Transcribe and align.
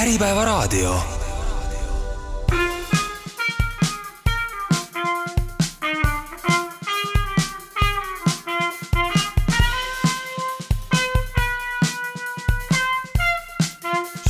Äripäevaraadio. 0.00 0.94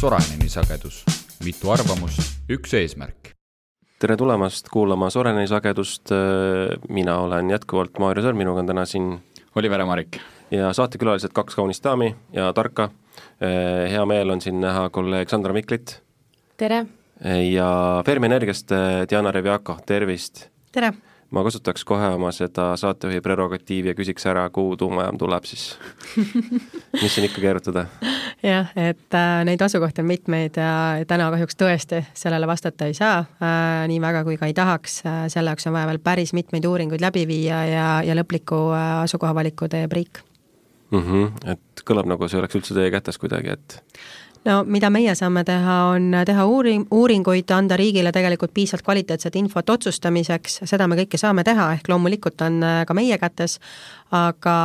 Soraineni 0.01 0.49
sagedus, 0.49 1.05
mitu 1.45 1.71
arvamust, 1.71 2.19
üks 2.51 2.75
eesmärk. 2.75 3.15
tere 3.99 4.17
tulemast 4.17 4.69
kuulama 4.73 5.11
Soreneni 5.11 5.47
sagedust, 5.47 6.11
mina 6.89 7.19
olen 7.19 7.51
jätkuvalt 7.51 7.99
Maarja 7.99 8.25
Sõrm, 8.27 8.43
minuga 8.43 8.61
on 8.61 8.67
täna 8.67 8.85
siin 8.85 9.21
Oliver 9.55 9.81
ja 9.81 9.87
Marik. 9.87 10.19
ja 10.51 10.73
saatekülalised 10.73 11.31
kaks 11.33 11.55
kaunist 11.55 11.85
daami 11.85 12.17
ja 12.33 12.53
tarka. 12.53 12.91
Hea 13.91 14.07
meel 14.07 14.31
on 14.31 14.41
siin 14.41 14.61
näha 14.61 14.89
kolleeg 14.91 15.29
Sandra 15.29 15.53
Miklit 15.57 15.99
tere! 16.61 16.87
ja 17.51 17.69
Fermi 18.07 18.31
Energiast 18.31 18.73
Diana 19.11 19.33
Revjako, 19.33 19.79
tervist! 19.87 20.49
tere! 20.73 20.93
ma 21.31 21.43
kasutaks 21.47 21.85
kohe 21.87 22.09
oma 22.15 22.33
seda 22.35 22.73
saatejuhi 22.81 23.21
prerogatiivi 23.23 23.93
ja 23.93 23.97
küsiks 23.99 24.27
ära, 24.27 24.47
kuhu 24.55 24.77
tuumajaam 24.81 25.19
tuleb 25.19 25.47
siis 25.47 25.67
mis 27.03 27.15
siin 27.15 27.29
ikka 27.29 27.43
keerutada? 27.43 27.87
jah, 28.43 28.73
et 28.75 29.17
äh, 29.17 29.43
neid 29.47 29.63
asukohti 29.63 30.03
on 30.03 30.11
mitmeid 30.11 30.59
ja 30.59 30.73
täna 31.09 31.31
kahjuks 31.35 31.59
tõesti 31.61 32.03
sellele 32.19 32.49
vastata 32.51 32.91
ei 32.91 32.97
saa 32.99 33.21
äh,, 33.23 33.85
nii 33.91 34.01
väga 34.03 34.25
kui 34.27 34.39
ka 34.41 34.51
ei 34.51 34.57
tahaks 34.57 35.01
äh,, 35.07 35.23
selle 35.33 35.55
jaoks 35.55 35.71
on 35.71 35.77
vaja 35.79 35.91
veel 35.93 36.03
päris 36.03 36.35
mitmeid 36.37 36.67
uuringuid 36.67 37.05
läbi 37.05 37.27
viia 37.31 37.63
ja, 37.69 37.87
ja 38.07 38.19
lõpliku 38.19 38.67
äh, 38.75 38.91
asukoha 39.05 39.35
valiku 39.39 39.71
teeb 39.71 39.95
riik 39.95 40.25
mm. 40.91 41.05
-hmm. 41.05 41.53
et 41.53 41.85
kõlab 41.87 42.09
nagu 42.11 42.29
see 42.29 42.41
oleks 42.41 42.59
üldse 42.61 42.75
teie 42.75 42.91
kätes 42.91 43.19
kuidagi, 43.19 43.57
et 43.59 43.81
no 44.49 44.61
mida 44.69 44.91
meie 44.93 45.13
saame 45.19 45.43
teha, 45.47 45.77
on 45.95 46.15
teha 46.27 46.45
uuring, 46.49 46.87
uuringuid, 46.95 47.51
anda 47.55 47.77
riigile 47.77 48.13
tegelikult 48.13 48.55
piisavalt 48.57 48.85
kvaliteetset 48.87 49.37
infot 49.41 49.71
otsustamiseks, 49.75 50.61
seda 50.69 50.89
me 50.89 50.99
kõike 51.03 51.21
saame 51.21 51.45
teha, 51.47 51.71
ehk 51.77 51.91
loomulikult 51.93 52.41
on 52.47 52.61
äh, 52.65 52.81
ka 52.89 52.97
meie 52.97 53.19
kätes, 53.21 53.59
aga, 54.17 54.57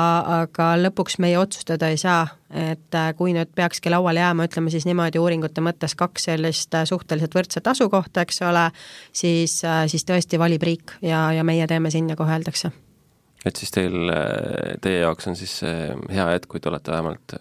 aga 0.41 0.71
lõpuks 0.79 1.19
meie 1.23 1.37
otsustada 1.39 1.91
ei 1.91 1.99
saa, 2.01 2.23
et 2.49 2.95
äh, 2.95 3.11
kui 3.17 3.35
nüüd 3.35 3.51
peakski 3.55 3.91
lauale 3.91 4.23
jääma, 4.23 4.47
ütleme 4.47 4.73
siis 4.73 4.87
niimoodi 4.87 5.21
uuringute 5.21 5.63
mõttes 5.65 5.97
kaks 5.99 6.29
sellist 6.31 6.75
äh, 6.75 6.87
suhteliselt 6.87 7.35
võrdset 7.35 7.67
asukohta, 7.67 8.23
eks 8.23 8.41
ole, 8.47 8.69
siis, 9.11 9.59
siis 9.91 10.07
tõesti 10.07 10.39
valib 10.39 10.63
riik 10.63 10.97
ja, 11.03 11.27
ja 11.35 11.43
meie 11.43 11.67
teeme 11.67 11.91
sinna, 11.91 12.15
kuhu 12.15 12.31
öeldakse. 12.31 12.71
Et 13.45 13.55
siis 13.61 13.71
teil, 13.71 14.11
teie 14.81 15.03
jaoks 15.03 15.27
on 15.29 15.35
siis 15.37 15.59
hea 15.61 16.25
hetk, 16.31 16.49
kui 16.49 16.59
te 16.59 16.71
olete 16.71 16.91
vähemalt 16.91 17.35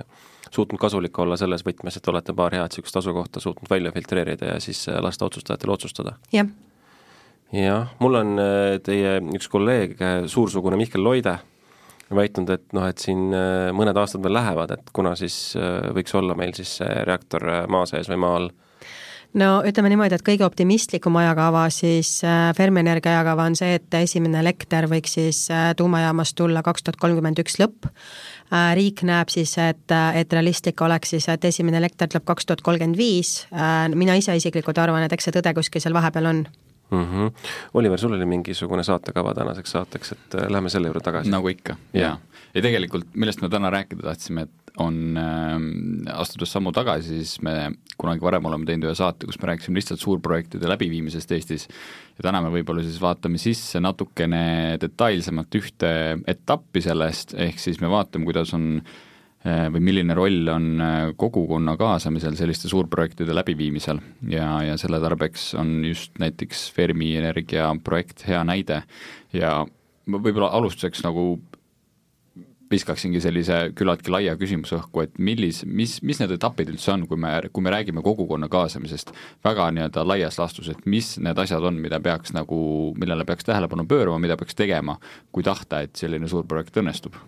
suutnud 0.55 0.81
kasulik 0.81 1.19
olla 1.19 1.39
selles 1.41 1.65
võtmes, 1.67 1.97
et 1.99 2.11
olete 2.11 2.35
paar 2.37 2.55
head 2.55 2.71
niisugust 2.71 3.01
asukohta 3.01 3.43
suutnud 3.43 3.71
välja 3.71 3.93
filtreerida 3.95 4.55
ja 4.55 4.61
siis 4.63 4.85
äh, 4.89 5.01
lasta 5.03 5.27
otsustajatel 5.27 5.75
otsustada. 5.75 6.15
jah. 6.33 6.47
jah, 7.53 7.91
mul 7.99 8.21
on 8.21 8.39
äh, 8.43 8.77
teie 8.85 9.19
üks 9.35 9.51
kolleeg, 9.51 9.99
äh, 10.01 10.21
suursugune 10.31 10.79
Mihkel 10.81 11.05
Loide, 11.05 11.39
väitnud, 12.15 12.51
et 12.53 12.75
noh, 12.77 12.85
et 12.87 13.01
siin 13.01 13.33
mõned 13.75 13.97
aastad 13.99 14.23
veel 14.23 14.37
lähevad, 14.37 14.71
et 14.77 14.91
kuna 14.95 15.15
siis 15.19 15.57
võiks 15.97 16.13
olla 16.15 16.37
meil 16.39 16.53
siis 16.55 16.77
see 16.79 16.99
reaktor 17.09 17.43
maa 17.73 17.89
sees 17.91 18.11
või 18.13 18.21
maa 18.23 18.37
all 18.39 18.51
no 19.35 19.51
ütleme 19.67 19.91
niimoodi, 19.91 20.15
et 20.15 20.27
kõige 20.27 20.47
optimistlikum 20.47 21.17
ajakava 21.17 21.67
siis 21.75 22.21
Fermi 22.57 22.81
Energia 22.81 23.17
ajakava 23.19 23.49
on 23.51 23.57
see, 23.59 23.75
et 23.81 23.95
esimene 23.99 24.39
elekter 24.41 24.87
võiks 24.91 25.19
siis 25.19 25.49
tuumajaamast 25.77 26.37
tulla 26.39 26.63
kaks 26.63 26.87
tuhat 26.87 27.01
kolmkümmend 27.03 27.43
üks 27.43 27.59
lõpp 27.59 27.91
Äh, 28.55 28.75
riik 28.77 29.01
näeb 29.09 29.31
siis, 29.33 29.55
et, 29.59 29.93
et 30.15 30.35
realistlik 30.37 30.81
oleks 30.85 31.15
siis, 31.15 31.27
et 31.33 31.47
esimene 31.49 31.79
elekter 31.81 32.11
tuleb 32.11 32.27
kaks 32.29 32.47
tuhat 32.47 32.61
kolmkümmend 32.67 32.99
viis, 32.99 33.47
äh, 33.57 33.87
mina 33.97 34.15
ise 34.21 34.37
isiklikult 34.37 34.79
arvan, 34.79 35.07
et 35.07 35.15
eks 35.17 35.31
see 35.31 35.35
tõde 35.35 35.55
kuskil 35.57 35.83
seal 35.83 35.97
vahepeal 35.97 36.29
on 36.29 36.43
mm. 36.45 37.07
-hmm. 37.07 37.49
Oliver, 37.81 37.99
sul 37.99 38.13
oli 38.13 38.27
mingisugune 38.29 38.85
saatekava 38.85 39.35
tänaseks 39.35 39.71
saateks, 39.71 40.13
et 40.13 40.35
äh, 40.35 40.51
lähme 40.51 40.69
selle 40.69 40.93
juurde 40.93 41.01
tagasi. 41.01 41.31
nagu 41.31 41.49
ikka, 41.49 41.77
jaa. 41.95 42.19
ja 42.55 42.63
tegelikult, 42.63 43.07
millest 43.15 43.43
me 43.43 43.49
täna 43.49 43.71
rääkida 43.71 44.03
tahtsime, 44.03 44.43
et 44.43 44.64
on 44.83 45.19
äh,, 45.19 45.55
astudes 46.19 46.51
sammu 46.55 46.73
tagasi, 46.75 47.21
siis 47.21 47.39
me 47.47 47.75
kunagi 48.01 48.25
varem 48.25 48.49
oleme 48.49 48.67
teinud 48.67 48.89
ühe 48.89 48.97
saate, 48.99 49.29
kus 49.29 49.39
me 49.41 49.53
rääkisime 49.53 49.79
lihtsalt 49.79 50.03
suurprojektide 50.03 50.69
läbiviimisest 50.71 51.35
Eestis. 51.37 51.69
Ja 52.19 52.29
täna 52.29 52.43
me 52.43 52.51
võib-olla 52.55 52.83
siis 52.83 52.99
vaatame 53.03 53.39
sisse 53.43 53.83
natukene 53.83 54.77
detailsemalt 54.83 55.59
ühte 55.61 55.91
etappi 56.31 56.83
sellest, 56.85 57.37
ehk 57.39 57.63
siis 57.63 57.81
me 57.83 57.91
vaatame, 57.93 58.27
kuidas 58.27 58.55
on 58.59 58.69
äh, 58.81 59.69
või 59.75 59.85
milline 59.91 60.19
roll 60.19 60.51
on 60.51 60.69
äh, 60.83 60.99
kogukonna 61.21 61.77
kaasamisel 61.79 62.35
selliste 62.39 62.71
suurprojektide 62.73 63.37
läbiviimisel. 63.37 64.03
Ja, 64.33 64.57
ja 64.67 64.79
selle 64.81 64.99
tarbeks 65.03 65.53
on 65.61 65.77
just 65.87 66.19
näiteks 66.23 66.67
Fermi 66.75 67.15
Energia 67.21 67.71
projekt 67.85 68.27
hea 68.27 68.43
näide. 68.47 68.83
Ja 69.35 69.61
võib-olla 70.11 70.51
alustuseks 70.59 71.07
nagu 71.07 71.39
viskaksingi 72.71 73.21
sellise 73.23 73.59
küllaltki 73.77 74.13
laia 74.13 74.35
küsimuse 74.41 74.79
õhku, 74.79 75.05
et 75.05 75.19
millis, 75.19 75.63
mis, 75.67 75.99
mis 76.03 76.21
need 76.21 76.35
etapid 76.37 76.73
üldse 76.73 76.93
on, 76.95 77.07
kui 77.11 77.21
me, 77.21 77.37
kui 77.53 77.65
me 77.65 77.73
räägime 77.75 78.03
kogukonna 78.05 78.49
kaasamisest 78.53 79.13
väga 79.45 79.69
nii-öelda 79.75 80.07
laias 80.07 80.41
laastus, 80.41 80.71
et 80.73 80.85
mis 80.91 81.15
need 81.23 81.39
asjad 81.45 81.65
on, 81.65 81.79
mida 81.85 82.01
peaks 82.05 82.35
nagu, 82.37 82.59
millele 83.01 83.27
peaks 83.29 83.47
tähelepanu 83.49 83.87
pöörama, 83.91 84.23
mida 84.23 84.39
peaks 84.41 84.59
tegema, 84.59 84.99
kui 85.33 85.47
tahta, 85.47 85.85
et 85.85 85.97
selline 86.01 86.29
suur 86.31 86.49
projekt 86.49 86.81
õnnestub? 86.81 87.21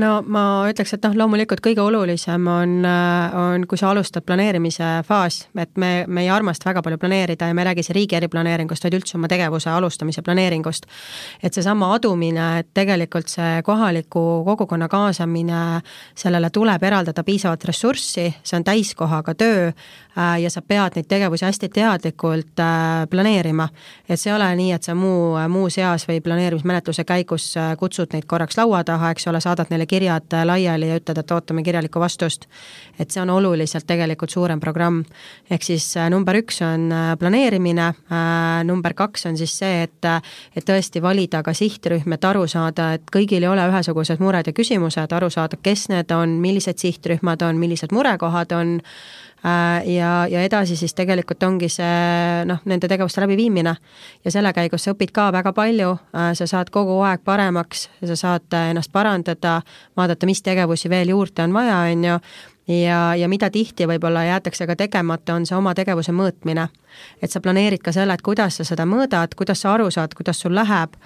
No 0.00 0.12
ma 0.24 0.42
ütleks, 0.70 0.94
et 0.96 1.04
noh, 1.04 1.14
loomulikult 1.22 1.60
kõige 1.64 1.82
olulisem 1.84 2.46
on, 2.48 2.78
äh, 2.88 3.34
on, 3.36 3.66
kui 3.68 3.80
sa 3.80 3.90
alustad 3.92 4.24
planeerimise 4.24 4.88
faas, 5.06 5.42
et 5.58 5.76
me, 5.76 6.04
me 6.08 6.24
ei 6.24 6.30
armasta 6.32 6.70
väga 6.70 6.82
palju 6.84 6.98
planeerida 7.02 7.48
ja 7.48 7.54
me 7.54 7.64
ei 7.64 7.70
räägi 7.70 7.84
siin 7.86 7.98
riigi 7.98 8.16
eriplaneeringust, 8.16 8.84
vaid 8.86 8.96
üldse 8.96 9.18
oma 9.18 9.28
tegevuse 9.28 9.70
alustamise 9.70 10.22
planeeringust. 10.22 10.86
et 11.42 11.54
seesama 11.54 11.92
adumine, 11.94 12.58
et 12.60 12.70
tegelikult 12.74 13.28
see 13.28 13.62
kohaliku 13.62 14.44
kogukonna 14.46 14.88
kaasamine, 14.88 15.82
sellele 16.14 16.50
tuleb 16.50 16.82
eraldada 16.82 17.24
piisavalt 17.24 17.64
ressurssi, 17.64 18.30
see 18.42 18.56
on 18.56 18.64
täiskohaga 18.64 19.34
töö 19.34 19.72
ja 20.16 20.50
sa 20.50 20.62
pead 20.62 20.96
neid 20.96 21.06
tegevusi 21.08 21.44
hästi 21.44 21.68
teadlikult 21.72 22.60
äh, 22.60 23.06
planeerima. 23.10 23.68
et 24.08 24.20
see 24.20 24.30
ei 24.30 24.36
ole 24.36 24.48
nii, 24.56 24.72
et 24.72 24.82
sa 24.82 24.94
muu, 24.94 25.36
muus 25.48 25.78
eas 25.78 26.04
või 26.08 26.20
planeerimismenetluse 26.20 27.04
käigus 27.08 27.54
kutsud 27.78 28.12
neid 28.12 28.26
korraks 28.28 28.58
laua 28.58 28.84
taha, 28.84 29.10
eks 29.10 29.26
ole, 29.28 29.40
saadad 29.40 29.70
neile 29.70 29.86
kirjad 29.86 30.34
laiali 30.44 30.88
ja 30.88 30.98
ütled, 31.00 31.18
et 31.18 31.30
ootame 31.30 31.62
kirjalikku 31.62 32.00
vastust. 32.00 32.46
et 32.98 33.10
see 33.10 33.22
on 33.22 33.30
oluliselt 33.30 33.86
tegelikult 33.86 34.30
suurem 34.30 34.60
programm. 34.60 35.04
ehk 35.50 35.62
siis 35.62 35.96
äh, 35.96 36.10
number 36.10 36.36
üks 36.36 36.60
on 36.62 36.92
äh, 36.92 37.16
planeerimine, 37.18 37.88
äh, 37.88 38.64
number 38.64 38.94
kaks 38.94 39.26
on 39.26 39.36
siis 39.36 39.58
see, 39.58 39.82
et, 39.82 40.04
et 40.56 40.68
tõesti 40.68 41.02
valida 41.02 41.42
ka 41.42 41.54
sihtrühm, 41.54 42.12
et 42.12 42.24
aru 42.24 42.46
saada, 42.46 42.92
et 42.98 43.08
kõigil 43.12 43.42
ei 43.42 43.48
ole 43.48 43.66
ühesugused 43.68 44.20
mured 44.20 44.46
ja 44.46 44.52
küsimused, 44.52 45.12
aru 45.12 45.30
saada, 45.30 45.56
kes 45.62 45.88
need 45.88 46.12
on, 46.12 46.38
millised 46.42 46.78
sihtrühmad 46.78 47.42
on, 47.42 47.60
millised 47.62 47.92
murekohad 47.92 48.52
on 48.52 48.80
Äh, 48.82 49.21
ja, 49.84 50.26
ja 50.30 50.42
edasi 50.42 50.76
siis 50.76 50.94
tegelikult 50.94 51.42
ongi 51.42 51.68
see 51.72 52.44
noh, 52.46 52.60
nende 52.64 52.88
tegevuste 52.88 53.24
läbiviimine. 53.24 53.74
ja 54.24 54.30
selle 54.30 54.52
käigus 54.52 54.84
sa 54.84 54.94
õpid 54.94 55.10
ka 55.14 55.30
väga 55.34 55.52
palju, 55.52 55.96
äh, 56.14 56.30
sa 56.38 56.46
saad 56.46 56.70
kogu 56.70 57.00
aeg 57.02 57.24
paremaks, 57.24 57.88
sa 58.06 58.16
saad 58.16 58.58
ennast 58.70 58.92
parandada, 58.92 59.60
vaadata, 59.96 60.26
mis 60.26 60.42
tegevusi 60.42 60.90
veel 60.90 61.08
juurde 61.14 61.42
on 61.42 61.54
vaja, 61.54 61.78
on 61.90 62.04
ju, 62.04 62.18
ja, 62.68 63.14
ja 63.18 63.28
mida 63.28 63.50
tihti 63.50 63.86
võib-olla 63.86 64.24
jäetakse 64.28 64.66
ka 64.66 64.76
tegemata, 64.76 65.34
on 65.34 65.46
see 65.46 65.56
oma 65.56 65.74
tegevuse 65.74 66.12
mõõtmine. 66.12 66.68
et 67.22 67.30
sa 67.30 67.40
planeerid 67.40 67.82
ka 67.82 67.92
selle, 67.92 68.14
et 68.14 68.22
kuidas 68.22 68.56
sa 68.56 68.64
seda 68.64 68.84
mõõdad, 68.86 69.34
kuidas 69.34 69.60
sa 69.64 69.72
aru 69.74 69.90
saad, 69.90 70.14
kuidas 70.14 70.40
sul 70.40 70.54
läheb, 70.54 70.94
äh, 70.94 71.02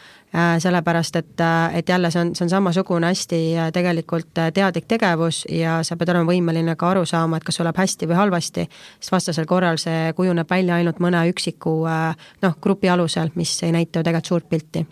sellepärast 0.59 1.17
et, 1.17 1.41
äh, 1.41 1.79
et 1.79 1.89
jälle 1.89 2.11
see 2.11 2.21
on, 2.21 2.35
see 2.37 2.45
on 2.45 2.51
samasugune 2.51 3.09
hästi 3.13 3.41
äh, 3.57 3.71
tegelikult 3.73 4.35
teadlik 4.35 4.89
tegevus 4.89 5.45
ja 5.51 5.79
sa 5.87 5.97
pead 5.97 6.13
olema 6.13 6.33
võimeline 6.33 6.77
ka 6.77 6.91
aru 6.93 7.07
saama, 7.09 7.39
et 7.39 7.47
kas 7.47 7.57
sul 7.57 7.65
läheb 7.69 7.81
hästi 7.81 8.11
või 8.11 8.21
halvasti, 8.21 8.67
sest 9.01 9.15
vastasel 9.15 9.49
korral 9.49 9.81
see 9.81 10.13
kujuneb 10.19 10.51
välja 10.51 10.77
ainult 10.77 11.01
mõne 11.01 11.25
üksiku 11.31 11.79
noh, 11.87 12.61
grupi 12.63 12.93
alusel, 12.93 13.33
mis 13.35 13.57
ei 13.63 13.73
näita 13.73 14.01
ju 14.01 14.09
tegelikult 14.09 14.35
suurt 14.35 14.49
pilti. 14.51 14.87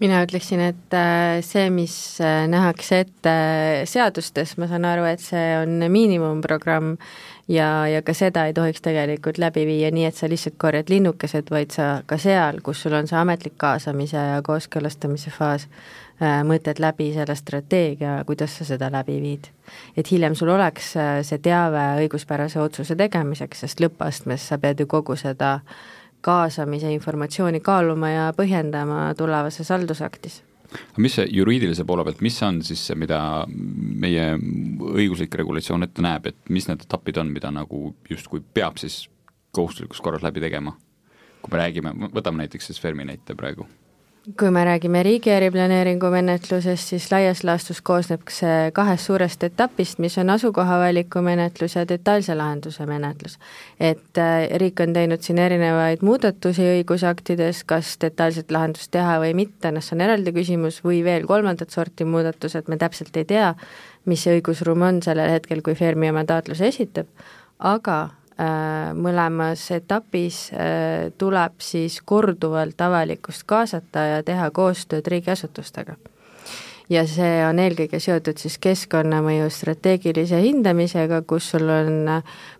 Mina 0.00 0.22
ütleksin, 0.24 0.62
et 0.64 0.94
äh, 0.96 1.42
see, 1.44 1.66
mis 1.68 1.94
äh, 2.24 2.46
nähakse 2.48 3.02
ette 3.02 3.32
äh, 3.32 3.82
seadustes, 3.84 4.54
ma 4.56 4.64
saan 4.70 4.86
aru, 4.88 5.04
et 5.04 5.20
see 5.20 5.42
on 5.58 5.74
miinimumprogramm 5.92 6.94
ja, 7.50 7.68
ja 7.90 8.02
ka 8.06 8.14
seda 8.14 8.46
ei 8.46 8.54
tohiks 8.54 8.84
tegelikult 8.84 9.40
läbi 9.42 9.66
viia 9.66 9.90
nii, 9.90 10.06
et 10.08 10.16
sa 10.16 10.28
lihtsalt 10.30 10.56
korjad 10.62 10.92
linnukesed, 10.92 11.50
vaid 11.50 11.74
sa 11.74 11.88
ka 12.06 12.18
seal, 12.18 12.62
kus 12.62 12.82
sul 12.84 12.94
on 12.94 13.10
see 13.10 13.18
ametlik 13.18 13.58
kaasamise 13.58 14.16
ja 14.16 14.40
kooskõlastamise 14.46 15.34
faas, 15.34 15.66
mõtled 16.46 16.78
läbi 16.82 17.10
selle 17.14 17.34
strateegia, 17.34 18.18
kuidas 18.28 18.58
sa 18.58 18.66
seda 18.68 18.90
läbi 18.92 19.20
viid. 19.22 19.48
et 19.96 20.10
hiljem 20.10 20.34
sul 20.34 20.48
oleks 20.52 20.92
see 21.28 21.38
teave 21.38 21.86
õiguspärase 22.02 22.60
otsuse 22.60 22.96
tegemiseks, 22.96 23.64
sest 23.64 23.80
lõppastmes 23.80 24.48
sa 24.48 24.58
pead 24.58 24.80
ju 24.80 24.86
kogu 24.86 25.16
seda 25.16 25.54
äh, 25.54 25.80
kaasamise 26.20 26.92
informatsiooni 26.92 27.60
kaaluma 27.60 28.10
ja 28.10 28.28
põhjendama 28.36 29.14
tulevases 29.16 29.72
haldusaktis 29.72 30.42
aga 30.70 31.02
mis 31.04 31.16
see 31.18 31.26
juriidilise 31.34 31.84
poole 31.88 32.04
pealt, 32.06 32.22
mis 32.24 32.38
on 32.46 32.60
siis 32.66 32.82
see, 32.90 32.98
mida 32.98 33.20
meie 33.50 34.26
õiguslik 34.36 35.34
regulatsioon 35.40 35.86
ette 35.86 36.04
näeb, 36.04 36.30
et 36.30 36.52
mis 36.52 36.68
need 36.70 36.86
etapid 36.86 37.20
on, 37.22 37.32
mida 37.34 37.52
nagu 37.54 37.90
justkui 38.10 38.42
peab 38.54 38.78
siis 38.82 39.02
kohustuslikus 39.56 40.02
korras 40.04 40.26
läbi 40.26 40.42
tegema? 40.42 40.76
kui 41.40 41.54
me 41.54 41.62
räägime, 41.62 41.94
võtame 42.12 42.42
näiteks 42.42 42.66
siis 42.68 42.80
Fermi 42.82 43.06
näite 43.08 43.32
praegu 43.32 43.64
kui 44.20 44.50
me 44.52 44.64
räägime 44.64 45.00
riigi 45.02 45.30
eriplaneeringu 45.32 46.10
menetlusest, 46.12 46.90
siis 46.92 47.06
laias 47.12 47.40
laastus 47.44 47.80
koosneb 47.80 48.28
see 48.28 48.68
kahest 48.76 49.08
suurest 49.08 49.46
etapist, 49.46 49.98
mis 49.98 50.18
on 50.20 50.30
asukoha 50.34 50.76
valiku 50.82 51.22
menetlus 51.24 51.78
ja 51.78 51.86
detailse 51.88 52.36
lahenduse 52.36 52.86
menetlus. 52.86 53.38
et 53.80 54.18
äh, 54.18 54.44
riik 54.60 54.80
on 54.84 54.92
teinud 54.92 55.24
siin 55.24 55.38
erinevaid 55.38 56.04
muudatusi 56.04 56.68
õigusaktides, 56.74 57.64
kas 57.64 57.96
detailset 58.00 58.52
lahendust 58.52 58.90
teha 58.90 59.16
või 59.24 59.32
mitte, 59.34 59.72
noh 59.72 59.84
see 59.84 59.96
on 59.96 60.04
eraldi 60.04 60.36
küsimus, 60.36 60.82
või 60.84 61.00
veel 61.04 61.24
kolmandat 61.26 61.70
sorti 61.70 62.04
muudatused, 62.04 62.68
me 62.68 62.76
täpselt 62.76 63.16
ei 63.16 63.24
tea, 63.24 63.54
mis 64.04 64.24
see 64.24 64.36
õigusruum 64.36 64.84
on 64.84 65.02
sellel 65.02 65.32
hetkel, 65.32 65.64
kui 65.64 65.74
Fermi 65.74 66.12
oma 66.12 66.26
taotluse 66.28 66.68
esitab, 66.68 67.08
aga 67.58 68.10
mõlemas 68.96 69.66
etapis 69.74 70.50
äh, 70.54 71.10
tuleb 71.18 71.60
siis 71.60 72.00
korduvalt 72.04 72.80
avalikkust 72.80 73.44
kaasata 73.46 74.06
ja 74.14 74.22
teha 74.22 74.50
koostööd 74.50 75.06
riigiasutustega. 75.06 75.96
ja 76.90 77.04
see 77.06 77.44
on 77.46 77.58
eelkõige 77.62 78.00
seotud 78.02 78.38
siis 78.38 78.56
keskkonnamõju 78.58 79.50
strateegilise 79.54 80.40
hindamisega, 80.42 81.22
kus 81.22 81.52
sul 81.52 81.68
on 81.70 82.08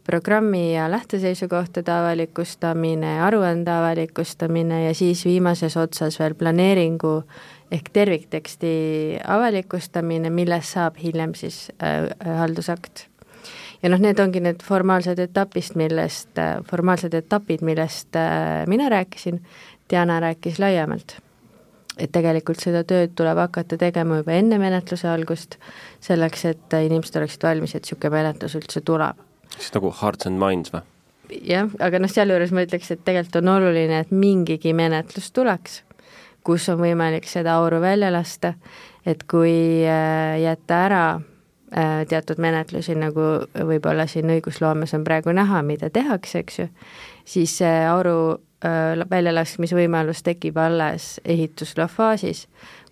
programmi 0.07 0.75
ja 0.75 0.91
lähteseisukohtade 0.91 1.93
avalikustamine, 1.93 3.21
aruande 3.23 3.71
avalikustamine 3.71 4.85
ja 4.85 4.95
siis 4.95 5.25
viimases 5.25 5.77
otsas 5.77 6.19
veel 6.21 6.35
planeeringu 6.35 7.23
ehk 7.71 7.91
tervikteksti 7.93 8.73
avalikustamine, 9.27 10.31
millest 10.31 10.77
saab 10.77 10.99
hiljem 11.03 11.35
siis 11.35 11.71
äh, 11.83 12.11
haldusakt 12.39 13.10
ja 13.83 13.91
noh, 13.93 14.01
need 14.03 14.21
ongi 14.21 14.43
need 14.45 14.63
formaalsed 14.65 15.19
etapist, 15.23 15.77
millest, 15.81 16.41
formaalsed 16.71 17.15
etapid, 17.17 17.65
millest 17.67 18.17
äh, 18.19 18.63
mina 18.71 18.91
rääkisin, 18.93 19.41
Diana 19.91 20.21
rääkis 20.21 20.59
laiemalt. 20.63 21.17
et 22.01 22.13
tegelikult 22.13 22.63
seda 22.63 22.81
tööd 22.89 23.11
tuleb 23.19 23.37
hakata 23.37 23.77
tegema 23.77 24.21
juba 24.23 24.33
enne 24.33 24.57
menetluse 24.63 25.09
algust, 25.11 25.59
selleks 26.01 26.45
et 26.49 26.77
inimesed 26.87 27.19
oleksid 27.21 27.43
valmis, 27.45 27.75
et 27.75 27.85
niisugune 27.85 28.15
menetlus 28.15 28.55
üldse 28.57 28.81
tuleb. 28.81 29.19
siis 29.59 29.75
nagu 29.75 29.93
hearts 30.03 30.27
and 30.27 30.41
minds 30.41 30.73
või? 30.73 30.85
jah, 31.45 31.69
aga 31.81 32.01
noh, 32.01 32.11
sealjuures 32.11 32.53
ma 32.55 32.65
ütleks, 32.65 32.91
et 32.95 33.05
tegelikult 33.05 33.41
on 33.43 33.53
oluline, 33.57 34.01
et 34.05 34.13
mingigi 34.15 34.73
menetlus 34.77 35.31
tuleks, 35.33 35.83
kus 36.47 36.69
on 36.73 36.81
võimalik 36.81 37.29
seda 37.29 37.59
auru 37.61 37.81
välja 37.83 38.11
lasta, 38.13 38.55
et 39.07 39.27
kui 39.29 39.85
äh, 39.85 40.41
jätta 40.41 40.85
ära 40.87 41.05
teatud 42.09 42.41
menetlusi, 42.43 42.95
nagu 42.99 43.27
võib-olla 43.55 44.07
siin 44.11 44.31
õigusloomes 44.35 44.95
on 44.97 45.05
praegu 45.07 45.35
näha, 45.35 45.63
mida 45.63 45.91
tehakse, 45.91 46.43
eks 46.43 46.59
ju, 46.59 46.67
siis 47.25 47.57
see 47.61 47.77
auru 47.87 48.15
äh, 48.35 49.05
väljalaskmise 49.11 49.79
võimalus 49.79 50.25
tekib 50.27 50.59
alles 50.59 51.21
ehitusloo 51.25 51.87
faasis, 51.91 52.47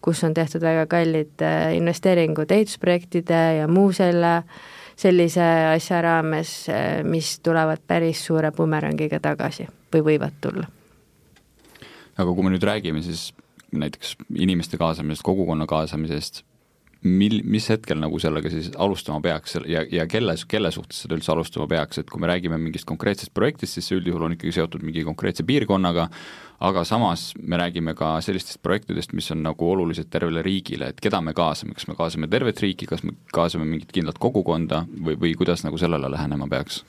kus 0.05 0.23
on 0.25 0.37
tehtud 0.37 0.63
väga 0.63 0.87
kallid 0.91 1.43
äh, 1.43 1.73
investeeringud 1.79 2.55
ehitusprojektide 2.55 3.43
ja 3.59 3.67
muu 3.71 3.91
selle, 3.97 4.45
sellise 4.99 5.49
asja 5.75 6.03
raames, 6.05 6.55
mis 7.09 7.39
tulevad 7.43 7.83
päris 7.87 8.23
suure 8.31 8.53
bumerangiga 8.55 9.19
tagasi 9.23 9.67
või 9.95 10.07
võivad 10.13 10.39
tulla. 10.41 10.71
aga 12.19 12.33
kui 12.35 12.47
me 12.47 12.55
nüüd 12.55 12.67
räägime 12.67 13.03
siis 13.03 13.33
näiteks 13.73 14.17
inimeste 14.35 14.79
kaasamisest, 14.79 15.23
kogukonna 15.23 15.67
kaasamisest, 15.67 16.43
mil, 17.07 17.41
mis 17.47 17.69
hetkel 17.71 18.01
nagu 18.01 18.19
sellega 18.19 18.51
siis 18.51 18.71
alustama 18.81 19.21
peaks 19.23 19.59
ja, 19.71 19.85
ja 19.93 20.07
kelle, 20.11 20.35
kelle 20.51 20.71
suhtes 20.75 21.05
seda 21.05 21.15
üldse 21.19 21.33
alustama 21.35 21.69
peaks, 21.71 22.01
et 22.01 22.11
kui 22.11 22.21
me 22.23 22.31
räägime 22.31 22.59
mingist 22.59 22.89
konkreetsest 22.89 23.33
projektist, 23.35 23.77
siis 23.77 23.87
see 23.91 23.99
üldjuhul 24.01 24.27
on 24.27 24.35
ikkagi 24.35 24.57
seotud 24.57 24.83
mingi 24.87 25.05
konkreetse 25.07 25.47
piirkonnaga, 25.47 26.09
aga 26.67 26.83
samas 26.89 27.31
me 27.39 27.61
räägime 27.61 27.95
ka 27.99 28.17
sellistest 28.25 28.63
projektidest, 28.67 29.15
mis 29.15 29.31
on 29.35 29.45
nagu 29.47 29.71
olulised 29.71 30.11
tervele 30.11 30.43
riigile, 30.43 30.91
et 30.91 31.01
keda 31.05 31.23
me 31.23 31.37
kaasame, 31.39 31.77
kas 31.79 31.87
me 31.91 31.95
kaasame 31.99 32.31
tervet 32.31 32.61
riiki, 32.65 32.91
kas 32.91 33.07
me 33.07 33.15
kaasame 33.35 33.69
mingit 33.69 33.95
kindlat 33.95 34.19
kogukonda 34.19 34.83
või, 34.99 35.15
või 35.15 35.35
kuidas 35.39 35.63
nagu 35.67 35.79
sellele 35.79 36.11
lähenema 36.11 36.51
peaks? 36.51 36.83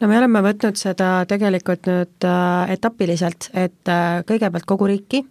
no 0.00 0.08
me 0.08 0.16
oleme 0.18 0.40
võtnud 0.44 0.78
seda 0.80 1.10
tegelikult 1.28 1.88
nüüd 1.90 2.26
äh, 2.26 2.72
etapiliselt, 2.76 3.50
et 3.52 3.90
äh, 3.92 4.22
kõigepealt 4.28 4.64
kogu 4.68 4.88
riiki, 4.88 5.24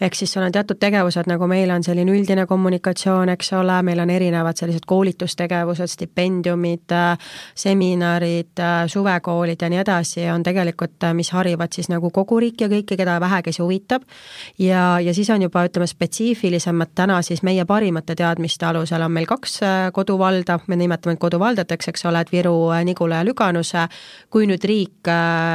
ehk 0.00 0.14
siis 0.14 0.32
sul 0.32 0.42
on 0.42 0.52
teatud 0.52 0.78
tegevused, 0.80 1.26
nagu 1.26 1.46
meil 1.50 1.70
on 1.74 1.82
selline 1.82 2.12
üldine 2.14 2.46
kommunikatsioon, 2.46 3.32
eks 3.34 3.52
ole, 3.58 3.80
meil 3.82 3.98
on 4.02 4.10
erinevad 4.10 4.58
sellised 4.58 4.86
koolitustegevused, 4.86 5.90
stipendiumid, 5.90 6.86
äh, 6.94 7.30
seminarid, 7.58 8.54
äh, 8.62 8.86
suvekoolid 8.86 9.62
ja 9.62 9.70
nii 9.72 9.80
edasi, 9.82 10.26
on 10.30 10.42
tegelikult, 10.46 11.02
äh, 11.04 11.14
mis 11.14 11.30
harivad 11.34 11.74
siis 11.74 11.90
nagu 11.90 12.10
kogu 12.14 12.38
riiki 12.40 12.64
ja 12.64 12.70
kõiki, 12.70 12.96
keda 12.96 13.18
vähegi 13.20 13.52
see 13.52 13.64
huvitab. 13.64 14.02
ja, 14.58 15.00
ja 15.00 15.14
siis 15.14 15.30
on 15.30 15.42
juba, 15.42 15.64
ütleme, 15.66 15.86
spetsiifilisemad 15.86 16.94
täna 16.94 17.22
siis 17.22 17.42
meie 17.42 17.64
parimate 17.64 18.14
teadmiste 18.14 18.66
alusel 18.66 19.02
on 19.02 19.12
meil 19.12 19.26
kaks 19.26 19.60
koduvalda, 19.92 20.60
me 20.66 20.76
nimetame 20.76 21.14
neid 21.14 21.20
koduvaldadeks, 21.20 21.88
eks 21.88 22.04
ole, 22.06 22.20
et 22.20 22.32
Viru, 22.32 22.70
Nigula 22.84 23.22
ja 23.22 23.24
Lüganuse, 23.26 23.88
kui 24.30 24.46
nüüd 24.46 24.64
riik 24.64 25.08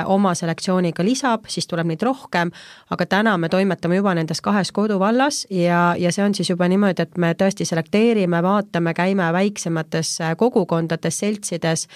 oma 0.06 0.34
selektsiooniga 0.36 1.04
lisab, 1.06 1.48
siis 1.48 1.68
tuleb 1.68 1.88
neid 1.88 2.02
rohkem, 2.04 2.52
aga 2.90 3.06
täna 3.06 3.38
me 3.38 3.50
toimetame 3.50 3.96
juba 3.96 4.14
nendes 4.18 4.33
kahes 4.42 4.72
koduvallas 4.72 5.48
ja, 5.50 5.96
ja 6.00 6.12
see 6.12 6.24
on 6.26 6.36
siis 6.36 6.50
juba 6.50 6.68
niimoodi, 6.68 7.02
et 7.04 7.18
me 7.18 7.34
tõesti 7.38 7.66
selekteerime, 7.68 8.42
vaatame, 8.44 8.94
käime 8.94 9.30
väiksemates 9.34 10.18
kogukondades, 10.38 11.20
seltsides 11.20 11.88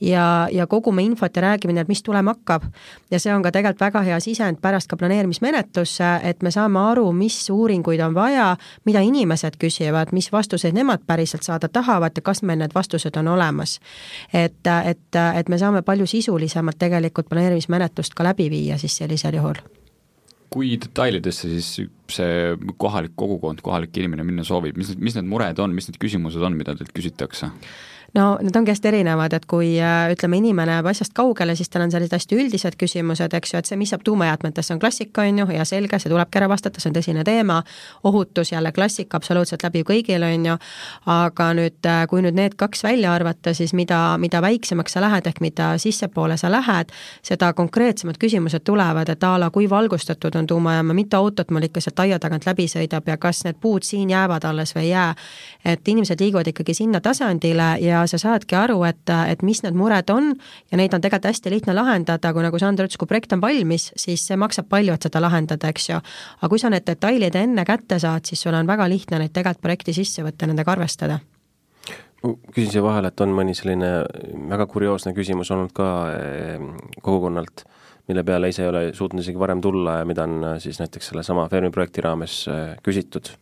ja, 0.00 0.48
ja 0.52 0.66
kogume 0.66 1.02
infot 1.02 1.36
ja 1.36 1.42
räägime, 1.42 1.80
et 1.80 1.88
mis 1.88 2.02
tulema 2.02 2.34
hakkab. 2.34 2.64
ja 3.10 3.18
see 3.18 3.34
on 3.34 3.42
ka 3.42 3.52
tegelikult 3.52 3.80
väga 3.80 4.02
hea 4.08 4.20
sisend 4.20 4.60
pärast 4.62 4.90
ka 4.90 4.96
planeerimismenetlusse, 4.96 6.10
et 6.22 6.42
me 6.42 6.50
saame 6.50 6.78
aru, 6.78 7.12
mis 7.12 7.38
uuringuid 7.50 8.00
on 8.00 8.14
vaja, 8.14 8.56
mida 8.84 9.00
inimesed 9.00 9.58
küsivad, 9.60 10.12
mis 10.12 10.32
vastuseid 10.32 10.74
nemad 10.74 11.06
päriselt 11.06 11.42
saada 11.42 11.68
tahavad 11.68 12.16
ja 12.16 12.22
kas 12.22 12.42
meil 12.42 12.58
need 12.58 12.74
vastused 12.74 13.16
on 13.16 13.28
olemas. 13.28 13.78
et, 14.32 14.66
et, 14.84 15.22
et 15.34 15.48
me 15.48 15.58
saame 15.58 15.82
palju 15.82 16.06
sisulisemalt 16.06 16.78
tegelikult 16.78 17.28
planeerimismenetlust 17.28 18.14
ka 18.14 18.24
läbi 18.24 18.50
viia 18.50 18.78
siis 18.78 18.96
sellisel 18.96 19.34
juhul 19.34 19.83
kui 20.54 20.76
detailidesse 20.80 21.50
siis 21.50 21.70
see 22.14 22.74
kohalik 22.80 23.16
kogukond, 23.18 23.62
kohalik 23.64 23.96
inimene 23.98 24.26
minna 24.26 24.44
soovib, 24.46 24.78
mis, 24.78 24.92
mis 25.00 25.18
need 25.18 25.26
mured 25.30 25.58
on, 25.62 25.74
mis 25.74 25.88
need 25.90 25.98
küsimused 26.02 26.44
on, 26.46 26.56
mida 26.58 26.76
teilt 26.78 26.94
küsitakse? 26.94 27.50
No 28.14 28.38
need 28.42 28.56
ongi 28.56 28.70
hästi 28.70 28.88
erinevad, 28.88 29.32
et 29.34 29.46
kui 29.50 29.74
äh, 29.82 30.06
ütleme, 30.14 30.38
inimene 30.38 30.76
jääb 30.76 30.86
asjast 30.90 31.14
kaugele, 31.16 31.56
siis 31.58 31.70
tal 31.72 31.84
on 31.84 31.92
sellised 31.92 32.14
hästi 32.14 32.38
üldised 32.38 32.76
küsimused, 32.78 33.34
eks 33.34 33.54
ju, 33.54 33.60
et 33.60 33.70
see, 33.70 33.78
mis 33.80 33.90
saab 33.90 34.04
tuumajäätmetest, 34.06 34.68
see 34.68 34.76
on 34.76 34.82
klassika, 34.82 35.24
on 35.26 35.40
ju, 35.42 35.46
ja 35.56 35.66
selge, 35.68 35.98
see 35.98 36.12
tulebki 36.12 36.38
ära 36.38 36.48
vastata, 36.50 36.82
see 36.82 36.92
on 36.92 36.98
tõsine 36.98 37.24
teema, 37.26 37.60
ohutus 38.06 38.52
jälle 38.52 38.72
klassika, 38.76 39.18
absoluutselt 39.18 39.66
läbiv 39.66 39.86
kõigil, 39.90 40.26
on 40.28 40.46
ju, 40.50 40.56
aga 41.14 41.48
nüüd, 41.58 41.80
äh, 41.90 42.04
kui 42.10 42.22
nüüd 42.24 42.38
need 42.38 42.54
kaks 42.60 42.84
välja 42.86 43.14
arvata, 43.14 43.54
siis 43.56 43.74
mida, 43.74 44.00
mida 44.22 44.42
väiksemaks 44.44 44.94
sa 44.94 45.02
lähed, 45.02 45.26
ehk 45.30 45.42
mida 45.42 45.72
sissepoole 45.82 46.38
sa 46.40 46.52
lähed, 46.52 46.94
seda 47.26 47.50
konkreetsemad 47.58 48.20
küsimused 48.22 48.62
tulevad, 48.64 49.10
et 49.10 49.26
a 49.26 49.34
la 49.40 49.50
kui 49.50 49.66
valgustatud 49.70 50.38
on 50.38 50.46
tuumajaama, 50.46 50.94
mitu 50.94 51.18
autot 51.18 51.50
mul 51.50 51.66
ikka 51.66 51.82
sealt 51.82 52.04
aia 52.06 52.20
tagant 52.22 52.46
läbi 52.46 52.68
sõidab 52.70 53.10
ja 53.10 53.18
kas 53.18 53.42
need 53.44 53.58
puud 53.60 53.82
siin 53.82 54.10
jäävad 54.10 54.46
alles 54.46 54.74
või 54.76 54.84
ei 54.84 54.90
jää. 54.94 55.14
et 55.64 55.88
inimesed 55.88 56.20
liiguvad 56.20 56.46
ikkagi 56.46 56.74
sinna 56.74 57.00
tasandile 57.00 57.76
ja 57.80 58.03
sa 58.10 58.20
saadki 58.20 58.56
aru, 58.58 58.78
et, 58.88 59.12
et 59.28 59.42
mis 59.46 59.62
need 59.64 59.76
mured 59.78 60.10
on 60.14 60.32
ja 60.70 60.80
neid 60.80 60.94
on 60.94 61.04
tegelikult 61.04 61.30
hästi 61.32 61.52
lihtne 61.52 61.76
lahendada, 61.76 62.32
kui 62.34 62.44
nagu 62.44 62.60
Sander 62.60 62.88
ütles, 62.88 63.00
kui 63.00 63.10
projekt 63.10 63.32
on 63.36 63.42
valmis, 63.44 63.90
siis 64.00 64.26
see 64.28 64.38
maksab 64.40 64.68
palju, 64.72 64.96
et 64.96 65.08
seda 65.08 65.22
lahendada, 65.24 65.70
eks 65.72 65.90
ju. 65.90 66.00
aga 66.40 66.50
kui 66.52 66.62
sa 66.62 66.72
need 66.72 66.86
detailid 66.88 67.36
enne 67.38 67.64
kätte 67.68 68.00
saad, 68.02 68.26
siis 68.28 68.42
sul 68.44 68.56
on 68.56 68.68
väga 68.68 68.88
lihtne 68.90 69.22
neid 69.22 69.34
tegelikult 69.34 69.64
projekti 69.64 69.94
sisse 69.96 70.24
võtta, 70.26 70.48
nendega 70.50 70.74
arvestada 70.76 71.20
küsin 72.24 72.72
siia 72.72 72.82
vahele, 72.84 73.10
et 73.10 73.20
on 73.20 73.32
mõni 73.36 73.54
selline 73.56 73.90
väga 74.50 74.66
kurioosne 74.70 75.12
küsimus 75.16 75.50
olnud 75.52 75.74
ka 75.76 75.88
eh, 76.14 76.62
kogukonnalt, 77.04 77.64
mille 78.08 78.24
peale 78.24 78.48
ise 78.52 78.64
ei 78.64 78.70
ole 78.70 78.84
suutnud 78.96 79.20
isegi 79.24 79.40
varem 79.40 79.60
tulla 79.64 79.98
ja 80.00 80.08
mida 80.08 80.24
on 80.24 80.38
eh, 80.40 80.58
siis 80.62 80.80
näiteks 80.80 81.12
sellesama 81.12 81.48
Fermi 81.52 81.72
projekti 81.74 82.04
raames 82.04 82.38
eh, 82.48 82.76
küsitud 82.84 83.34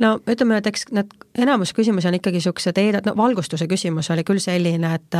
no 0.00 0.10
ütleme, 0.28 0.58
et 0.60 0.66
eks 0.70 0.86
need 0.96 1.12
enamus 1.38 1.72
küsimusi 1.76 2.08
on 2.08 2.16
ikkagi 2.16 2.40
niisugused 2.40 2.78
eeldad-, 2.80 3.06
no 3.06 3.14
valgustuse 3.16 3.66
küsimus 3.70 4.10
oli 4.10 4.24
küll 4.26 4.40
selline, 4.42 4.94
et 4.96 5.18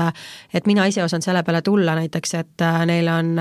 et 0.54 0.66
mina 0.66 0.86
ise 0.90 1.02
osanud 1.04 1.24
selle 1.24 1.42
peale 1.46 1.62
tulla 1.62 1.94
näiteks, 1.98 2.34
et 2.38 2.64
neil 2.88 3.08
on, 3.12 3.34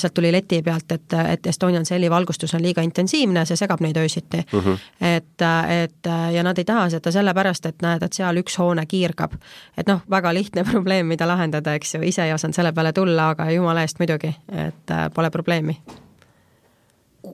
sealt 0.00 0.14
tuli 0.14 0.32
leti 0.32 0.60
pealt, 0.62 0.92
et, 0.94 1.16
et 1.34 1.46
Estonian 1.50 1.84
Celli 1.84 2.10
valgustus 2.10 2.54
on 2.54 2.62
liiga 2.62 2.82
intensiivne, 2.86 3.44
see 3.46 3.58
segab 3.58 3.82
neid 3.84 3.98
öösiti. 4.00 4.44
Mhm. 4.52 4.60
-huh. 4.68 4.78
et, 5.00 5.46
et 5.82 6.12
ja 6.34 6.42
nad 6.42 6.58
ei 6.58 6.64
taha 6.64 6.88
seda 6.90 7.12
sellepärast, 7.12 7.66
et 7.66 7.82
näed, 7.82 8.02
et 8.02 8.12
seal 8.12 8.36
üks 8.42 8.58
hoone 8.58 8.86
kiirgab. 8.86 9.32
et 9.76 9.88
noh, 9.88 10.00
väga 10.10 10.34
lihtne 10.34 10.64
probleem, 10.72 11.06
mida 11.06 11.28
lahendada, 11.28 11.74
eks 11.74 11.94
ju, 11.94 12.02
ise 12.02 12.24
ei 12.24 12.32
osanud 12.32 12.54
selle 12.54 12.72
peale 12.72 12.92
tulla, 12.92 13.28
aga 13.28 13.50
jumala 13.50 13.82
eest 13.82 13.98
muidugi, 13.98 14.34
et 14.52 14.96
pole 15.14 15.30
probleemi 15.30 15.80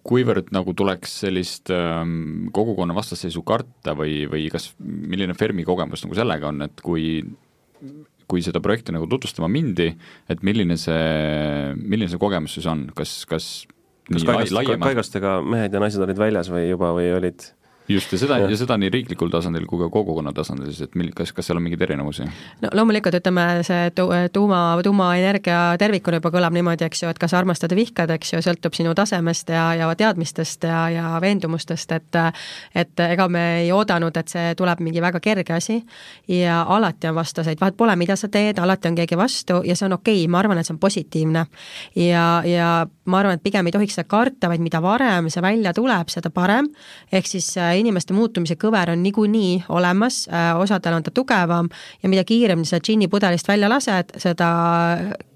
kuivõrd 0.07 0.51
nagu 0.55 0.75
tuleks 0.77 1.21
sellist 1.25 1.73
ähm, 1.75 2.49
kogukonna 2.57 2.97
vastasseisu 2.97 3.43
karta 3.47 3.95
või, 3.99 4.25
või 4.31 4.49
kas, 4.53 4.71
milline 4.81 5.37
Fermi 5.39 5.67
kogemus 5.69 6.05
nagu 6.07 6.17
sellega 6.19 6.51
on, 6.51 6.67
et 6.69 6.85
kui 6.85 7.21
kui 8.31 8.45
seda 8.47 8.61
projekti 8.63 8.95
nagu 8.95 9.09
tutvustama 9.11 9.49
mindi, 9.51 9.89
et 10.31 10.43
milline 10.47 10.77
see, 10.79 11.75
milline 11.81 12.11
see 12.13 12.21
kogemus 12.23 12.55
siis 12.55 12.69
on, 12.71 12.85
kas, 12.95 13.25
kas 13.27 13.49
kas 14.11 14.27
kaigast, 14.27 14.83
kaigastega 14.83 15.39
mehed 15.47 15.75
ja 15.75 15.83
naised 15.83 16.03
olid 16.03 16.19
väljas 16.19 16.51
või 16.51 16.69
juba 16.69 16.93
või 16.97 17.11
olid 17.15 17.47
just, 17.91 18.13
ja 18.13 18.19
seda, 18.19 18.39
ja 18.45 18.57
seda 18.59 18.77
nii 18.81 18.91
riiklikul 18.93 19.31
tasandil 19.33 19.67
kui 19.71 19.81
ka 19.83 19.91
kogukonna 19.93 20.33
tasandil 20.37 20.71
siis, 20.71 20.89
et 20.89 20.97
mil-, 20.99 21.13
kas, 21.17 21.33
kas 21.37 21.51
seal 21.51 21.61
on 21.61 21.65
mingeid 21.67 21.83
erinevusi? 21.87 22.27
no 22.63 22.71
loomulikult, 22.77 23.17
ütleme, 23.21 23.47
see 23.67 23.91
tu-, 23.97 24.09
tuuma, 24.33 24.61
tuumaenergia 24.87 25.61
tervikuna 25.81 26.21
juba 26.21 26.33
kõlab 26.35 26.57
niimoodi, 26.57 26.87
eks 26.87 27.05
ju, 27.05 27.13
et 27.13 27.21
kas 27.21 27.35
armastad 27.39 27.75
või 27.75 27.85
vihkad, 27.85 28.13
eks 28.17 28.35
ju, 28.35 28.43
sõltub 28.45 28.77
sinu 28.77 28.95
tasemest 28.99 29.53
ja, 29.55 29.67
ja 29.79 29.91
teadmistest 29.99 30.67
ja, 30.69 30.85
ja 30.95 31.15
veendumustest, 31.23 31.97
et 31.97 32.21
et 32.75 33.01
ega 33.05 33.27
me 33.29 33.45
ei 33.63 33.71
oodanud, 33.73 34.17
et 34.17 34.31
see 34.31 34.55
tuleb 34.59 34.81
mingi 34.85 35.03
väga 35.03 35.21
kerge 35.23 35.55
asi 35.57 35.81
ja 36.29 36.63
alati 36.69 37.11
on 37.11 37.17
vastaseid, 37.19 37.61
vahet 37.61 37.77
pole, 37.79 37.95
mida 37.99 38.17
sa 38.17 38.29
teed, 38.33 38.59
alati 38.59 38.91
on 38.91 38.99
keegi 38.99 39.19
vastu 39.19 39.61
ja 39.67 39.77
see 39.77 39.89
on 39.89 39.99
okei 39.99 40.23
okay,, 40.23 40.31
ma 40.31 40.41
arvan, 40.43 40.61
et 40.61 40.69
see 40.69 40.75
on 40.75 40.81
positiivne. 40.83 41.47
ja, 41.97 42.25
ja 42.47 42.71
ma 43.11 43.21
arvan, 43.23 43.39
et 43.39 43.45
pigem 43.45 43.67
ei 43.67 43.75
tohiks 43.75 43.97
seda 43.99 44.09
karta, 44.11 44.51
vaid 44.51 44.63
mida 44.65 44.81
varem 44.83 45.31
see 45.33 45.43
välja 45.45 45.73
tuleb, 45.77 46.11
seda 46.13 46.31
parem, 46.35 46.69
ehk 47.13 47.29
siis 47.29 47.51
inimeste 47.81 48.15
muutumise 48.17 48.57
kõver 48.61 48.93
on 48.95 49.03
niikuinii 49.03 49.65
olemas, 49.77 50.23
äh, 50.29 50.53
osadel 50.61 50.99
on 50.99 51.07
ta 51.07 51.15
tugevam 51.15 51.71
ja 52.03 52.09
mida 52.13 52.25
kiiremini 52.25 52.69
sa 52.69 52.81
džinni 52.81 53.09
pudelist 53.09 53.49
välja 53.49 53.71
lased, 53.73 54.15
seda 54.21 54.51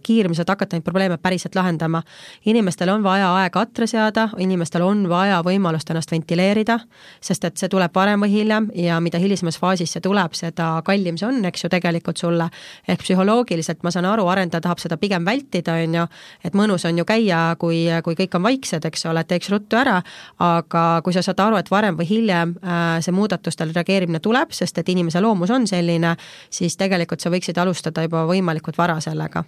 kiiremini 0.04 0.37
saad 0.38 0.52
hakata 0.52 0.76
neid 0.76 0.84
probleeme 0.84 1.18
päriselt 1.18 1.54
lahendama. 1.54 2.02
inimestel 2.46 2.88
on 2.88 3.02
vaja 3.02 3.30
aega 3.40 3.61
atra 3.61 3.87
seada, 3.87 4.28
inimestel 4.38 4.82
on 4.82 5.08
vaja 5.08 5.40
võimalust 5.44 5.90
ennast 5.90 6.12
ventileerida, 6.12 6.78
sest 7.20 7.44
et 7.44 7.56
see 7.61 7.68
tuleb 7.73 7.94
varem 7.94 8.20
või 8.25 8.32
hiljem 8.32 8.68
ja 8.75 9.00
mida 9.00 9.18
hilisemas 9.18 9.58
faasis 9.58 9.92
see 9.96 10.04
tuleb, 10.04 10.34
seda 10.37 10.68
kallim 10.84 11.18
see 11.20 11.28
on, 11.28 11.40
eks 11.49 11.64
ju, 11.64 11.70
tegelikult 11.73 12.20
sulle. 12.20 12.49
ehk 12.88 13.02
psühholoogiliselt 13.02 13.82
ma 13.82 13.90
saan 13.90 14.08
aru, 14.08 14.26
arendaja 14.28 14.61
tahab 14.61 14.82
seda 14.82 14.96
pigem 15.00 15.25
vältida, 15.25 15.76
on 15.84 15.94
ju, 15.94 16.06
et 16.44 16.54
mõnus 16.54 16.84
on 16.88 16.99
ju 16.99 17.04
käia, 17.08 17.56
kui, 17.58 17.87
kui 18.04 18.18
kõik 18.18 18.37
on 18.37 18.44
vaiksed, 18.49 18.84
eks 18.84 19.06
ole, 19.11 19.25
teeks 19.25 19.50
ruttu 19.52 19.78
ära, 19.80 20.00
aga 20.38 20.84
kui 21.04 21.16
sa 21.16 21.23
saad 21.25 21.40
aru, 21.40 21.58
et 21.61 21.70
varem 21.70 21.99
või 21.99 22.08
hiljem 22.08 22.56
äh, 22.61 23.00
see 23.04 23.14
muudatustele 23.14 23.73
reageerimine 23.75 24.20
tuleb, 24.25 24.52
sest 24.52 24.78
et 24.78 24.88
inimese 24.88 25.23
loomus 25.25 25.50
on 25.54 25.66
selline, 25.70 26.14
siis 26.50 26.76
tegelikult 26.80 27.25
sa 27.25 27.32
võiksid 27.32 27.58
alustada 27.61 28.04
juba 28.06 28.25
võimalikult 28.28 28.78
vara 28.78 29.00
sellega 29.04 29.44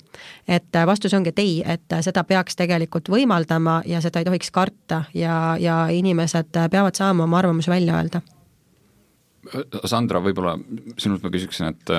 et 0.49 0.77
äh, 0.77 0.87
vastus 0.87 1.15
ongi, 1.15 1.33
et 1.33 1.39
ei, 1.43 1.57
et 1.67 1.93
äh, 1.93 2.03
seda 2.05 2.25
peaks 2.25 2.57
tegelikult 2.59 3.11
võimaldama 3.11 3.81
ja 3.87 4.01
seda 4.05 4.23
ei 4.23 4.29
tohiks 4.29 4.53
karta 4.55 5.03
ja, 5.15 5.57
ja 5.61 5.87
inimesed 5.93 6.57
äh, 6.57 6.69
peavad 6.71 6.99
saama 6.99 7.27
oma 7.27 7.41
arvamuse 7.43 7.71
välja 7.71 7.99
öelda. 7.99 8.23
Sandra, 9.87 10.21
võib-olla 10.23 10.57
sinult 10.99 11.23
ma 11.23 11.31
küsiksin, 11.31 11.71
et 11.71 11.93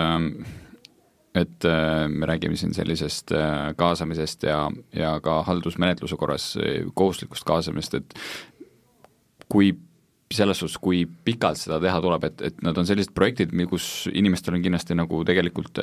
et 1.38 1.66
me 2.10 2.25
räägime 2.25 2.58
siin 2.58 2.74
sellisest 2.74 3.30
kaasamisest 3.77 4.44
ja, 4.48 4.58
ja 4.96 5.12
ka 5.22 5.36
haldusmenetluse 5.46 6.18
korras 6.18 6.48
kohustuslikust 6.98 7.46
kaasamisest, 7.46 7.94
et 7.94 8.16
kui 9.48 9.70
selles 10.34 10.60
suhtes, 10.60 10.80
kui 10.82 11.06
pikalt 11.06 11.62
seda 11.62 11.77
teha 11.84 12.01
tuleb, 12.04 12.25
et, 12.27 12.42
et 12.50 12.66
nad 12.66 12.75
on 12.82 12.89
sellised 12.89 13.13
projektid, 13.16 13.54
kus 13.70 14.10
inimestel 14.12 14.58
on 14.58 14.66
kindlasti 14.66 14.98
nagu 14.98 15.22
tegelikult 15.30 15.80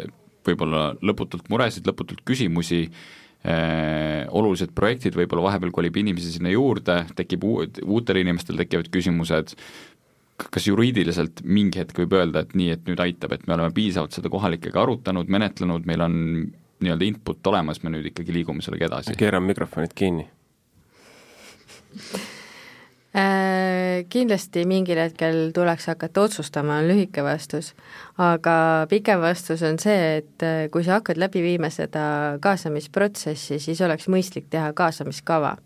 võib-olla 0.48 0.86
lõputult 1.04 1.48
muresid, 1.52 1.86
lõputult 1.88 2.24
küsimusi 2.26 2.82
äh,, 2.86 4.24
olulised 4.30 4.74
projektid, 4.76 5.16
võib-olla 5.18 5.50
vahepeal 5.50 5.72
kolib 5.74 5.96
inimesi 6.00 6.34
sinna 6.36 6.52
juurde, 6.54 7.02
tekib 7.18 7.46
uud, 7.48 7.82
uutel 7.84 8.22
inimestel 8.22 8.60
tekivad 8.60 8.90
küsimused, 8.94 9.56
kas 10.44 10.66
juriidiliselt 10.66 11.44
mingi 11.46 11.82
hetk 11.82 11.98
võib 12.02 12.16
öelda, 12.18 12.42
et 12.42 12.54
nii, 12.58 12.70
et 12.74 12.86
nüüd 12.90 13.00
aitab, 13.04 13.36
et 13.36 13.46
me 13.46 13.56
oleme 13.56 13.74
piisavalt 13.74 14.16
seda 14.16 14.32
kohalikega 14.32 14.82
arutanud, 14.82 15.30
menetlenud, 15.30 15.86
meil 15.86 16.02
on 16.04 16.16
nii-öelda 16.84 17.06
input 17.06 17.52
olemas, 17.52 17.82
me 17.84 17.94
nüüd 17.94 18.10
ikkagi 18.10 18.34
liigume 18.34 18.64
sellega 18.64 18.90
edasi? 18.90 19.18
keerame 19.18 19.54
mikrofonid 19.54 19.94
kinni 19.96 20.26
kindlasti 23.14 24.64
mingil 24.66 24.98
hetkel 24.98 25.52
tuleks 25.54 25.86
hakata 25.86 26.24
otsustama, 26.26 26.80
on 26.82 26.88
lühike 26.90 27.22
vastus. 27.22 27.74
aga 28.18 28.86
pikem 28.90 29.20
vastus 29.22 29.62
on 29.62 29.78
see, 29.78 30.18
et 30.18 30.42
äh, 30.42 30.68
kui 30.70 30.84
sa 30.84 30.98
hakkad 30.98 31.18
läbi 31.18 31.42
viima 31.42 31.70
seda 31.70 32.38
kaasamisprotsessi, 32.42 33.58
siis 33.58 33.80
oleks 33.82 34.08
mõistlik 34.10 34.46
teha 34.50 34.72
kaasamiskava 34.72 35.56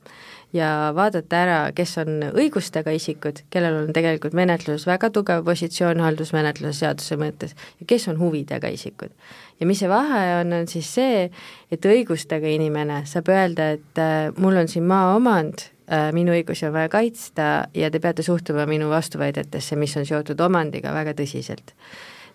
ja 0.52 0.92
vaadata 0.96 1.40
ära, 1.40 1.58
kes 1.76 1.96
on 2.04 2.22
õigustega 2.30 2.92
isikud, 2.96 3.42
kellel 3.52 3.82
on 3.82 3.92
tegelikult 3.96 4.36
menetluses 4.36 4.86
väga 4.88 5.10
tugev 5.12 5.44
positsioon 5.44 6.00
haldusmenetluse 6.04 6.84
seaduse 6.84 7.20
mõttes 7.20 7.56
ja 7.80 7.88
kes 7.88 8.08
on 8.12 8.20
huvidega 8.20 8.68
isikud. 8.72 9.12
ja 9.60 9.66
mis 9.66 9.80
see 9.80 9.88
vahe 9.88 10.22
on, 10.42 10.52
on 10.52 10.68
siis 10.68 10.92
see, 11.00 11.26
et 11.72 11.90
õigustega 11.96 12.48
inimene 12.48 13.02
saab 13.08 13.32
öelda, 13.32 13.72
et 13.80 14.04
äh, 14.04 14.28
mul 14.36 14.60
on 14.60 14.68
siin 14.68 14.88
maaomand 14.88 15.68
Äh, 15.68 15.77
minu 16.12 16.34
õigusi 16.36 16.66
on 16.68 16.74
vaja 16.74 16.90
kaitsta 16.92 17.44
ja 17.74 17.88
te 17.90 18.00
peate 18.00 18.22
suhtuma 18.22 18.66
minu 18.68 18.90
vastuväidetesse, 18.90 19.76
mis 19.76 19.96
on 19.96 20.04
seotud 20.08 20.40
omandiga, 20.44 20.92
väga 20.92 21.14
tõsiselt. 21.16 21.72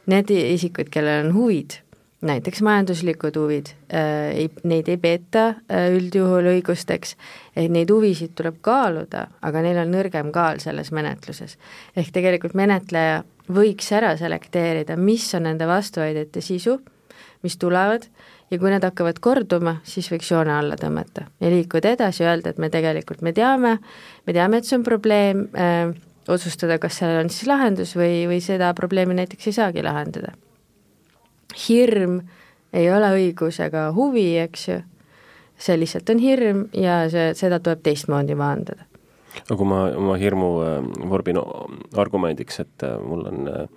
Need 0.10 0.33
isikud, 0.33 0.89
kellel 0.91 1.27
on 1.27 1.36
huvid, 1.36 1.77
näiteks 2.24 2.62
majanduslikud 2.62 3.36
huvid, 3.36 3.69
äh, 3.93 4.29
ei, 4.36 4.50
neid 4.63 4.88
ei 4.91 4.98
peeta 4.98 5.45
äh, 5.48 5.89
üldjuhul 5.95 6.48
õigusteks, 6.55 7.15
et 7.55 7.72
neid 7.72 7.91
huvisid 7.91 8.33
tuleb 8.38 8.62
kaaluda, 8.63 9.27
aga 9.43 9.63
neil 9.65 9.81
on 9.83 9.91
nõrgem 9.93 10.31
kaal 10.36 10.62
selles 10.63 10.91
menetluses. 10.95 11.57
ehk 11.95 12.13
tegelikult 12.15 12.55
menetleja 12.55 13.24
võiks 13.51 13.91
ära 13.91 14.15
selekteerida, 14.17 14.95
mis 14.98 15.27
on 15.36 15.48
nende 15.50 15.67
vastuväidete 15.67 16.41
sisu, 16.41 16.79
mis 17.43 17.57
tulevad, 17.60 18.07
ja 18.52 18.60
kui 18.60 18.72
need 18.72 18.84
hakkavad 18.86 19.20
korduma, 19.24 19.78
siis 19.88 20.10
võiks 20.12 20.30
joone 20.32 20.54
alla 20.56 20.78
tõmmata 20.80 21.28
ja 21.42 21.52
liikuda 21.52 21.94
edasi, 21.98 22.26
öelda, 22.28 22.54
et 22.54 22.62
me 22.62 22.70
tegelikult, 22.74 23.24
me 23.26 23.34
teame, 23.34 23.78
me 24.28 24.36
teame, 24.36 24.60
et 24.60 24.70
see 24.70 24.78
on 24.80 24.86
probleem 24.88 25.48
äh,, 25.58 25.94
otsustada, 26.28 26.78
kas 26.80 27.00
sellel 27.02 27.24
on 27.24 27.32
siis 27.34 27.48
lahendus 27.50 27.96
või, 27.98 28.24
või 28.30 28.40
seda 28.44 28.72
probleemi 28.78 29.18
näiteks 29.18 29.50
ei 29.50 29.58
saagi 29.58 29.84
lahendada. 29.84 30.34
hirm 31.68 32.22
ei 32.74 32.90
ole 32.92 33.12
õigus 33.18 33.60
ega 33.62 33.92
huvi, 33.94 34.38
eks 34.42 34.68
ju, 34.68 34.80
see 35.60 35.78
lihtsalt 35.78 36.10
on 36.10 36.20
hirm 36.24 36.66
ja 36.74 37.04
see, 37.12 37.34
seda 37.38 37.60
tuleb 37.60 37.84
teistmoodi 37.84 38.36
maandada. 38.36 38.86
aga 39.44 39.58
kui 39.58 39.68
ma 39.68 39.86
oma 39.98 40.18
hirmu 40.18 40.52
äh, 40.62 41.10
vormin 41.10 41.42
argumendiks, 41.98 42.60
et 42.60 42.84
äh, 42.84 43.00
mul 43.02 43.26
on 43.28 43.48
äh, 43.48 43.68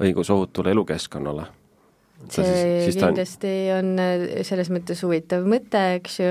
õigus 0.00 0.30
ohutule 0.30 0.70
elukeskkonnale 0.74 1.46
see 2.32 2.44
siis, 2.46 2.84
siis 2.86 2.98
kindlasti 3.00 3.52
on... 3.74 3.92
on 3.94 4.02
äh, 4.02 4.24
selles 4.46 4.70
mõttes 4.72 5.02
huvitav 5.04 5.44
mõte, 5.48 5.82
eks 5.98 6.18
ju, 6.20 6.30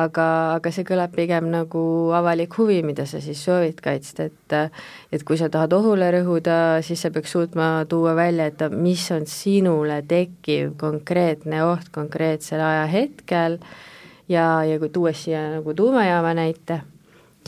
aga, 0.00 0.26
aga 0.58 0.72
see 0.74 0.86
kõlab 0.88 1.14
pigem 1.16 1.48
nagu 1.52 1.82
avalik 2.16 2.54
huvi, 2.60 2.80
mida 2.86 3.06
sa 3.08 3.22
siis 3.24 3.42
soovid 3.42 3.80
kaitsta, 3.84 4.28
et 4.30 4.56
et 5.12 5.24
kui 5.26 5.38
sa 5.40 5.48
tahad 5.52 5.72
ohule 5.76 6.10
rõhuda, 6.14 6.82
siis 6.84 7.02
sa 7.02 7.10
peaks 7.14 7.32
suutma 7.32 7.86
tuua 7.88 8.14
välja, 8.18 8.50
et 8.52 8.62
mis 8.76 9.04
on 9.14 9.26
sinule 9.26 10.02
tekkiv 10.08 10.76
konkreetne 10.80 11.64
oht 11.66 11.88
konkreetsel 11.94 12.60
ajahetkel 12.62 13.58
ja, 14.28 14.46
ja 14.68 14.78
kui 14.78 14.92
tuues 14.92 15.24
siia 15.24 15.48
nagu 15.56 15.74
tuumajaama 15.74 16.34
näite, 16.38 16.82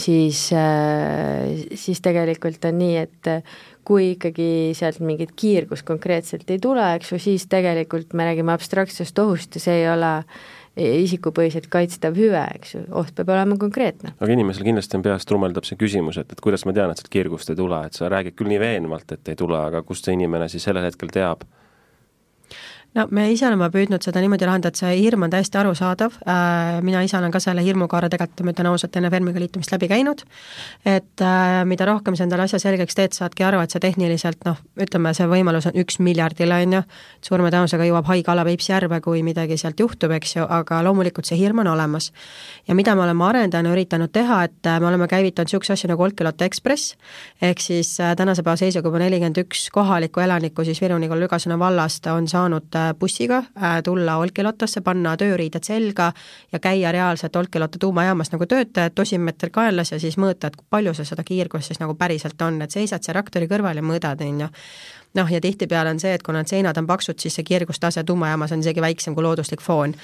siis, 0.00 0.48
äh, 0.56 1.68
siis 1.78 2.02
tegelikult 2.04 2.64
on 2.68 2.78
nii, 2.80 2.96
et 3.04 3.30
kui 3.84 4.14
ikkagi 4.14 4.72
sealt 4.76 5.00
mingit 5.04 5.34
kiirgust 5.36 5.84
konkreetselt 5.86 6.48
ei 6.50 6.60
tule, 6.62 6.84
eks 6.96 7.12
ju, 7.12 7.20
siis 7.20 7.46
tegelikult 7.52 8.16
me 8.16 8.26
räägime 8.30 8.54
abstraktsest 8.54 9.18
ohust 9.20 9.58
ja 9.58 9.64
see 9.66 9.80
ei 9.82 9.88
ole 9.92 10.12
isikupõhiselt 10.74 11.68
kaitstav 11.70 12.16
hüve, 12.18 12.40
eks 12.56 12.74
ju, 12.74 12.80
oht 12.98 13.12
peab 13.14 13.30
olema 13.30 13.58
konkreetne. 13.60 14.14
aga 14.18 14.34
inimesel 14.34 14.66
kindlasti 14.66 14.98
on 14.98 15.04
peas 15.06 15.26
trummeldab 15.28 15.66
see 15.68 15.78
küsimus, 15.78 16.18
et, 16.18 16.32
et 16.34 16.40
kuidas 16.42 16.64
ma 16.66 16.74
tean, 16.74 16.90
et 16.90 16.98
sealt 16.98 17.12
kiirgust 17.14 17.52
ei 17.52 17.58
tule, 17.60 17.78
et 17.86 17.94
sa 17.94 18.10
räägid 18.10 18.34
küll 18.34 18.50
nii 18.50 18.62
veenvalt, 18.62 19.14
et 19.14 19.30
ei 19.30 19.38
tule, 19.38 19.60
aga 19.60 19.84
kust 19.86 20.08
see 20.08 20.16
inimene 20.18 20.48
siis 20.50 20.66
sellel 20.66 20.88
hetkel 20.88 21.12
teab, 21.14 21.46
no 22.94 23.06
me 23.10 23.26
ise 23.32 23.46
oleme 23.48 23.66
püüdnud 23.74 24.04
seda 24.04 24.22
niimoodi 24.22 24.46
lahendada, 24.46 24.70
et 24.70 24.78
see 24.78 24.92
hirm 25.00 25.26
on 25.26 25.32
täiesti 25.32 25.58
arusaadav, 25.58 26.14
äh, 26.30 26.80
mina 26.86 27.02
ise 27.04 27.16
olen 27.18 27.32
ka 27.34 27.40
selle 27.42 27.64
hirmukaare 27.66 28.10
tegelikult, 28.12 28.44
ma 28.46 28.54
ütlen 28.54 28.68
ausalt, 28.70 28.96
enne 28.98 29.10
Fermiga 29.10 29.42
liitumist 29.42 29.74
läbi 29.74 29.88
käinud, 29.90 30.22
et 30.86 31.24
äh, 31.24 31.62
mida 31.68 31.88
rohkem 31.88 32.16
sa 32.16 32.26
endale 32.26 32.46
asja 32.46 32.60
selgeks 32.62 32.98
teed, 32.98 33.16
saadki 33.16 33.46
aru, 33.46 33.62
et 33.64 33.74
see 33.74 33.82
tehniliselt 33.82 34.46
noh, 34.46 34.60
ütleme, 34.80 35.14
see 35.16 35.26
võimalus 35.30 35.68
on 35.70 35.78
üks 35.82 35.98
miljardile, 36.04 36.60
on 36.66 36.78
ju, 36.78 36.82
suurema 37.30 37.50
tõenäosusega 37.54 37.88
jõuab 37.90 38.10
haige 38.12 38.30
ala 38.30 38.46
Peipsi 38.46 38.72
järve, 38.72 39.00
kui 39.04 39.24
midagi 39.26 39.58
sealt 39.60 39.80
juhtub, 39.82 40.14
eks 40.14 40.36
ju, 40.38 40.46
aga 40.46 40.82
loomulikult 40.86 41.26
see 41.26 41.40
hirm 41.40 41.64
on 41.64 41.72
olemas. 41.74 42.12
ja 42.68 42.74
mida 42.74 42.94
me 42.94 43.02
oleme 43.08 43.24
arendajana 43.26 43.74
üritanud 43.74 44.12
teha, 44.14 44.44
et 44.46 44.70
äh, 44.70 44.78
me 44.80 44.90
oleme 44.92 45.08
käivitanud 45.10 45.50
niisuguse 45.50 45.74
asja 45.74 45.90
nagu 45.90 46.02
Olkiluoto 46.02 46.44
Ekspress, 46.44 46.94
ehk 47.42 47.60
siis 47.60 47.96
tänase 48.16 48.42
päeva 48.42 48.56
seisuga 48.60 48.88
juba 48.88 49.02
nelikümmend 49.02 49.38
üks 49.44 49.66
kohalikku 49.74 50.22
elanikku 50.22 50.64
siis 50.64 50.80
Viru-Nigul 50.82 51.20
Lügasena 51.24 51.58
vallast 51.58 52.06
on 52.12 52.28
saanud 52.28 52.83
bussiga, 52.98 53.42
tulla 53.84 54.16
Olkiluotosse, 54.22 54.80
panna 54.80 55.16
tööriided 55.16 55.64
selga 55.64 56.10
ja 56.52 56.58
käia 56.58 56.92
reaalselt 56.92 57.36
Olkiluoto 57.36 57.78
tuumajaamas 57.78 58.32
nagu 58.32 58.46
töötajad, 58.46 58.92
dosimeeter 58.96 59.50
kaelas 59.54 59.92
ja 59.92 60.00
siis 60.00 60.18
mõõta, 60.20 60.50
et 60.50 60.56
kui 60.56 60.66
palju 60.70 60.94
see 60.94 61.08
seda 61.08 61.24
kiirgust 61.24 61.72
siis 61.72 61.80
nagu 61.80 61.96
päriselt 61.98 62.42
on, 62.42 62.60
et 62.62 62.74
seisad 62.74 63.02
seal 63.02 63.18
reaktori 63.18 63.48
kõrval 63.50 63.80
ja 63.80 63.86
mõõdad, 63.86 64.22
on 64.26 64.46
ju 64.46 64.50
noh, 65.14 65.30
ja 65.30 65.40
tihtipeale 65.40 65.90
on 65.90 66.00
see, 66.00 66.14
et 66.14 66.22
kuna 66.22 66.42
need 66.42 66.50
seinad 66.50 66.78
on 66.80 66.86
paksud, 66.86 67.18
siis 67.22 67.36
see 67.38 67.46
kiirgustase 67.46 68.04
tuumajaamas 68.04 68.52
on 68.52 68.64
isegi 68.64 68.82
väiksem 68.82 69.14
kui 69.14 69.22
looduslik 69.22 69.62
foon. 69.62 69.94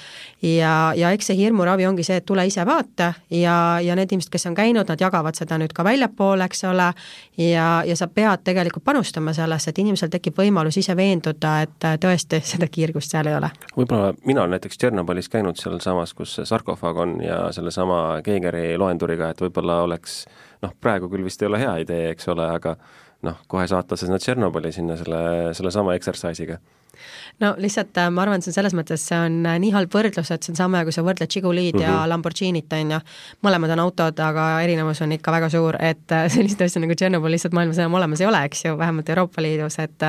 ja, 0.41 0.93
ja 0.95 1.11
eks 1.11 1.31
see 1.31 1.37
hirmuravi 1.37 1.85
ongi 1.87 2.03
see, 2.07 2.21
et 2.21 2.25
tule 2.25 2.45
ise 2.47 2.65
vaata 2.65 3.13
ja, 3.29 3.55
ja 3.83 3.95
need 3.95 4.11
inimesed, 4.11 4.31
kes 4.31 4.47
on 4.47 4.55
käinud, 4.55 4.87
nad 4.87 5.01
jagavad 5.01 5.35
seda 5.37 5.57
nüüd 5.61 5.75
ka 5.75 5.83
väljapoole, 5.83 6.47
eks 6.47 6.63
ole, 6.69 6.91
ja, 7.37 7.67
ja 7.87 7.97
sa 7.99 8.07
pead 8.07 8.45
tegelikult 8.47 8.85
panustama 8.87 9.33
sellesse, 9.35 9.71
et 9.71 9.83
inimesel 9.83 10.11
tekib 10.13 10.39
võimalus 10.39 10.79
ise 10.79 10.95
veenduda, 10.97 11.57
et 11.67 11.89
tõesti 12.01 12.41
seda 12.53 12.71
kiirgust 12.71 13.11
seal 13.11 13.31
ei 13.31 13.37
ole. 13.39 13.51
võib-olla 13.77 14.13
mina 14.25 14.45
olen 14.45 14.57
näiteks 14.57 14.79
Tšernobõlis 14.81 15.29
käinud 15.31 15.59
sealsamas, 15.59 16.15
kus 16.15 16.37
see 16.39 16.47
sarkofaag 16.47 17.03
on 17.03 17.19
ja 17.25 17.43
sellesama 17.55 18.21
Keegeri 18.23 18.77
loenduriga, 18.79 19.31
et 19.31 19.43
võib-olla 19.43 19.81
oleks 19.85 20.23
noh, 20.61 20.73
praegu 20.81 21.09
küll 21.11 21.25
vist 21.25 21.41
ei 21.41 21.49
ole 21.49 21.59
hea 21.61 21.77
idee, 21.83 22.11
eks 22.13 22.29
ole, 22.31 22.47
aga 22.47 22.77
noh, 23.27 23.41
kohe 23.47 23.67
saata 23.69 23.97
sinna 23.99 24.19
Tšernobõli 24.21 24.71
sinna 24.75 24.97
selle, 24.99 25.23
sellesama 25.57 25.97
exercise'iga 25.97 26.59
no 27.41 27.51
lihtsalt 27.61 27.97
äh, 27.97 28.09
ma 28.13 28.23
arvan, 28.25 28.39
et 28.39 28.45
see 28.45 28.51
on 28.51 28.57
selles 28.57 28.75
mõttes, 28.77 29.03
see 29.07 29.17
on 29.17 29.39
äh, 29.47 29.57
nii 29.61 29.71
halb 29.75 29.93
võrdlus, 29.93 30.31
et 30.33 30.45
see 30.45 30.53
on 30.53 30.59
sama, 30.59 30.83
kui 30.87 30.95
sa 30.95 31.03
võrdled 31.05 31.31
Žigulid 31.31 31.75
mm 31.75 31.79
-hmm. 31.79 31.85
ja 31.85 31.93
mhm. 31.95 32.09
Lamborghinit, 32.11 32.73
on 32.77 32.91
ju. 32.95 32.99
mõlemad 33.45 33.73
on 33.75 33.83
autod, 33.85 34.19
aga 34.19 34.47
erinevus 34.65 35.01
on 35.01 35.15
ikka 35.17 35.31
väga 35.31 35.49
suur, 35.49 35.77
et 35.79 36.11
äh, 36.11 36.27
sellist 36.35 36.61
asja 36.61 36.81
nagu 36.81 36.95
Tšernobõl 36.95 37.35
lihtsalt 37.35 37.53
maailmas 37.57 37.79
enam 37.79 37.97
olemas 37.99 38.21
ei 38.21 38.27
ole, 38.27 38.43
eks 38.49 38.65
ju, 38.65 38.77
vähemalt 38.77 39.09
Euroopa 39.09 39.41
Liidus, 39.41 39.79
et 39.79 40.03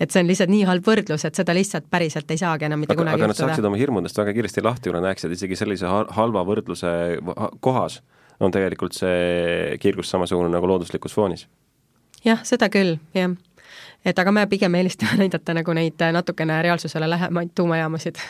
et 0.00 0.10
see 0.10 0.20
on 0.22 0.26
lihtsalt 0.26 0.50
nii 0.50 0.64
halb 0.64 0.84
võrdlus, 0.86 1.24
et 1.24 1.34
seda 1.34 1.54
lihtsalt 1.54 1.88
päriselt 1.90 2.30
ei 2.30 2.38
saagi 2.38 2.64
enam 2.64 2.80
mitte 2.80 2.94
aga, 2.94 3.02
kunagi 3.02 3.14
aga 3.22 3.30
juhtuda. 3.30 3.46
Nad 3.46 3.54
saaksid 3.54 3.64
oma 3.64 3.76
hirmudest 3.76 4.18
väga 4.18 4.32
kiiresti 4.32 4.62
lahti, 4.62 4.90
kui 4.90 4.98
nad 4.98 5.08
näeksid 5.08 5.32
isegi 5.32 5.56
sellise 5.56 5.86
halva 5.86 6.44
võrdluse 6.44 7.20
kohas 7.60 8.02
on 8.40 8.50
tegelikult 8.52 8.92
see 8.92 9.76
kiirgus 9.80 10.10
samasugune 10.10 10.48
nagu 10.52 10.66
looduslikus 10.68 11.14
foonis 11.14 11.46
jah, 12.26 12.42
seda 12.46 12.68
küll, 12.72 12.96
jah. 13.16 13.34
et 14.04 14.18
aga 14.18 14.32
me 14.34 14.46
pigem 14.50 14.74
eelistame 14.78 15.18
näidata 15.24 15.54
nagu 15.56 15.76
neid 15.76 16.06
natukene 16.12 16.60
reaalsusele 16.66 17.10
lähemaid 17.10 17.54
tuumajaamasid 17.54 18.20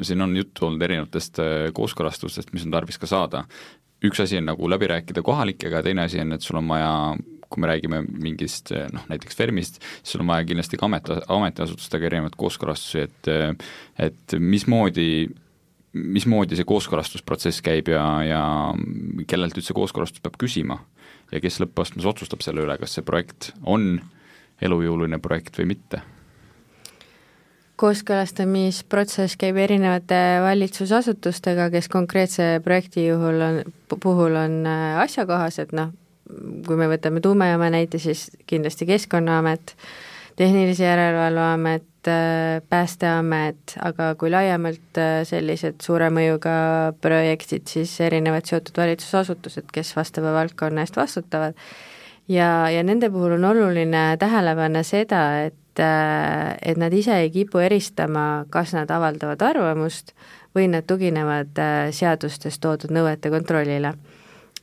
siin 0.00 0.22
on 0.24 0.36
juttu 0.36 0.66
olnud 0.66 0.82
erinevatest 0.82 1.38
äh, 1.42 1.68
kooskõlastustest, 1.76 2.52
mis 2.56 2.64
on 2.66 2.72
tarvis 2.74 2.98
ka 2.98 3.06
saada. 3.06 3.44
üks 4.02 4.18
asi 4.22 4.38
on 4.38 4.48
nagu 4.48 4.70
läbi 4.70 4.86
rääkida 4.90 5.22
kohalikega, 5.22 5.82
teine 5.82 6.02
asi 6.02 6.20
on, 6.20 6.32
et 6.32 6.42
sul 6.42 6.58
on 6.58 6.68
vaja 6.68 6.92
kui 7.52 7.60
me 7.60 7.68
räägime 7.68 8.00
mingist 8.08 8.72
noh, 8.92 9.04
näiteks 9.10 9.36
FERMist, 9.36 9.76
siis 10.00 10.14
sul 10.14 10.24
on 10.24 10.30
vaja 10.32 10.46
kindlasti 10.48 10.78
ka 10.80 10.88
amet, 10.88 11.10
ametiasutustega 11.28 12.08
erinevaid 12.08 12.36
kooskõlastusi, 12.40 13.04
et 13.04 13.28
et 14.08 14.36
mismoodi 14.40 15.28
mismoodi 15.92 16.56
see 16.56 16.68
kooskõlastusprotsess 16.68 17.60
käib 17.64 17.90
ja, 17.92 18.04
ja 18.24 18.42
kellelt 19.28 19.58
üldse 19.60 19.76
kooskõlastust 19.76 20.24
peab 20.24 20.38
küsima 20.40 20.78
ja 21.32 21.40
kes 21.40 21.60
lõppastmes 21.62 22.06
otsustab 22.08 22.44
selle 22.44 22.64
üle, 22.64 22.76
kas 22.80 22.98
see 22.98 23.06
projekt 23.06 23.52
on 23.62 23.96
elujõuline 24.62 25.18
projekt 25.22 25.58
või 25.58 25.72
mitte? 25.74 26.02
kooskõlastamisprotsess 27.82 29.34
käib 29.40 29.56
erinevate 29.58 30.18
valitsusasutustega, 30.44 31.66
kes 31.72 31.88
konkreetse 31.90 32.60
projekti 32.62 33.08
juhul 33.08 33.42
on, 33.42 33.56
puhul 33.90 34.36
on 34.38 34.60
äh, 34.70 35.00
asjakohased, 35.02 35.72
noh, 35.74 35.90
kui 36.66 36.78
me 36.78 36.86
võtame 36.92 37.22
tuumajaama 37.24 37.72
näite, 37.74 37.98
siis 37.98 38.28
kindlasti 38.46 38.86
Keskkonnaamet, 38.86 39.74
Tehnilise 40.36 40.84
Järelevalve 40.84 41.40
Amet, 41.40 41.88
Äh, 42.08 42.62
Päästeamet, 42.68 43.76
aga 43.78 44.14
kui 44.18 44.30
laiemalt 44.32 44.98
äh, 44.98 45.20
sellised 45.22 45.84
suure 45.84 46.08
mõjuga 46.10 46.54
projektid, 46.98 47.68
siis 47.70 47.92
erinevad 48.02 48.48
seotud 48.48 48.74
valitsusasutused, 48.80 49.68
kes 49.70 49.92
vastava 49.94 50.32
valdkonna 50.34 50.82
eest 50.82 50.98
vastutavad. 50.98 51.54
ja, 52.26 52.48
ja 52.74 52.82
nende 52.82 53.10
puhul 53.10 53.36
on 53.36 53.44
oluline 53.44 54.16
tähele 54.18 54.56
panna 54.58 54.82
seda, 54.82 55.22
et, 55.46 55.78
äh, 55.78 56.56
et 56.62 56.76
nad 56.76 56.92
ise 56.92 57.20
ei 57.22 57.30
kipu 57.30 57.62
eristama, 57.62 58.46
kas 58.50 58.74
nad 58.74 58.90
avaldavad 58.90 59.42
arvamust 59.42 60.10
või 60.58 60.66
nad 60.74 60.82
tuginevad 60.82 61.54
seadustes 61.94 62.58
toodud 62.58 62.90
nõuete 62.90 63.30
kontrollile. 63.30 63.94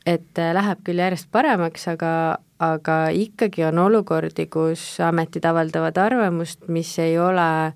et 0.04 0.36
läheb 0.36 0.84
küll 0.84 1.00
järjest 1.00 1.32
paremaks, 1.32 1.88
aga, 1.88 2.36
aga 2.60 2.96
ikkagi 3.16 3.64
on 3.70 3.80
olukordi, 3.86 4.46
kus 4.52 4.82
ametid 5.04 5.46
avaldavad 5.48 5.96
arvamust, 5.98 6.68
mis 6.68 6.92
ei 7.00 7.16
ole 7.18 7.72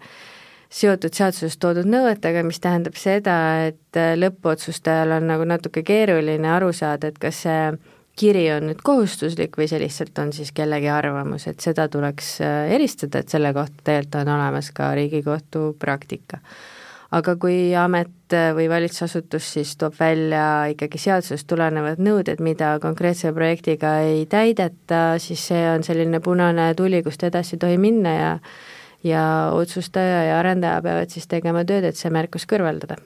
seotud 0.75 1.15
seaduses 1.15 1.57
toodud 1.63 1.89
nõuetega, 1.89 2.43
mis 2.47 2.61
tähendab 2.61 2.99
seda, 2.99 3.37
et 3.71 3.99
lõppotsustajal 4.19 5.17
on 5.19 5.29
nagu 5.31 5.47
natuke 5.49 5.85
keeruline 5.87 6.51
aru 6.51 6.73
saada, 6.75 7.09
et 7.09 7.21
kas 7.23 7.45
see 7.47 7.61
kiri 8.19 8.45
on 8.55 8.69
nüüd 8.71 8.83
kohustuslik 8.87 9.57
või 9.59 9.67
see 9.71 9.81
lihtsalt 9.83 10.19
on 10.23 10.31
siis 10.35 10.53
kellegi 10.55 10.91
arvamus, 10.91 11.49
et 11.51 11.63
seda 11.63 11.89
tuleks 11.91 12.37
eristada, 12.45 13.23
et 13.23 13.33
selle 13.33 13.55
kohta 13.57 13.87
tegelikult 13.87 14.21
on 14.23 14.35
olemas 14.37 14.71
ka 14.75 14.93
Riigikohtu 14.99 15.73
praktika 15.79 16.43
aga 17.15 17.37
kui 17.41 17.75
amet 17.79 18.35
või 18.57 18.67
valitsusasutus 18.71 19.53
siis 19.57 19.75
toob 19.79 19.95
välja 20.01 20.67
ikkagi 20.73 20.99
seadusest 20.99 21.47
tulenevad 21.51 22.03
nõuded, 22.03 22.43
mida 22.43 22.75
konkreetse 22.83 23.33
projektiga 23.37 23.99
ei 24.07 24.25
täideta, 24.31 25.21
siis 25.23 25.47
see 25.53 25.65
on 25.71 25.87
selline 25.87 26.21
punane 26.25 26.73
tuli, 26.79 27.03
kust 27.07 27.23
edasi 27.27 27.57
ei 27.57 27.65
tohi 27.67 27.81
minna 27.81 28.15
ja 28.15 28.31
ja 29.05 29.25
otsustaja 29.53 30.23
ja 30.31 30.39
arendaja 30.41 30.81
peavad 30.83 31.13
siis 31.13 31.29
tegema 31.29 31.65
tööd, 31.69 31.85
et 31.85 31.99
see 31.99 32.11
märkus 32.11 32.49
kõrvaldada 32.49 32.97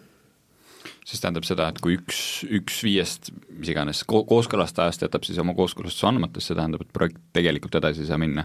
siis 1.09 1.23
tähendab 1.23 1.47
seda, 1.49 1.69
et 1.73 1.81
kui 1.83 1.97
üks, 1.97 2.19
üks 2.45 2.83
viiest 2.85 3.31
mis 3.49 3.71
iganes 3.73 4.03
ko-, 4.09 4.25
kooskõlastajast 4.29 5.07
jätab 5.07 5.25
siis 5.27 5.41
oma 5.41 5.55
kooskõlastuse 5.57 6.09
andmata, 6.11 6.41
siis 6.41 6.53
see 6.53 6.59
tähendab, 6.59 6.85
et 6.85 6.93
projekt 6.95 7.21
tegelikult 7.37 7.79
edasi 7.81 8.05
ei 8.05 8.11
saa 8.11 8.21
minna? 8.21 8.45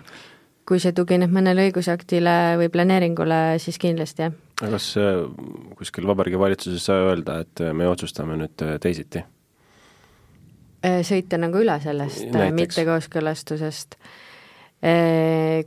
Kui 0.68 0.80
see 0.80 0.96
tugineb 0.96 1.32
mõnele 1.34 1.68
õigusaktile 1.68 2.56
või 2.62 2.70
planeeringule, 2.74 3.60
siis 3.64 3.80
kindlasti, 3.82 4.28
jah. 4.28 4.36
aga 4.62 4.72
kas 4.78 4.90
äh, 5.02 5.22
kuskil 5.80 6.08
Vabariigi 6.08 6.40
Valitsuses 6.40 6.86
sai 6.90 7.04
öelda, 7.04 7.40
et 7.44 7.64
me 7.76 7.88
otsustame 7.90 8.38
nüüd 8.40 8.66
äh, 8.66 8.78
teisiti? 8.84 9.24
Äh, 10.84 11.02
sõita 11.08 11.40
nagu 11.40 11.60
üle 11.64 11.80
sellest 11.84 12.32
mittekooskõlastusest 12.60 14.00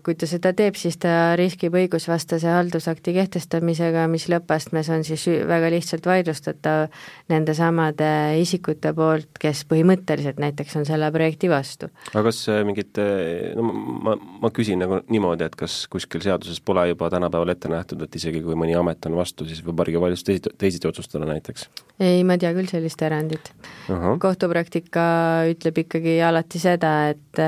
kui 0.05 0.17
ta 0.19 0.27
seda 0.29 0.53
teeb, 0.57 0.77
siis 0.77 0.99
ta 1.01 1.33
riskib 1.39 1.75
õigusvastase 1.79 2.51
haldusakti 2.53 3.15
kehtestamisega, 3.17 4.05
mis 4.13 4.27
lõppastmes 4.29 4.91
on 4.93 5.07
siis 5.09 5.25
väga 5.49 5.71
lihtsalt 5.73 6.05
vaidlustatav 6.07 6.91
nendesamade 7.33 8.11
isikute 8.43 8.93
poolt, 8.97 9.31
kes 9.41 9.65
põhimõtteliselt 9.71 10.41
näiteks 10.43 10.77
on 10.77 10.85
selle 10.89 11.09
projekti 11.15 11.49
vastu. 11.49 11.89
aga 12.13 12.27
kas 12.29 12.43
mingid, 12.69 13.01
no 13.57 13.65
ma, 14.05 14.19
ma 14.45 14.53
küsin 14.53 14.85
nagu 14.85 15.01
niimoodi, 15.09 15.49
et 15.49 15.57
kas 15.57 15.79
kuskil 15.93 16.21
seaduses 16.25 16.61
pole 16.61 16.85
juba 16.91 17.09
tänapäeval 17.13 17.55
ette 17.57 17.73
nähtud, 17.73 18.05
et 18.05 18.21
isegi 18.21 18.45
kui 18.45 18.59
mõni 18.59 18.77
amet 18.77 19.09
on 19.09 19.17
vastu, 19.17 19.49
siis 19.49 19.65
Vabariigi 19.65 20.03
Valitsus 20.03 20.29
teisiti, 20.29 20.53
teisiti 20.61 20.93
otsustada 20.93 21.29
näiteks? 21.33 21.71
ei, 22.05 22.21
ma 22.29 22.37
ei 22.37 22.45
tea 22.45 22.53
küll 22.53 22.69
sellist 22.69 23.01
erandit. 23.01 23.49
kohtupraktika 24.21 25.07
ütleb 25.49 25.83
ikkagi 25.87 26.19
alati 26.21 26.61
seda, 26.61 26.93
et 27.15 27.41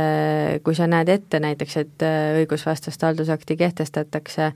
kui 0.65 0.77
sa 0.77 0.89
näed 0.89 1.13
ette 1.13 1.41
näiteks 1.45 1.58
näiteks, 1.59 1.77
et 1.83 2.03
äh, 2.07 2.39
õigusvastast 2.39 3.03
haldusakti 3.03 3.57
kehtestatakse, 3.59 4.53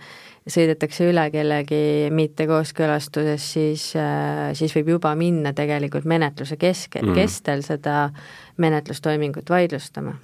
sõidetakse 0.47 1.09
üle 1.11 1.29
kellegi 1.35 2.09
mittekooskõlastuses, 2.15 3.53
siis, 3.59 3.88
äh, 3.99 4.53
siis 4.55 4.75
võib 4.79 4.95
juba 4.95 5.15
minna 5.19 5.53
tegelikult 5.53 6.07
menetluse 6.07 6.57
keskel 6.57 7.09
mm., 7.09 7.19
kestel 7.19 7.67
seda 7.67 8.11
menetlustoimingut 8.62 9.51
vaidlustama 9.51 10.15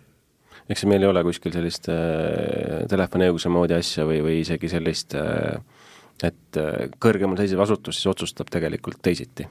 eks 0.69 0.85
meil 0.85 1.03
ei 1.03 1.09
ole 1.09 1.25
kuskil 1.27 1.53
sellist 1.55 1.88
äh, 1.91 2.85
telefoniõiguse 2.91 3.51
moodi 3.53 3.77
asja 3.79 4.07
või, 4.07 4.21
või 4.25 4.41
isegi 4.43 4.71
sellist 4.71 5.17
äh,, 5.19 5.59
et 6.23 6.61
äh, 6.61 6.85
kõrgemal 7.01 7.41
seisev 7.41 7.64
asutus 7.64 7.99
siis 7.99 8.11
otsustab 8.12 8.53
tegelikult 8.53 9.01
teisiti? 9.03 9.49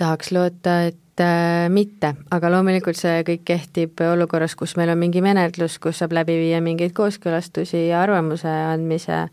Tahaks 0.00 0.32
loota, 0.32 0.76
et 0.90 1.22
äh, 1.22 1.68
mitte, 1.72 2.14
aga 2.32 2.50
loomulikult 2.52 2.98
see 2.98 3.20
kõik 3.28 3.44
kehtib 3.52 4.02
olukorras, 4.08 4.56
kus 4.58 4.76
meil 4.80 4.92
on 4.94 5.00
mingi 5.00 5.22
menetlus, 5.24 5.78
kus 5.82 6.00
saab 6.00 6.16
läbi 6.16 6.38
viia 6.40 6.62
mingeid 6.64 6.94
kooskõlastusi 6.96 7.86
ja 7.90 8.00
arvamuse 8.04 8.48
andmise 8.48 9.26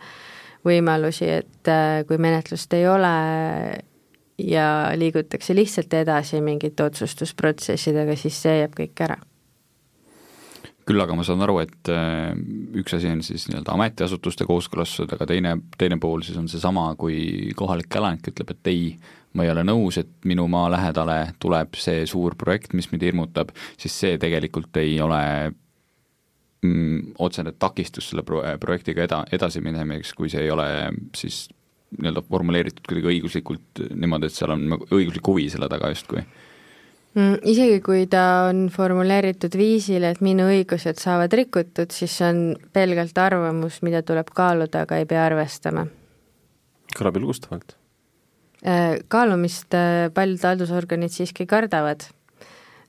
võimalusi, 0.68 1.32
et 1.42 1.72
äh, 1.72 2.04
kui 2.10 2.20
menetlust 2.22 2.74
ei 2.76 2.88
ole 2.92 3.14
ja 4.38 4.68
liigutakse 5.00 5.56
lihtsalt 5.56 5.96
edasi 5.98 6.44
mingite 6.46 6.86
otsustusprotsessidega, 6.86 8.20
siis 8.20 8.44
see 8.44 8.60
jääb 8.62 8.78
kõik 8.78 9.08
ära 9.08 9.18
küll 10.88 11.04
aga 11.04 11.18
ma 11.18 11.26
saan 11.28 11.44
aru, 11.44 11.60
et 11.66 11.92
äh, 11.92 12.32
üks 12.80 12.96
asi 12.96 13.10
on 13.12 13.22
siis 13.26 13.48
nii-öelda 13.52 13.76
ametiasutuste 13.76 14.48
kooskõlastused, 14.48 15.12
aga 15.18 15.28
teine, 15.30 15.58
teine 15.80 16.00
pool 16.02 16.24
siis 16.26 16.40
on 16.40 16.48
seesama, 16.52 16.90
kui 17.00 17.52
kohalik 17.60 18.00
elanik 18.00 18.32
ütleb, 18.32 18.54
et 18.56 18.72
ei, 18.72 18.90
ma 19.36 19.46
ei 19.46 19.52
ole 19.52 19.66
nõus, 19.68 20.00
et 20.00 20.12
minu 20.28 20.48
maa 20.52 20.72
lähedale 20.72 21.20
tuleb 21.44 21.76
see 21.80 22.06
suur 22.10 22.38
projekt, 22.40 22.76
mis 22.78 22.90
mind 22.94 23.04
hirmutab, 23.10 23.52
siis 23.80 24.00
see 24.00 24.22
tegelikult 24.22 24.80
ei 24.80 24.96
ole 25.04 25.22
mm, 26.64 27.14
otsene 27.28 27.54
takistus 27.60 28.12
selle 28.12 28.24
pro-, 28.28 28.46
projektiga 28.64 29.04
eda-, 29.08 29.26
edasiminemiseks, 29.36 30.16
kui 30.16 30.32
see 30.32 30.48
ei 30.48 30.56
ole 30.56 30.70
siis 31.18 31.46
nii-öelda 31.98 32.24
formuleeritud 32.28 32.88
kuidagi 32.88 33.16
õiguslikult 33.16 33.88
niimoodi, 33.96 34.28
et 34.28 34.36
seal 34.36 34.56
on 34.56 34.70
nagu 34.74 34.88
õiguslik 34.92 35.28
huvi 35.28 35.48
selle 35.52 35.70
taga 35.72 35.92
justkui 35.92 36.24
mm,? 37.18 37.40
Isegi 37.50 37.82
kui 37.86 38.06
ta 38.12 38.24
on 38.52 38.68
formuleeritud 38.74 39.58
viisil, 39.58 40.06
et 40.08 40.22
minu 40.26 40.48
õigused 40.52 41.02
saavad 41.02 41.34
rikutud, 41.38 41.92
siis 41.94 42.14
see 42.20 42.30
on 42.30 42.44
pelgalt 42.74 43.18
arvamus, 43.22 43.82
mida 43.86 44.04
tuleb 44.06 44.32
kaaluda, 44.38 44.86
aga 44.86 45.02
ei 45.02 45.10
pea 45.10 45.26
arvestama. 45.26 45.88
kõlab 46.98 47.20
julgustavalt. 47.20 47.78
Äh, 48.66 48.98
kaalumist 49.08 49.74
äh, 49.78 50.08
paljud 50.14 50.42
haldusorganid 50.42 51.14
siiski 51.14 51.46
kardavad. 51.46 52.08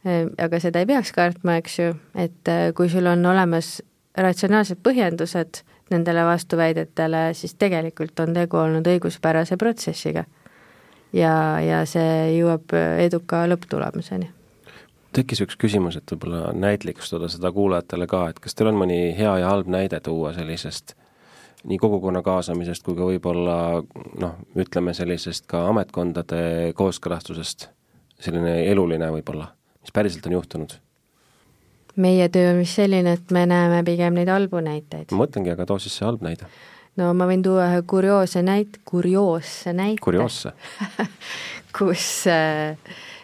Äh, 0.06 0.24
aga 0.40 0.60
seda 0.64 0.80
ei 0.80 0.88
peaks 0.88 1.12
kartma, 1.12 1.58
eks 1.60 1.78
ju, 1.78 1.90
et 2.16 2.52
kui 2.76 2.88
sul 2.88 3.06
on 3.10 3.26
olemas 3.28 3.82
ratsionaalsed 4.18 4.80
põhjendused 4.82 5.60
nendele 5.92 6.24
vastuväidetele, 6.24 7.28
siis 7.36 7.54
tegelikult 7.60 8.20
on 8.20 8.32
tegu 8.36 8.58
olnud 8.60 8.88
õiguspärase 8.88 9.56
protsessiga. 9.60 10.24
Ja, 11.12 11.60
ja 11.64 11.82
see 11.88 12.38
jõuab 12.38 12.74
eduka 13.04 13.44
lõpptulemuseni. 13.48 14.30
tekkis 15.12 15.42
üks 15.46 15.56
küsimus, 15.56 15.96
et 15.96 16.12
võib-olla 16.12 16.52
näitlikustada 16.52 17.28
seda 17.32 17.52
kuulajatele 17.52 18.06
ka, 18.06 18.28
et 18.28 18.40
kas 18.40 18.54
teil 18.54 18.72
on 18.72 18.80
mõni 18.80 19.00
hea 19.18 19.38
ja 19.42 19.52
halb 19.52 19.70
näide 19.72 20.00
tuua 20.00 20.34
sellisest 20.36 20.94
nii 21.68 21.78
kogukonna 21.78 22.22
kaasamisest 22.22 22.84
kui 22.86 22.96
ka 22.96 23.06
võib-olla 23.08 23.56
noh, 24.20 24.34
ütleme 24.56 24.94
sellisest 24.94 25.48
ka 25.50 25.64
ametkondade 25.72 26.72
kooskõlastusest, 26.78 27.70
selline 28.20 28.60
eluline 28.70 29.10
võib-olla, 29.18 29.50
mis 29.82 29.94
päriselt 29.94 30.28
on 30.30 30.38
juhtunud 30.38 30.78
meie 31.98 32.28
töö 32.32 32.52
on 32.52 32.60
vist 32.62 32.78
selline, 32.78 33.16
et 33.18 33.32
me 33.34 33.44
näeme 33.50 33.82
pigem 33.86 34.14
neid 34.18 34.30
halbu 34.30 34.62
näiteid. 34.64 35.10
ma 35.12 35.24
mõtlengi, 35.24 35.50
aga 35.54 35.66
too 35.66 35.80
siis 35.82 35.96
see 35.98 36.06
halb 36.06 36.22
näide. 36.22 36.46
No 36.98 37.10
ma 37.16 37.28
võin 37.30 37.42
tuua 37.44 37.68
ühe 37.72 37.82
kurioosse 37.88 38.42
näite, 38.44 38.80
kurioosse 38.88 39.74
näite. 39.76 40.02
kurioosse 40.04 40.52
kus 41.78 42.08
äh, 42.30 42.78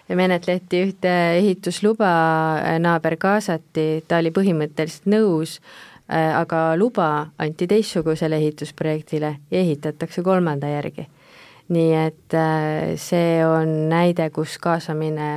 menetleti 0.09 0.85
ühte 0.89 1.15
ehitusluba, 1.41 2.13
äh, 2.61 2.79
naaber 2.83 3.19
kaasati, 3.21 4.05
ta 4.09 4.21
oli 4.23 4.33
põhimõtteliselt 4.35 5.09
nõus 5.11 5.59
äh,, 5.59 6.31
aga 6.37 6.67
luba 6.79 7.11
anti 7.43 7.69
teistsugusele 7.71 8.39
ehitusprojektile 8.43 9.37
ja 9.51 9.65
ehitatakse 9.65 10.23
kolmanda 10.23 10.71
järgi. 10.71 11.09
nii 11.75 11.93
et 11.97 12.35
see 13.01 13.39
on 13.49 13.71
näide, 13.89 14.27
kus 14.31 14.59
kaasamine 14.61 15.29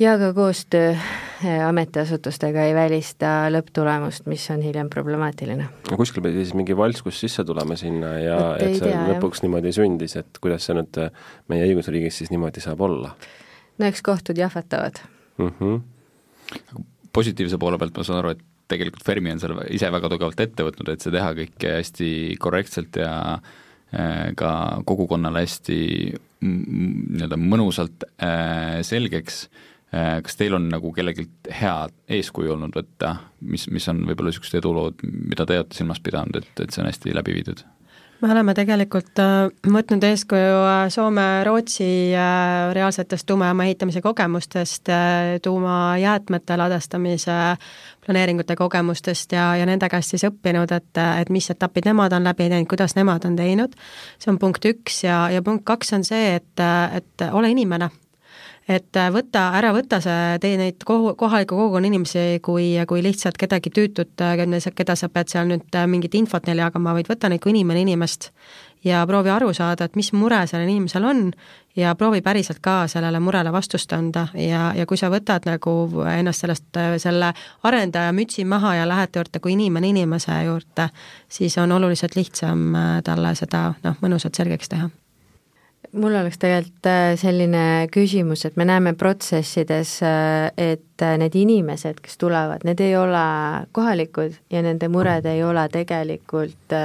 ja 0.00 0.16
ka 0.18 0.32
koostöö 0.34 0.90
eh, 0.90 1.66
ametiasutustega 1.68 2.64
ei 2.64 2.74
välista 2.74 3.50
lõpptulemust, 3.52 4.26
mis 4.30 4.46
on 4.52 4.62
hiljem 4.64 4.88
problemaatiline. 4.92 5.68
no 5.90 5.98
kuskil 6.00 6.24
pidi 6.24 6.44
siis 6.44 6.54
mingi 6.56 6.76
valskus 6.76 7.20
sisse 7.20 7.44
tulema 7.44 7.76
sinna 7.76 8.14
ja 8.18 8.38
Võt 8.40 8.64
et 8.64 8.78
see 8.78 8.88
tea, 8.88 9.06
lõpuks 9.12 9.40
jah. 9.40 9.46
niimoodi 9.46 9.74
sündis, 9.76 10.16
et 10.20 10.40
kuidas 10.42 10.66
see 10.66 10.76
nüüd 10.78 11.00
eh, 11.04 11.10
meie 11.52 11.68
õigusriigis 11.68 12.22
siis 12.22 12.32
niimoodi 12.32 12.64
saab 12.64 12.80
olla? 12.88 13.14
no 13.78 13.88
eks 13.88 14.04
kohtud 14.06 14.40
jahvatavad 14.40 15.02
mm. 15.38 15.52
-hmm. 15.58 16.78
positiivse 17.12 17.58
poole 17.58 17.78
pealt 17.78 17.96
ma 17.96 18.06
saan 18.06 18.22
aru, 18.22 18.36
et 18.36 18.46
tegelikult 18.70 19.04
Fermi 19.04 19.32
on 19.34 19.42
selle 19.42 19.66
ise 19.74 19.92
väga 19.92 20.08
tugevalt 20.08 20.40
ette 20.40 20.64
võtnud, 20.64 20.92
et 20.92 21.04
see 21.04 21.12
teha 21.12 21.34
kõike 21.36 21.76
hästi 21.76 22.10
korrektselt 22.40 22.96
ja 22.96 23.12
eh, 23.92 24.32
ka 24.36 24.52
kogukonnale 24.86 25.44
hästi 25.44 25.80
nii-öelda 26.40 27.36
mõnusalt 27.36 28.06
selgeks 28.88 29.42
Äh, 29.44 29.69
kas 29.90 30.38
teil 30.38 30.54
on 30.54 30.68
nagu 30.70 30.92
kellelgi 30.94 31.26
head 31.50 31.94
eeskuju 32.14 32.52
olnud 32.54 32.76
võtta, 32.76 33.16
mis, 33.42 33.66
mis 33.74 33.88
on 33.90 34.04
võib-olla 34.06 34.30
niisugused 34.30 34.60
edulood, 34.60 35.02
mida 35.02 35.46
te 35.46 35.58
olete 35.58 35.78
silmas 35.80 35.98
pidanud, 36.04 36.38
et, 36.38 36.50
et 36.62 36.70
see 36.70 36.84
on 36.84 36.90
hästi 36.90 37.14
läbi 37.18 37.34
viidud? 37.40 37.64
me 38.20 38.28
oleme 38.32 38.52
tegelikult 38.54 39.20
äh, 39.22 39.46
võtnud 39.64 40.04
eeskuju 40.04 40.56
äh, 40.68 40.80
Soome-Rootsi 40.92 41.88
reaalsetest 42.76 43.26
tuumajaama 43.26 43.64
ehitamise 43.64 44.02
kogemustest, 44.04 44.92
tuumajäätmete 45.42 46.56
ladestamise 46.56 47.38
planeeringute 48.06 48.56
kogemustest 48.56 49.32
ja, 49.32 49.54
ja 49.56 49.66
nende 49.66 49.88
käest 49.88 50.14
siis 50.14 50.26
õppinud, 50.28 50.72
et, 50.76 51.00
et 51.22 51.32
mis 51.32 51.50
etapid 51.50 51.88
nemad 51.88 52.12
on 52.16 52.28
läbi 52.28 52.50
teinud, 52.52 52.68
kuidas 52.70 52.96
nemad 52.98 53.24
on 53.24 53.40
teinud, 53.40 53.74
see 54.20 54.32
on 54.32 54.38
punkt 54.38 54.68
üks 54.68 55.02
ja, 55.06 55.24
ja 55.32 55.42
punkt 55.42 55.64
kaks 55.68 55.96
on 55.96 56.06
see, 56.06 56.36
et, 56.40 56.66
et 57.00 57.28
ole 57.32 57.52
inimene 57.56 57.90
et 58.70 58.96
äh, 58.96 59.10
võta, 59.12 59.48
ära 59.58 59.72
võta 59.74 59.98
see, 60.04 60.38
tee 60.42 60.56
neid 60.60 60.84
kohu, 60.86 61.14
kohaliku 61.18 61.58
kogukonna 61.58 61.90
inimesi 61.90 62.40
kui, 62.44 62.72
kui 62.88 63.02
lihtsalt 63.02 63.38
kedagi 63.40 63.72
tüütut, 63.74 64.14
äh, 64.22 64.70
keda 64.76 64.96
sa 64.96 65.10
pead 65.10 65.32
seal 65.32 65.50
nüüd 65.50 65.74
äh, 65.74 65.88
mingit 65.90 66.14
infot 66.18 66.46
neile 66.46 66.66
jagama, 66.68 66.94
vaid 66.96 67.10
võta 67.10 67.30
neid 67.30 67.42
kui 67.42 67.54
inimene 67.54 67.82
inimest 67.82 68.30
ja 68.86 69.02
proovi 69.08 69.32
aru 69.32 69.50
saada, 69.56 69.88
et 69.88 69.98
mis 69.98 70.12
mure 70.16 70.38
sellel 70.48 70.70
inimesel 70.70 71.04
on 71.04 71.24
ja 71.76 71.92
proovi 71.98 72.22
päriselt 72.24 72.62
ka 72.64 72.84
sellele 72.88 73.20
murele 73.20 73.52
vastust 73.52 73.92
anda. 73.92 74.28
Ja, 74.38 74.70
ja 74.76 74.86
kui 74.88 74.96
sa 74.96 75.10
võtad 75.12 75.44
nagu 75.50 75.74
ennast 76.14 76.46
sellest, 76.46 76.80
selle 77.02 77.34
arendaja 77.66 78.14
mütsi 78.16 78.46
maha 78.48 78.78
ja 78.78 78.88
lähed 78.88 79.18
juurde 79.18 79.42
kui 79.42 79.52
inimene 79.58 79.92
inimese 79.92 80.38
juurde, 80.46 80.88
siis 81.28 81.58
on 81.60 81.76
oluliselt 81.76 82.16
lihtsam 82.16 82.72
talle 83.04 83.34
seda 83.36 83.68
noh, 83.84 84.00
mõnusalt 84.00 84.40
selgeks 84.40 84.72
teha 84.72 84.88
mul 85.92 86.14
oleks 86.14 86.38
tegelikult 86.38 86.86
äh, 86.86 87.14
selline 87.18 87.64
küsimus, 87.92 88.44
et 88.46 88.56
me 88.60 88.66
näeme 88.68 88.92
protsessides, 88.98 89.96
äh, 90.06 90.50
et 90.56 91.02
äh, 91.02 91.16
need 91.20 91.34
inimesed, 91.38 92.00
kes 92.04 92.18
tulevad, 92.20 92.64
need 92.66 92.80
ei 92.84 92.96
ole 92.98 93.24
kohalikud 93.76 94.38
ja 94.52 94.62
nende 94.66 94.90
mured 94.92 95.26
ei 95.26 95.42
ole 95.44 95.66
tegelikult 95.72 96.76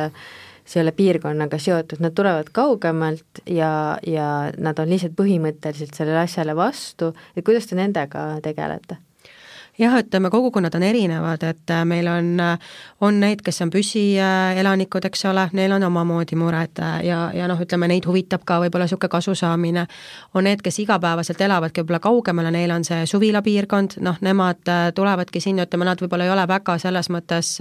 selle 0.65 0.91
piirkonnaga 0.97 1.59
seotud, 1.61 2.01
nad 2.01 2.15
tulevad 2.17 2.49
kaugemalt 2.53 3.43
ja, 3.45 3.99
ja 4.07 4.29
nad 4.57 4.79
on 4.81 4.89
lihtsalt 4.89 5.13
põhimõtteliselt 5.17 5.93
sellele 5.93 6.23
asjale 6.23 6.55
vastu, 6.57 7.11
et 7.37 7.45
kuidas 7.45 7.69
te 7.69 7.77
nendega 7.77 8.31
tegelete? 8.45 8.97
Jah, 9.79 9.99
ütleme, 9.99 10.29
kogukonnad 10.29 10.75
on 10.75 10.83
erinevad, 10.83 11.43
et 11.43 11.69
äh, 11.69 11.85
meil 11.85 12.07
on, 12.07 12.39
äh, 12.39 12.59
on 13.01 13.19
neid, 13.19 13.41
kes 13.43 13.61
on 13.61 13.71
püsielanikud, 13.73 15.05
eks 15.09 15.25
ole, 15.27 15.47
neil 15.53 15.71
on 15.75 15.83
omamoodi 15.83 16.37
mured 16.39 16.79
äh, 16.79 17.01
ja, 17.05 17.19
ja 17.35 17.47
noh, 17.51 17.59
ütleme 17.59 17.89
neid 17.91 18.07
huvitab 18.07 18.45
ka 18.47 18.61
võib-olla 18.63 18.87
niisugune 18.87 19.11
kasu 19.11 19.35
saamine. 19.35 19.85
on 20.33 20.43
need, 20.43 20.61
kes 20.63 20.79
igapäevaselt 20.79 21.41
elavadki 21.41 21.81
võib-olla 21.81 21.99
kaugemal 21.99 22.47
ja 22.47 22.53
neil 22.55 22.71
on 22.71 22.83
see 22.87 23.05
suvilapiirkond, 23.05 23.97
noh, 24.05 24.19
nemad 24.21 24.63
tulevadki 24.95 25.41
sinna, 25.43 25.65
ütleme, 25.67 25.85
nad 25.85 26.01
võib-olla 26.01 26.23
ei 26.23 26.31
ole 26.31 26.47
väga 26.47 26.77
selles 26.79 27.09
mõttes, 27.11 27.57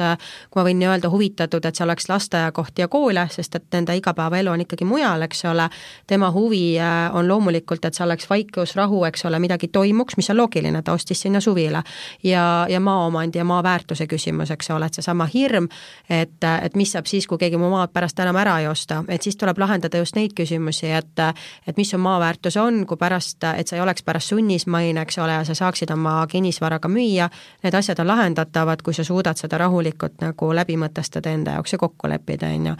kui 0.51 0.61
ma 0.61 0.67
võin 0.69 0.79
nii 0.79 0.91
öelda, 0.93 1.11
huvitatud, 1.11 1.67
et 1.67 1.75
seal 1.75 1.91
oleks 1.91 2.09
lasteaiakohti 2.09 2.85
ja 2.85 2.89
koole, 2.89 3.27
sest 3.31 3.59
et 3.59 3.67
nende 3.75 3.97
igapäevaelu 3.99 4.55
on 4.55 4.63
ikkagi 4.63 4.87
mujal, 4.87 5.27
eks 5.27 5.45
ole, 5.51 5.67
tema 6.07 6.31
huvi 6.31 6.79
on 7.13 7.29
loomulikult, 7.29 7.85
et 7.85 7.95
seal 7.95 8.09
oleks 8.09 8.31
vaikus, 8.31 8.77
rahu, 8.79 9.03
eks 9.11 9.27
ole, 9.27 9.39
midagi 9.43 9.69
toimuks, 9.69 10.17
mis 10.17 10.31
on 10.31 10.39
loogiline, 10.39 10.83
ta 10.83 10.95
ostis 10.95 11.27
sinna 11.27 11.43
suvila 11.43 11.83
ja, 12.23 12.67
ja 12.69 12.81
maaomandi 12.81 13.39
ja 13.39 13.45
maa 13.45 13.63
väärtuse 13.63 14.07
küsimus, 14.07 14.51
eks 14.51 14.71
ole, 14.71 14.87
et 14.87 14.99
seesama 14.99 15.27
hirm, 15.35 15.69
et, 16.11 16.45
et 16.45 16.77
mis 16.77 16.93
saab 16.93 17.09
siis, 17.11 17.27
kui 17.27 17.39
keegi 17.39 17.61
mu 17.61 17.71
maad 17.73 17.93
pärast 17.95 18.21
enam 18.21 18.37
ära 18.41 18.59
ei 18.61 18.69
osta, 18.71 19.03
et 19.09 19.23
siis 19.23 19.37
tuleb 19.41 19.59
lahendada 19.59 19.99
just 19.99 20.17
neid 20.17 20.35
küsimusi, 20.37 20.91
et 20.93 21.25
et 21.67 21.77
mis 21.77 21.91
su 21.91 21.99
maa 21.99 22.19
väärtus 22.21 22.57
on, 22.61 22.83
kui 22.87 22.99
pärast, 23.01 23.45
et 23.57 23.69
sa 23.69 23.77
ei 23.77 23.83
oleks 23.83 24.03
pärast 24.03 24.33
sunnismaine, 24.33 25.01
eks 25.03 25.19
ole, 25.19 25.39
ja 25.39 25.45
sa 25.47 25.55
saaksid 25.55 25.91
oma 25.95 26.17
kinnisvaraga 26.31 26.89
müüa, 26.89 27.29
need 27.65 27.75
asjad 27.75 28.01
on 28.03 28.09
lahendatavad, 28.11 28.83
kui 28.83 28.95
sa 28.95 29.05
suudad 29.05 29.39
seda 29.41 29.59
rahulikult 29.61 30.21
nagu 30.25 30.51
läbi 30.57 30.77
mõtestada 30.81 31.33
enda 31.35 31.57
jaoks 31.59 31.77
ja 31.77 31.81
kokku 31.81 32.11
leppida, 32.11 32.51
on 32.55 32.67
ju. 32.73 32.75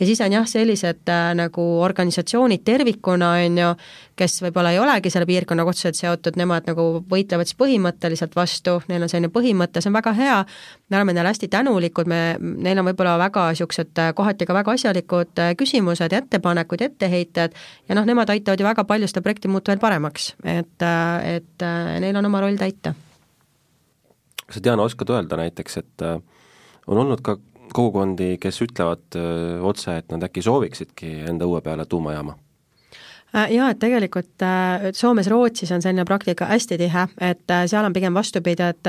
ja 0.00 0.06
siis 0.06 0.20
on 0.24 0.36
jah, 0.38 0.48
sellised 0.48 1.12
äh, 1.12 1.30
nagu 1.38 1.66
organisatsioonid 1.82 2.64
tervikuna, 2.64 3.32
on 3.44 3.58
ju, 3.62 3.70
kes 4.16 4.40
võib-olla 4.42 4.72
ei 4.72 4.80
olegi 4.80 5.12
selle 5.12 5.28
piirkonnaga 5.28 5.70
otseselt 5.70 5.98
seotud, 5.98 6.38
nemad 6.40 6.68
nagu 6.70 6.86
võitlevad 7.10 7.48
siis 7.48 7.58
põhimõtteliselt 7.60 8.36
vastu, 8.36 8.65
neil 8.90 9.06
on 9.06 9.10
selline 9.10 9.30
põhimõte, 9.32 9.82
see 9.82 9.90
on 9.90 9.96
väga 9.96 10.12
hea, 10.16 10.36
me 10.90 10.98
oleme 10.98 11.14
neile 11.16 11.32
hästi 11.32 11.48
tänulikud, 11.52 12.10
me, 12.10 12.20
neil 12.40 12.80
on 12.82 12.88
võib-olla 12.90 13.16
väga 13.20 13.48
niisugused 13.54 14.02
äh, 14.02 14.12
kohati 14.16 14.48
ka 14.48 14.56
väga 14.56 14.76
asjalikud 14.76 15.42
äh, 15.42 15.54
küsimused 15.58 16.12
ja 16.12 16.22
ettepanekud 16.22 16.82
ja 16.82 16.90
etteheited 16.90 17.56
ja 17.88 17.98
noh, 17.98 18.06
nemad 18.08 18.30
aitavad 18.34 18.60
ju 18.60 18.68
väga 18.68 18.86
palju 18.88 19.10
seda 19.10 19.24
projekti 19.24 19.50
muuta 19.52 19.72
veel 19.72 19.82
paremaks, 19.82 20.32
et, 20.44 20.76
äh, 20.84 21.36
et 21.40 21.66
neil 22.04 22.22
on 22.22 22.30
oma 22.30 22.44
roll 22.44 22.58
täita. 22.60 22.94
kas 24.46 24.58
sa, 24.58 24.62
Diana, 24.62 24.86
oskad 24.86 25.10
öelda 25.10 25.38
näiteks, 25.40 25.82
et 25.82 26.08
on 26.86 26.98
olnud 27.02 27.22
ka 27.24 27.38
kogukondi, 27.74 28.36
kes 28.40 28.60
ütlevad 28.62 29.18
öö, 29.18 29.60
otse, 29.66 29.98
et 29.98 30.12
nad 30.12 30.22
äkki 30.22 30.44
sooviksidki 30.44 31.12
enda 31.28 31.48
õue 31.48 31.60
peale 31.64 31.84
tuumajaama? 31.90 32.36
Äh, 33.36 33.52
jaa, 33.52 33.68
et 33.70 33.78
tegelikult 33.78 34.42
äh, 34.42 34.86
Soomes, 34.96 35.26
Rootsis 35.28 35.72
on 35.72 35.82
selline 35.84 36.04
praktika 36.08 36.46
hästi 36.48 36.78
tihe, 36.80 37.02
et 37.20 37.52
äh, 37.52 37.66
seal 37.68 37.84
on 37.84 37.92
pigem 37.92 38.14
vastupidi, 38.16 38.64
et 38.64 38.88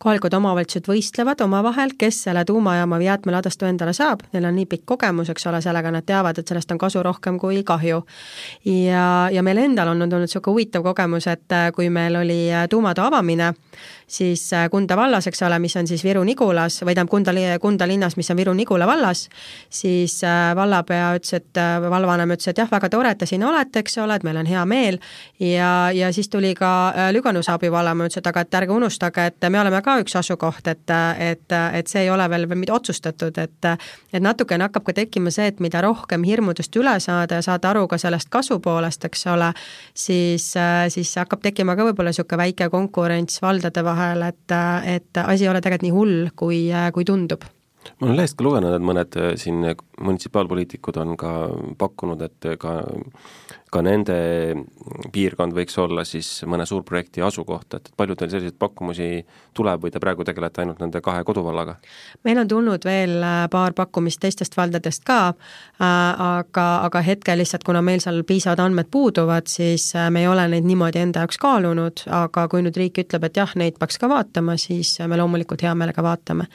kohalikud 0.00 0.32
omavalitsused 0.38 0.88
võistlevad 0.88 1.42
omavahel, 1.44 1.92
kes 2.00 2.22
selle 2.28 2.44
tuumajaama 2.48 2.96
või 3.02 3.10
jäätmeladastu 3.10 3.68
endale 3.68 3.92
saab, 3.96 4.24
neil 4.32 4.48
on 4.48 4.56
nii 4.56 4.68
pikk 4.70 4.86
kogemus, 4.94 5.28
eks 5.34 5.44
ole, 5.50 5.60
sellega 5.60 5.92
nad 5.92 6.06
teavad, 6.08 6.40
et 6.40 6.48
sellest 6.48 6.72
on 6.72 6.80
kasu 6.80 7.02
rohkem 7.04 7.36
kui 7.42 7.60
kahju. 7.68 8.00
ja, 8.64 9.06
ja 9.32 9.42
meil 9.42 9.60
endal 9.60 9.92
on 9.92 10.06
olnud 10.06 10.24
niisugune 10.24 10.54
huvitav 10.54 10.86
kogemus, 10.88 11.26
et 11.28 11.58
kui 11.76 11.90
meil 11.90 12.16
oli 12.16 12.40
tuumade 12.70 13.04
avamine, 13.04 13.52
siis 14.06 14.44
Kunda 14.70 14.96
vallas, 14.96 15.26
eks 15.26 15.42
ole, 15.46 15.58
mis 15.62 15.76
on 15.76 15.86
siis 15.86 16.04
Viru-Nigulas 16.04 16.80
või 16.82 16.94
tähendab, 16.94 17.10
Kunda, 17.12 17.34
Kunda 17.60 17.88
linnas, 17.88 18.16
mis 18.16 18.30
on 18.30 18.40
Viru-Nigula 18.40 18.86
vallas, 18.86 19.28
siis 19.70 20.20
vallapea 20.56 21.12
ütles, 21.18 21.34
et, 21.40 21.62
vallavanem 21.90 22.34
ütles, 22.36 22.48
et 22.52 22.58
jah, 22.58 22.70
väga 22.70 22.90
tore, 22.92 23.12
et 23.12 23.18
te 23.22 23.28
siin 23.28 23.44
olete, 23.44 23.82
eks 23.82 23.98
ole, 24.02 24.16
et 24.18 24.26
meil 24.26 24.40
on 24.40 24.48
hea 24.48 24.64
meel. 24.68 24.98
Ja, 25.40 25.90
ja 25.94 26.12
siis 26.12 26.28
tuli 26.28 26.54
ka 26.58 26.72
äh, 26.90 27.10
Lüganuse 27.14 27.52
abivalem, 27.52 28.06
ütles, 28.06 28.20
et 28.20 28.26
aga 28.26 28.44
et 28.44 28.58
ärge 28.62 28.74
unustage, 28.74 29.26
et 29.32 29.48
me 29.50 29.60
oleme 29.60 29.82
ka 29.84 29.98
üks 30.02 30.16
asukoht, 30.18 30.68
et, 30.70 30.94
et, 31.18 31.56
et 31.78 31.90
see 31.90 32.06
ei 32.06 32.10
ole 32.10 32.28
veel 32.30 32.48
mitte 32.54 32.72
otsustatud, 32.72 33.38
et 33.38 33.50
et 34.12 34.22
natukene 34.22 34.66
hakkab 34.66 34.84
ka 34.84 34.94
tekkima 34.96 35.30
see, 35.32 35.46
et 35.52 35.60
mida 35.62 35.80
rohkem 35.84 36.24
hirmudest 36.26 36.76
üle 36.76 36.94
saada 37.00 37.38
ja 37.38 37.44
saada 37.44 37.70
aru 37.70 37.86
ka 37.88 37.98
sellest 38.00 38.28
kasu 38.32 38.58
poolest, 38.62 39.04
eks 39.08 39.26
ole, 39.32 39.52
siis, 39.94 40.52
siis 40.92 41.12
hakkab 41.20 41.42
tekkima 41.44 41.76
ka 41.76 41.86
võib-olla 41.88 42.12
niisugune 42.12 42.42
väike 42.42 42.68
konkurents 42.72 43.40
valdade 43.42 43.84
vahel, 43.84 43.91
et, 44.28 44.54
et 44.96 45.22
asi 45.24 45.46
ei 45.46 45.50
ole 45.50 45.60
tegelikult 45.60 45.88
nii 45.88 45.96
hull, 45.96 46.30
kui, 46.36 46.62
kui 46.94 47.08
tundub. 47.08 47.44
Ma 47.98 48.06
olen 48.06 48.18
lehest 48.20 48.36
ka 48.38 48.46
lugenud, 48.46 48.74
et 48.76 48.84
mõned 48.86 49.16
äh, 49.18 49.32
siin 49.40 49.64
munitsipaalpoliitikud 50.00 50.98
on 51.02 51.16
ka 51.18 51.32
pakkunud, 51.78 52.22
et 52.22 52.52
ka 52.62 52.76
ka 53.72 53.80
nende 53.84 54.16
piirkond 55.12 55.54
võiks 55.56 55.76
olla 55.80 56.04
siis 56.04 56.28
mõne 56.48 56.66
suurprojekti 56.68 57.22
asukoht, 57.24 57.78
et 57.78 57.88
palju 57.96 58.16
teil 58.18 58.30
selliseid 58.32 58.58
pakkumusi 58.60 59.08
tuleb 59.56 59.84
või 59.84 59.92
te 59.92 60.00
praegu 60.02 60.24
tegelete 60.28 60.62
ainult 60.62 60.80
nende 60.82 61.00
kahe 61.04 61.24
koduvallaga? 61.24 61.76
meil 62.24 62.40
on 62.42 62.48
tulnud 62.48 62.84
veel 62.84 63.16
äh, 63.24 63.46
paar 63.50 63.72
pakkumist 63.76 64.20
teistest 64.20 64.56
valdadest 64.56 65.04
ka, 65.08 65.18
äh, 65.28 65.86
aga, 66.26 66.66
aga 66.88 67.02
hetkel 67.04 67.40
lihtsalt, 67.40 67.64
kuna 67.64 67.82
meil 67.84 68.02
seal 68.04 68.22
piisavad 68.28 68.60
andmed 68.64 68.90
puuduvad, 68.92 69.48
siis 69.48 69.88
äh, 69.96 70.10
me 70.12 70.24
ei 70.24 70.28
ole 70.28 70.46
neid 70.52 70.68
niimoodi 70.68 71.02
enda 71.02 71.24
jaoks 71.24 71.40
kaalunud, 71.42 72.04
aga 72.12 72.46
kui 72.52 72.64
nüüd 72.64 72.76
riik 72.76 73.02
ütleb, 73.04 73.24
et 73.28 73.40
jah, 73.40 73.56
neid 73.56 73.80
peaks 73.80 74.00
ka 74.02 74.10
vaatama, 74.12 74.58
siis 74.60 74.94
me 75.08 75.16
loomulikult 75.20 75.64
hea 75.64 75.74
meelega 75.74 76.04
vaatame. 76.04 76.48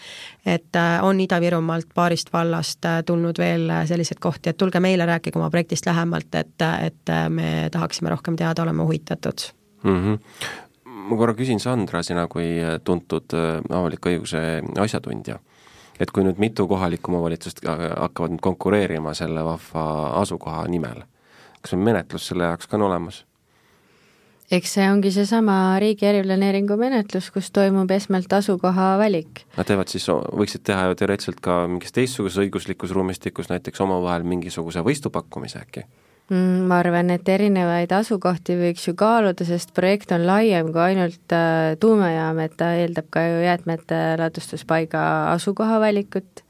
et 0.45 0.77
on 1.01 1.19
Ida-Virumaalt 1.19 1.89
paarist 1.95 2.29
vallast 2.33 2.85
tulnud 3.05 3.37
veel 3.41 3.71
selliseid 3.89 4.19
kohti, 4.21 4.49
et 4.49 4.57
tulge 4.57 4.79
meile, 4.79 5.05
rääkige 5.05 5.39
oma 5.39 5.49
projektist 5.49 5.85
lähemalt, 5.85 6.35
et, 6.35 6.61
et 6.61 7.06
et 7.09 7.33
me 7.33 7.49
tahaksime 7.71 8.09
rohkem 8.13 8.35
teada, 8.35 8.63
oleme 8.63 8.83
huvitatud 8.83 9.49
mm. 9.83 9.99
-hmm 10.03 10.63
ma 11.07 11.17
korra 11.17 11.35
küsin 11.37 11.59
Sandra, 11.59 12.01
sina 12.03 12.27
kui 12.27 12.57
tuntud 12.83 13.35
äh, 13.37 13.61
avaliku 13.69 14.11
õiguse 14.11 14.41
asjatundja, 14.79 15.39
et 15.99 16.11
kui 16.11 16.25
nüüd 16.25 16.41
mitu 16.41 16.67
kohalikku 16.67 17.11
omavalitsust 17.13 17.63
hakkavad 17.67 18.35
nüüd 18.35 18.43
konkureerima 18.43 19.13
selle 19.17 19.45
vahva 19.45 19.85
asukoha 20.21 20.65
nimel, 20.67 21.05
kas 21.61 21.77
on 21.77 21.85
menetlus 21.87 22.27
selle 22.27 22.49
jaoks 22.49 22.67
ka 22.67 22.79
on 22.79 22.87
olemas? 22.89 23.23
eks 24.51 24.77
see 24.77 24.85
ongi 24.87 25.09
seesama 25.11 25.75
riigi 25.83 26.07
eriplaneeringu 26.07 26.77
menetlus, 26.79 27.27
kus 27.35 27.49
toimub 27.51 27.89
esmalt 27.91 28.31
asukoha 28.31 28.93
valik. 29.01 29.41
Nad 29.57 29.67
teevad 29.67 29.91
siis, 29.91 30.05
võiksid 30.07 30.63
teha 30.69 30.85
ju 30.87 30.95
teoreetiliselt 31.01 31.41
ka 31.43 31.59
mingis 31.67 31.91
teistsuguses 31.91 32.39
õiguslikus 32.45 32.93
ruumistikus 32.95 33.51
näiteks 33.51 33.83
omavahel 33.83 34.23
mingisuguse 34.23 34.83
võistupakkumise 34.87 35.59
äkki? 35.65 35.83
Mm, 36.27 36.65
ma 36.67 36.81
arvan, 36.81 37.07
et 37.13 37.29
erinevaid 37.31 37.93
asukohti 37.95 38.57
võiks 38.59 38.83
ju 38.89 38.91
kaaluda, 38.99 39.45
sest 39.47 39.69
projekt 39.75 40.09
on 40.11 40.25
laiem 40.27 40.73
kui 40.75 40.81
ainult 40.83 41.31
äh, 41.31 41.77
tuumajaam, 41.79 42.41
et 42.43 42.57
ta 42.59 42.73
eeldab 42.75 43.05
ka 43.15 43.21
ju 43.23 43.37
jäätmete 43.45 43.99
ladustuspaiga 44.19 45.03
asukoha 45.31 45.77
valikut, 45.79 46.41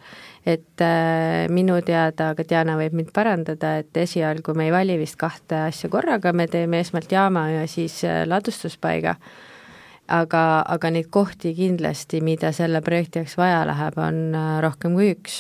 et 0.49 0.81
äh, 0.81 1.45
minu 1.53 1.75
teada, 1.85 2.31
aga 2.33 2.45
Diana 2.49 2.73
võib 2.79 2.95
mind 2.97 3.11
parandada, 3.13 3.75
et 3.83 3.99
esialgu 4.01 4.55
me 4.57 4.65
ei 4.65 4.73
vali 4.73 4.95
vist 4.97 5.19
kahte 5.21 5.59
asja 5.67 5.91
korraga, 5.93 6.33
me 6.33 6.47
teeme 6.49 6.79
esmalt 6.81 7.13
jaama 7.13 7.45
ja 7.51 7.67
siis 7.69 7.99
äh, 8.07 8.23
ladustuspaiga, 8.25 9.13
aga, 10.09 10.41
aga 10.73 10.91
neid 10.95 11.11
kohti 11.13 11.53
kindlasti, 11.53 12.23
mida 12.25 12.49
selle 12.49 12.81
projekti 12.81 13.21
jaoks 13.21 13.37
vaja 13.37 13.61
läheb, 13.69 14.01
on 14.01 14.41
rohkem 14.65 14.97
kui 14.97 15.11
üks 15.13 15.37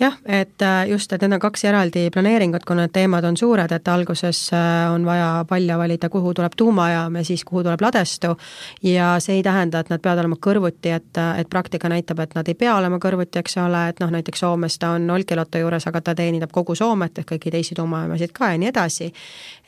jah, 0.00 0.16
et 0.26 0.62
äh, 0.62 0.88
just, 0.88 1.12
et 1.12 1.22
need 1.22 1.36
on 1.36 1.42
kaks 1.42 1.64
eraldi 1.68 2.06
planeeringut, 2.12 2.64
kuna 2.68 2.86
need 2.86 2.94
teemad 2.94 3.24
on 3.28 3.36
suured, 3.36 3.72
et 3.72 3.88
alguses 3.88 4.40
äh, 4.56 4.92
on 4.92 5.04
vaja 5.04 5.44
palja 5.48 5.76
valida, 5.78 6.08
kuhu 6.08 6.32
tuleb 6.34 6.56
tuumajaam 6.56 7.18
ja 7.20 7.24
siis 7.24 7.44
kuhu 7.44 7.62
tuleb 7.66 7.82
ladestu, 7.84 8.34
ja 8.82 9.12
see 9.20 9.38
ei 9.38 9.42
tähenda, 9.46 9.80
et 9.80 9.92
nad 9.92 10.02
peavad 10.02 10.24
olema 10.24 10.38
kõrvuti, 10.40 10.94
et, 10.96 11.20
et 11.36 11.50
praktika 11.50 11.90
näitab, 11.92 12.22
et 12.24 12.34
nad 12.38 12.48
ei 12.48 12.56
pea 12.56 12.76
olema 12.76 13.00
kõrvuti, 13.02 13.42
eks 13.42 13.58
ole, 13.60 13.86
et 13.92 14.00
noh, 14.00 14.12
näiteks 14.16 14.44
Soomes 14.44 14.78
ta 14.80 14.94
on 14.96 15.10
Olkiluoto 15.10 15.60
juures, 15.60 15.86
aga 15.90 16.00
ta 16.00 16.16
teenindab 16.16 16.52
kogu 16.54 16.74
Soomet 16.78 17.20
ehk 17.20 17.34
kõiki 17.34 17.52
teisi 17.52 17.76
tuumajaamasid 17.76 18.32
ka 18.36 18.54
ja 18.54 18.60
nii 18.60 18.72
edasi, 18.72 19.12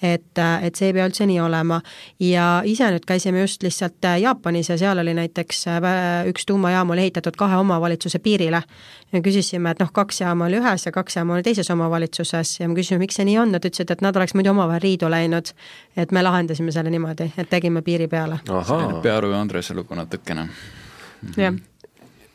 et, 0.02 0.38
et 0.62 0.74
see 0.78 0.90
ei 0.90 0.96
pea 0.96 1.06
üldse 1.08 1.26
nii 1.28 1.40
olema. 1.40 1.80
ja 2.20 2.62
ise 2.64 2.90
nüüd 2.90 3.06
käisime 3.06 3.40
just 3.40 3.62
lihtsalt 3.62 4.08
Jaapanis 4.20 4.68
ja 4.72 4.78
seal 4.78 4.98
oli 4.98 5.14
näiteks 5.14 5.64
üks 6.30 6.46
tuumajaam 6.46 6.90
oli 6.90 7.06
ehitatud 7.06 7.36
kahe 7.38 7.56
omavalitsuse 7.56 8.18
piirile. 8.18 8.62
ja 9.12 9.20
küsisime, 9.20 9.70
et 9.70 9.80
noh, 9.80 9.92
kaks 9.92 10.20
jaama 10.20 10.46
oli 10.46 10.60
ühes 10.60 10.86
ja 10.86 10.92
kaks 10.92 11.16
jaama 11.16 11.34
oli 11.34 11.42
teises 11.42 11.70
omavalitsuses 11.70 12.60
ja 12.60 12.68
me 12.68 12.74
küsisime, 12.78 13.02
miks 13.06 13.20
see 13.20 13.28
nii 13.28 13.38
on, 13.38 13.52
nad 13.52 13.64
ütlesid, 13.64 13.90
et 13.92 14.04
nad 14.04 14.16
oleks 14.16 14.34
muidu 14.34 14.50
omavahel 14.50 14.82
riidu 14.82 15.10
läinud. 15.10 15.52
et 15.96 16.12
me 16.12 16.22
lahendasime 16.22 16.72
selle 16.72 16.90
niimoodi, 16.90 17.32
et 17.36 17.50
tegime 17.50 17.82
piiri 17.82 18.08
peale. 18.08 18.40
Pearu 19.02 19.30
ja 19.30 19.40
Andrese 19.40 19.74
lugu 19.74 19.94
natukene. 19.94 20.48
jah 21.36 21.54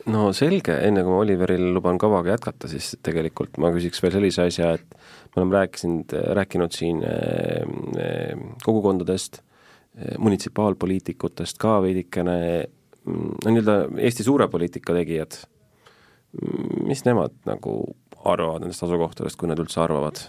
no 0.08 0.32
selge, 0.36 0.74
enne 0.88 1.02
kui 1.04 1.12
ma 1.12 1.22
Oliveril 1.22 1.72
luban 1.74 1.98
kavaga 2.00 2.34
jätkata, 2.36 2.68
siis 2.70 2.94
tegelikult 3.04 3.58
ma 3.60 3.70
küsiks 3.74 4.02
veel 4.02 4.14
sellise 4.16 4.46
asja, 4.48 4.72
et 4.78 4.98
me 5.38 5.44
oleme 5.44 5.54
rääkinud, 5.54 6.14
rääkinud 6.34 6.74
siin 6.74 7.02
eh, 7.04 7.62
eh, 7.98 8.38
kogukondadest, 8.64 9.38
eh, 9.94 10.16
munitsipaalpoliitikutest 10.18 11.58
ka 11.58 11.78
veidikene, 11.82 12.38
mm, 13.04 13.36
no 13.44 13.54
nii-öelda 13.54 13.76
Eesti 14.02 14.26
suure 14.26 14.48
poliitika 14.48 14.96
tegijad, 14.96 15.38
mm, 16.32 16.88
mis 16.90 17.04
nemad 17.06 17.36
nagu 17.46 17.78
arvavad 18.24 18.64
nendest 18.64 18.82
asukohtadest, 18.82 19.38
kui 19.38 19.50
nad 19.50 19.62
üldse 19.62 19.80
arvavad? 19.84 20.26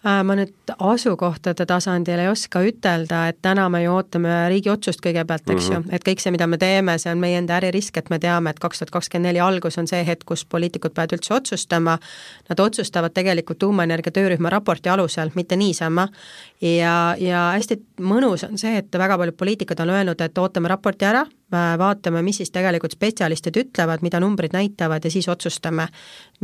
Äh, 0.00 0.22
ma 0.24 0.32
nüüd 0.32 0.70
asukohtade 0.80 1.66
tasandil 1.68 2.22
ei 2.22 2.28
oska 2.30 2.62
ütelda, 2.64 3.26
et 3.28 3.36
täna 3.44 3.66
me 3.68 3.82
ju 3.82 3.92
ootame 3.92 4.32
riigi 4.48 4.70
otsust 4.72 5.02
kõigepealt, 5.04 5.44
eks 5.44 5.50
mm 5.52 5.58
-hmm. 5.58 5.74
ju, 5.74 5.80
mhm. 5.80 5.94
et 5.94 6.06
kõik 6.08 6.22
see, 6.24 6.30
mida 6.32 6.46
me 6.46 6.56
teeme, 6.58 6.94
see 6.98 7.12
on 7.12 7.20
meie 7.20 7.36
enda 7.38 7.58
äririsk, 7.60 7.98
et 7.98 8.08
me 8.10 8.18
teame, 8.18 8.50
et 8.50 8.58
kaks 8.58 8.78
tuhat 8.78 8.90
kakskümmend 8.90 9.28
neli 9.28 9.40
algus 9.40 9.76
on 9.78 9.86
see 9.86 10.00
hetk, 10.06 10.24
kus 10.24 10.44
poliitikud 10.44 10.94
peavad 10.94 11.12
üldse 11.12 11.34
otsustama. 11.34 11.98
Nad 12.48 12.60
otsustavad 12.60 13.12
tegelikult 13.12 13.58
tuumaenergia 13.58 14.12
töörühma 14.12 14.50
raporti 14.50 14.88
alusel, 14.88 15.30
mitte 15.34 15.56
niisama. 15.56 16.08
ja, 16.60 17.14
ja 17.18 17.52
hästi 17.52 17.76
mõnus 18.00 18.48
on 18.48 18.58
see, 18.58 18.76
et 18.76 18.98
väga 18.98 19.18
paljud 19.18 19.36
poliitikud 19.36 19.80
on 19.80 19.90
öelnud, 19.90 20.20
et 20.20 20.38
ootame 20.38 20.68
raporti 20.68 21.04
ära 21.04 21.26
vaatame, 21.52 22.22
mis 22.22 22.40
siis 22.40 22.50
tegelikult 22.54 22.94
spetsialistid 22.96 23.56
ütlevad, 23.60 24.04
mida 24.06 24.20
numbrid 24.20 24.54
näitavad 24.54 25.04
ja 25.04 25.10
siis 25.10 25.28
otsustame, 25.28 25.88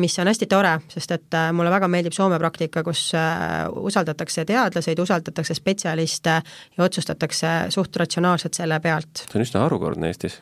mis 0.02 0.18
on 0.18 0.30
hästi 0.30 0.48
tore, 0.50 0.76
sest 0.92 1.14
et 1.16 1.36
äh, 1.38 1.50
mulle 1.52 1.70
väga 1.70 1.88
meeldib 1.88 2.16
Soome 2.16 2.38
praktika, 2.42 2.82
kus 2.86 3.08
äh, 3.14 3.66
usaldatakse 3.70 4.44
teadlaseid, 4.48 4.98
usaldatakse 4.98 5.54
spetsialiste 5.54 6.40
ja 6.78 6.84
otsustatakse 6.84 7.54
suht 7.74 7.96
ratsionaalselt 7.96 8.54
selle 8.54 8.80
pealt. 8.80 9.26
see 9.26 9.40
on 9.40 9.46
üsna 9.46 9.62
harukordne 9.66 10.10
Eestis. 10.10 10.40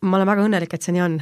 ma 0.00 0.16
olen 0.20 0.28
väga 0.28 0.44
õnnelik, 0.48 0.74
et 0.74 0.82
see 0.82 0.96
nii 0.96 1.06
on 1.06 1.18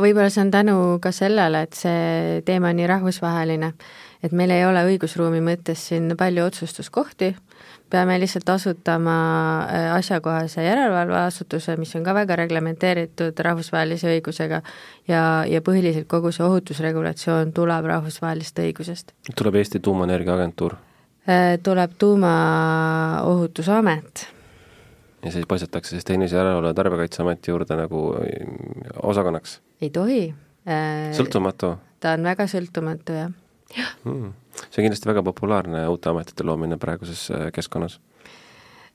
võib-olla 0.00 0.28
see 0.32 0.44
on 0.44 0.50
tänu 0.52 0.76
ka 1.02 1.12
sellele, 1.14 1.62
et 1.66 1.76
see 1.76 2.42
teema 2.46 2.72
on 2.72 2.80
nii 2.80 2.88
rahvusvaheline, 2.90 3.72
et 4.24 4.34
meil 4.36 4.52
ei 4.52 4.64
ole 4.68 4.84
õigusruumi 4.90 5.40
mõttes 5.44 5.88
siin 5.90 6.12
palju 6.18 6.44
otsustuskohti, 6.50 7.32
peame 7.90 8.20
lihtsalt 8.20 8.48
asutama 8.48 9.62
äh, 9.62 9.94
asjakohase 9.94 10.64
järelevalveasutuse, 10.64 11.76
mis 11.76 11.96
on 11.96 12.04
ka 12.04 12.14
väga 12.14 12.36
reglementeeritud 12.36 13.38
rahvusvahelise 13.46 14.08
õigusega 14.16 14.62
ja, 15.08 15.44
ja 15.48 15.60
põhiliselt 15.64 16.06
kogu 16.10 16.32
see 16.34 16.44
ohutusregulatsioon 16.46 17.52
tuleb 17.56 17.84
rahvusvahelisest 17.92 18.58
õigusest. 18.64 19.06
tuleb 19.36 19.54
Eesti 19.62 19.78
Tuumaenergia 19.80 20.34
Agentuur? 20.34 20.72
Äh, 21.28 21.58
tuleb 21.62 21.90
Tuumaohutusamet. 21.98 24.26
ja 25.24 25.32
siis 25.32 25.46
paisatakse 25.48 25.90
siis 25.90 26.04
Tehnilise 26.04 26.36
Järelevalve 26.36 26.74
Tarbijakaitseameti 26.74 27.50
juurde 27.50 27.76
nagu 27.76 28.14
äh, 28.14 28.20
osakonnaks? 29.02 29.60
ei 29.80 29.90
tohi. 29.90 30.34
sõltumatu? 31.14 31.76
ta 32.00 32.12
on 32.18 32.22
väga 32.26 32.46
sõltumatu, 32.50 33.12
jah. 33.12 33.30
jah 33.76 33.94
hmm 34.04 34.32
see 34.56 34.80
on 34.80 34.88
kindlasti 34.88 35.10
väga 35.10 35.24
populaarne 35.26 35.86
uute 35.92 36.12
ametite 36.12 36.46
loomine 36.46 36.78
praeguses 36.80 37.28
äh, 37.30 37.48
keskkonnas. 37.54 38.00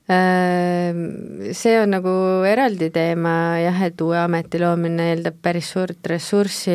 Ehm, 0.09 1.51
see 1.55 1.75
on 1.77 1.91
nagu 1.93 2.11
eraldi 2.49 2.89
teema 2.91 3.59
jah, 3.61 3.77
et 3.85 4.01
uue 4.01 4.17
ameti 4.17 4.59
loomine 4.59 5.11
eeldab 5.11 5.37
päris 5.45 5.69
suurt 5.75 6.09
ressurssi, 6.09 6.73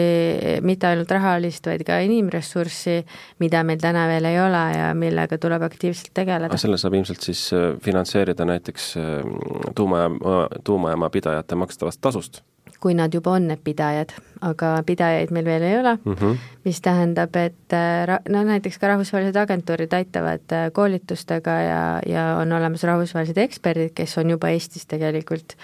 mitte 0.64 0.86
ainult 0.88 1.10
rahalist, 1.10 1.66
vaid 1.66 1.82
ka 1.88 1.98
inimressurssi, 2.06 3.00
mida 3.42 3.64
meil 3.66 3.82
täna 3.82 4.06
veel 4.08 4.30
ei 4.30 4.38
ole 4.40 4.62
ja 4.76 4.88
millega 4.96 5.40
tuleb 5.42 5.66
aktiivselt 5.66 6.14
tegeleda. 6.16 6.60
selle 6.60 6.78
saab 6.80 6.96
ilmselt 7.00 7.26
siis 7.26 7.48
äh, 7.56 7.72
finantseerida 7.82 8.46
näiteks 8.48 8.92
äh, 9.02 9.72
tuumajaama, 9.74 10.38
tuumajaama 10.64 11.10
pidajate 11.18 11.58
makstavast 11.58 12.00
tasust 12.00 12.44
kui 12.86 12.94
nad 12.94 13.10
juba 13.10 13.32
on 13.34 13.48
need 13.50 13.64
pidajad, 13.66 14.12
aga 14.46 14.76
pidajaid 14.86 15.32
meil 15.34 15.48
veel 15.48 15.64
ei 15.66 15.78
ole 15.80 15.96
mm, 15.96 16.12
-hmm. 16.14 16.36
mis 16.64 16.78
tähendab, 16.80 17.34
et 17.36 17.74
äh, 17.74 18.20
no 18.28 18.44
näiteks 18.46 18.78
ka 18.78 18.92
rahvusvahelised 18.92 19.40
agentuurid 19.42 19.92
aitavad 19.92 20.54
äh, 20.54 20.70
koolitustega 20.72 21.50
ja, 21.50 21.82
ja 22.06 22.26
on 22.38 22.52
olemas 22.52 22.84
rahvusvahelised 22.86 23.42
eksperdid, 23.42 23.90
kes 23.94 24.18
on 24.18 24.30
juba 24.30 24.48
Eestis 24.54 24.86
tegelikult 24.86 25.56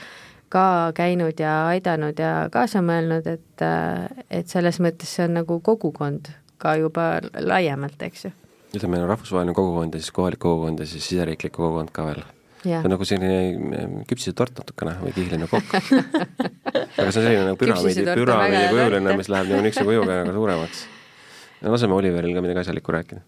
ka 0.48 0.92
käinud 0.94 1.38
ja 1.40 1.66
aidanud 1.66 2.18
ja 2.18 2.48
kaasa 2.52 2.82
mõelnud, 2.82 3.26
et, 3.30 3.62
äh, 3.62 4.24
et 4.30 4.48
selles 4.48 4.80
mõttes 4.80 5.14
see 5.14 5.28
on 5.28 5.38
nagu 5.38 5.60
kogukond 5.60 6.34
ka 6.58 6.74
juba 6.76 7.20
laiemalt, 7.38 8.02
eks 8.02 8.24
ju. 8.24 8.34
ütleme, 8.74 9.06
rahvusvaheline 9.06 9.54
kogukond 9.54 9.94
ja 9.94 10.00
siis 10.00 10.10
kohalik 10.10 10.42
kogukond 10.42 10.80
ja 10.80 10.86
siis 10.86 11.06
siseriiklik 11.08 11.54
kogukond 11.54 11.94
ka 11.94 12.10
veel 12.10 12.24
see 12.62 12.78
on 12.78 12.92
nagu 12.94 13.06
selline 13.08 14.04
küpsisetort 14.10 14.62
natukene 14.62 14.96
või 15.02 15.14
kihiline 15.16 15.48
kokk 15.50 15.76
aga 15.82 17.08
see 17.08 17.08
on 17.08 17.14
selline 17.16 17.46
nagu 17.50 17.60
püramiidi, 17.60 18.06
püramiidi 18.08 18.66
kujuline, 18.72 19.16
mis 19.18 19.30
läheb 19.32 19.52
nagu 19.52 19.66
niisuguse 19.66 19.88
kujuga 19.88 20.18
nagu 20.22 20.36
suuremaks. 20.36 20.84
laseme 21.76 21.98
Oliveril 21.98 22.36
ka 22.36 22.44
midagi 22.44 22.64
asjalikku 22.64 22.94
rääkida. 22.98 23.24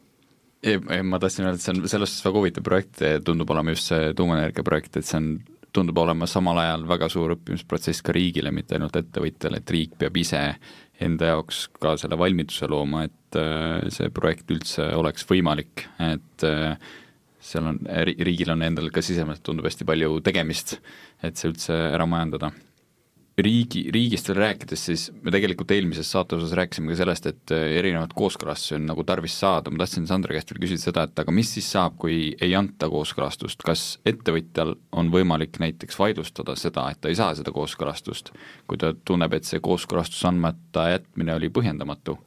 ei, 0.63 0.79
ei 0.79 1.03
ma 1.03 1.21
tahtsin 1.23 1.49
öelda, 1.49 1.59
et 1.59 1.67
see 1.67 1.75
on 1.75 1.83
selles 1.89 2.15
suhtes 2.15 2.29
väga 2.29 2.41
huvitav 2.41 2.69
projekt, 2.71 3.03
tundub 3.27 3.51
olema 3.55 3.75
just 3.75 3.91
see 3.93 4.15
tuumaenergia 4.17 4.67
projekt, 4.67 4.97
et 5.01 5.09
see 5.09 5.21
on, 5.21 5.29
tundub 5.75 5.99
olema 5.99 6.27
samal 6.31 6.61
ajal 6.63 6.87
väga 6.87 7.11
suur 7.11 7.35
õppimisprotsess 7.35 8.05
ka 8.07 8.15
riigile, 8.15 8.53
mitte 8.55 8.77
ainult 8.77 8.97
ettevõtjale, 9.01 9.59
et 9.59 9.73
riik 9.75 9.97
peab 9.99 10.17
ise 10.21 10.43
enda 11.03 11.33
jaoks 11.33 11.65
ka 11.83 11.97
selle 11.99 12.19
valmiduse 12.19 12.69
looma, 12.71 13.05
et 13.09 13.39
äh, 13.39 13.89
see 13.95 14.13
projekt 14.15 14.53
üldse 14.55 14.87
oleks 14.95 15.27
võimalik, 15.27 15.89
et 16.03 16.47
äh, 16.47 16.77
seal 17.45 17.67
on, 17.69 17.81
riigil 18.25 18.53
on 18.55 18.63
endal 18.65 18.91
ka 18.95 19.03
sisemiselt 19.05 19.45
tundub 19.45 19.69
hästi 19.69 19.87
palju 19.89 20.21
tegemist, 20.25 20.79
et 21.25 21.37
see 21.39 21.53
üldse 21.53 21.75
ära 21.95 22.07
majandada. 22.09 22.53
riigi, 23.35 23.81
riigist 23.91 24.29
veel 24.31 24.37
rääkides, 24.39 24.83
siis 24.87 25.09
me 25.25 25.33
tegelikult 25.35 25.73
eelmises 25.75 26.07
saate 26.07 26.37
osas 26.37 26.53
rääkisime 26.55 26.93
ka 26.93 26.99
sellest, 27.01 27.25
et 27.27 27.53
äh, 27.57 27.65
erinevaid 27.81 28.13
kooskõlastusi 28.15 28.77
on 28.77 28.87
nagu 28.87 29.03
tarvis 29.03 29.35
saada, 29.43 29.73
ma 29.75 29.81
tahtsin 29.83 30.07
Sandra 30.07 30.37
käest 30.37 30.53
veel 30.53 30.61
küsida 30.63 30.85
seda, 30.85 31.03
et 31.09 31.19
aga 31.19 31.35
mis 31.35 31.51
siis 31.57 31.67
saab, 31.75 31.97
kui 31.99 32.37
ei 32.39 32.55
anta 32.55 32.87
kooskõlastust, 32.93 33.67
kas 33.67 33.83
ettevõtjal 34.07 34.77
on 34.95 35.11
võimalik 35.11 35.59
näiteks 35.59 35.99
vaidlustada 35.99 36.55
seda, 36.55 36.87
et 36.95 37.03
ta 37.03 37.11
ei 37.11 37.19
saa 37.19 37.35
seda 37.35 37.51
kooskõlastust, 37.51 38.31
kui 38.71 38.79
ta 38.79 38.95
tunneb, 38.95 39.35
et 39.35 39.51
see 39.51 39.59
kooskõlastus 39.59 40.23
andmata 40.31 40.93
jätmine 40.95 41.35
oli 41.35 41.51
põhjendamatu 41.51 42.21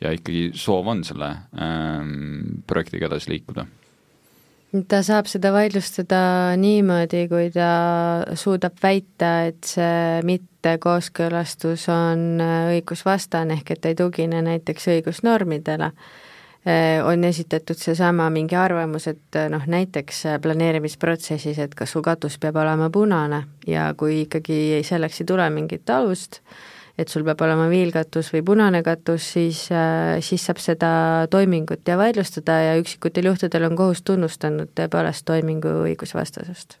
ja 0.00 0.16
ikkagi 0.16 0.48
soov 0.56 0.88
on 0.96 1.04
selle 1.04 1.28
ähm, 1.60 2.62
projektiga 2.64 3.12
edasi 3.12 3.36
liikuda 3.36 3.68
ta 4.88 5.00
saab 5.06 5.28
seda 5.30 5.52
vaidlustada 5.54 6.18
niimoodi, 6.58 7.24
kui 7.30 7.48
ta 7.54 7.68
suudab 8.38 8.78
väita, 8.82 9.30
et 9.50 9.62
see 9.68 10.20
mittekooskõlastus 10.26 11.86
on 11.94 12.42
õigusvastane, 12.42 13.60
ehk 13.60 13.74
et 13.76 13.90
ei 13.90 13.98
tugine 13.98 14.42
näiteks 14.42 14.90
õigusnormidele. 14.96 15.92
on 17.04 17.24
esitatud 17.24 17.76
seesama 17.76 18.30
mingi 18.32 18.56
arvamus, 18.56 19.06
et 19.06 19.36
noh, 19.52 19.66
näiteks 19.68 20.22
planeerimisprotsessis, 20.42 21.58
et 21.58 21.74
kas 21.74 21.90
su 21.92 22.00
katus 22.02 22.38
peab 22.40 22.56
olema 22.56 22.88
punane 22.90 23.42
ja 23.66 23.92
kui 23.94 24.22
ikkagi 24.22 24.80
selleks 24.82 25.20
ei 25.20 25.26
tule 25.28 25.50
mingit 25.50 25.90
alust, 25.90 26.40
et 26.98 27.10
sul 27.10 27.24
peab 27.26 27.42
olema 27.42 27.66
viilkatus 27.70 28.30
või 28.34 28.44
punane 28.46 28.82
katus, 28.86 29.26
siis, 29.34 29.66
äh, 29.74 30.20
siis 30.22 30.44
saab 30.46 30.62
seda 30.62 30.92
toimingut 31.30 31.86
ja 31.88 31.98
vaidlustada 31.98 32.60
ja 32.62 32.78
üksikutel 32.78 33.30
juhtudel 33.32 33.66
on 33.70 33.76
kohus 33.78 34.04
tunnustanud 34.06 34.70
tõepoolest 34.78 35.26
toimingu 35.26 35.74
õigusvastasust. 35.88 36.78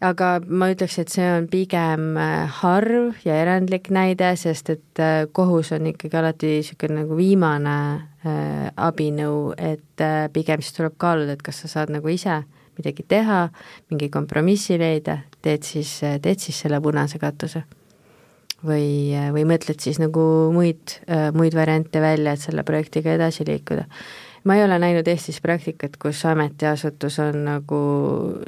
aga 0.00 0.40
ma 0.48 0.68
ütleks, 0.72 0.98
et 1.00 1.08
see 1.12 1.28
on 1.32 1.46
pigem 1.48 2.16
äh, 2.20 2.48
harv 2.62 3.20
ja 3.24 3.36
erandlik 3.42 3.88
näide, 3.92 4.34
sest 4.36 4.70
et 4.70 5.00
äh, 5.00 5.24
kohus 5.32 5.72
on 5.72 5.92
ikkagi 5.92 6.16
alati 6.16 6.56
niisugune 6.56 7.02
nagu 7.02 7.16
viimane 7.16 7.78
äh, 8.24 8.68
abinõu, 8.76 9.54
et 9.56 10.04
äh, 10.04 10.28
pigem 10.32 10.64
siis 10.64 10.76
tuleb 10.76 10.96
kaaluda, 10.96 11.36
et 11.36 11.42
kas 11.44 11.64
sa 11.64 11.68
saad 11.68 11.92
nagu 11.92 12.08
ise 12.08 12.42
midagi 12.76 13.04
teha, 13.08 13.48
mingi 13.90 14.10
kompromissi 14.12 14.76
leida, 14.76 15.22
teed 15.40 15.64
siis, 15.64 15.98
teed 16.00 16.40
siis 16.40 16.60
selle 16.60 16.80
punase 16.84 17.16
katuse 17.18 17.64
või, 18.66 19.14
või 19.34 19.44
mõtled 19.48 19.82
siis 19.82 20.00
nagu 20.02 20.22
muid, 20.54 20.98
muid 21.36 21.56
variante 21.56 22.02
välja, 22.02 22.34
et 22.36 22.42
selle 22.42 22.64
projektiga 22.66 23.14
edasi 23.16 23.46
liikuda. 23.48 23.86
ma 24.44 24.56
ei 24.56 24.64
ole 24.64 24.78
näinud 24.78 25.08
Eestis 25.08 25.40
praktikat, 25.42 25.96
kus 25.98 26.24
ametiasutus 26.24 27.18
on 27.18 27.44
nagu 27.48 27.78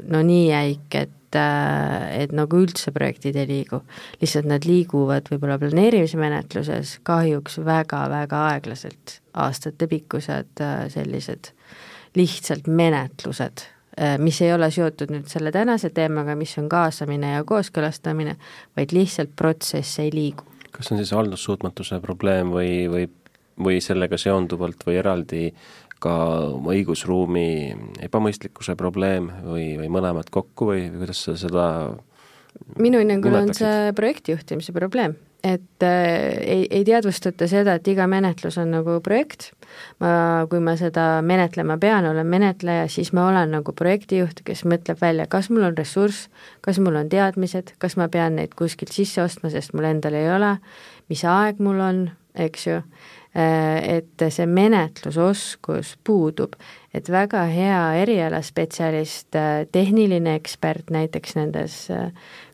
no 0.09 0.23
nii 0.23 0.49
jäik, 0.51 0.91
et 0.95 1.15
et 1.29 2.33
nagu 2.33 2.57
üldse 2.57 2.89
projektid 2.91 3.37
ei 3.37 3.47
liigu. 3.47 3.83
lihtsalt 4.21 4.47
nad 4.49 4.65
liiguvad 4.65 5.29
võib-olla 5.29 5.59
planeerimismenetluses 5.61 6.99
kahjuks 7.03 7.59
väga-väga 7.65 8.45
aeglaselt, 8.55 9.21
aastatepikkused 9.35 10.65
sellised 10.89 11.53
lihtsalt 12.17 12.67
menetlused 12.67 13.67
mis 14.23 14.41
ei 14.45 14.53
ole 14.55 14.71
seotud 14.71 15.11
nüüd 15.11 15.27
selle 15.31 15.53
tänase 15.55 15.91
teemaga, 15.95 16.37
mis 16.39 16.55
on 16.61 16.69
kaasamine 16.71 17.33
ja 17.37 17.45
kooskõlastamine, 17.49 18.37
vaid 18.79 18.95
lihtsalt 18.95 19.35
protsess 19.37 19.99
ei 20.05 20.13
liigu. 20.15 20.47
kas 20.73 20.87
see 20.87 20.95
on 20.95 21.03
siis 21.03 21.15
haldussuutmatuse 21.17 22.01
probleem 22.01 22.53
või, 22.55 22.73
või, 22.91 23.09
või 23.59 23.81
sellega 23.83 24.19
seonduvalt 24.21 24.85
või 24.87 24.99
eraldi 25.01 25.45
ka 25.99 26.15
õigusruumi 26.71 27.49
ebamõistlikkuse 28.07 28.77
probleem 28.79 29.33
või, 29.43 29.73
või 29.81 29.89
mõlemad 29.91 30.31
kokku 30.31 30.71
või, 30.71 30.85
või 30.93 31.03
kuidas 31.03 31.25
sa 31.27 31.35
seda 31.39 31.65
minu 32.79 33.01
hinnangul 33.03 33.35
on 33.39 33.51
see 33.57 33.91
projektijuhtimise 33.99 34.75
probleem 34.77 35.17
et 35.45 35.83
äh, 35.83 36.39
ei, 36.43 36.67
ei 36.71 36.85
teadvustata 36.85 37.47
seda, 37.51 37.77
et 37.79 37.89
iga 37.89 38.09
menetlus 38.11 38.59
on 38.59 38.73
nagu 38.75 38.99
projekt, 39.05 39.53
ma, 40.03 40.47
kui 40.51 40.63
ma 40.65 40.75
seda 40.79 41.21
menetlema 41.23 41.79
pean, 41.79 42.09
olen 42.11 42.27
menetleja, 42.27 42.89
siis 42.91 43.13
ma 43.15 43.29
olen 43.31 43.55
nagu 43.55 43.75
projektijuht, 43.77 44.43
kes 44.47 44.65
mõtleb 44.69 44.99
välja, 45.03 45.29
kas 45.31 45.51
mul 45.53 45.69
on 45.71 45.79
ressurss, 45.79 46.27
kas 46.65 46.81
mul 46.83 46.99
on 46.99 47.11
teadmised, 47.13 47.77
kas 47.79 47.95
ma 48.01 48.09
pean 48.11 48.39
neid 48.41 48.57
kuskilt 48.59 48.95
sisse 48.95 49.23
ostma, 49.23 49.53
sest 49.55 49.77
mul 49.79 49.87
endal 49.93 50.19
ei 50.19 50.27
ole, 50.33 50.57
mis 51.13 51.23
aeg 51.23 51.63
mul 51.63 51.87
on, 51.87 52.03
eks 52.39 52.67
ju, 52.67 52.83
äh, 53.39 53.79
et 54.01 54.27
see 54.35 54.51
menetlusoskus 54.51 55.95
puudub, 56.03 56.59
et 56.95 57.07
väga 57.15 57.45
hea 57.53 57.81
erialaspetsialist, 58.03 59.31
äh, 59.39 59.63
tehniline 59.71 60.35
ekspert 60.41 60.91
näiteks 60.91 61.39
nendes 61.39 61.85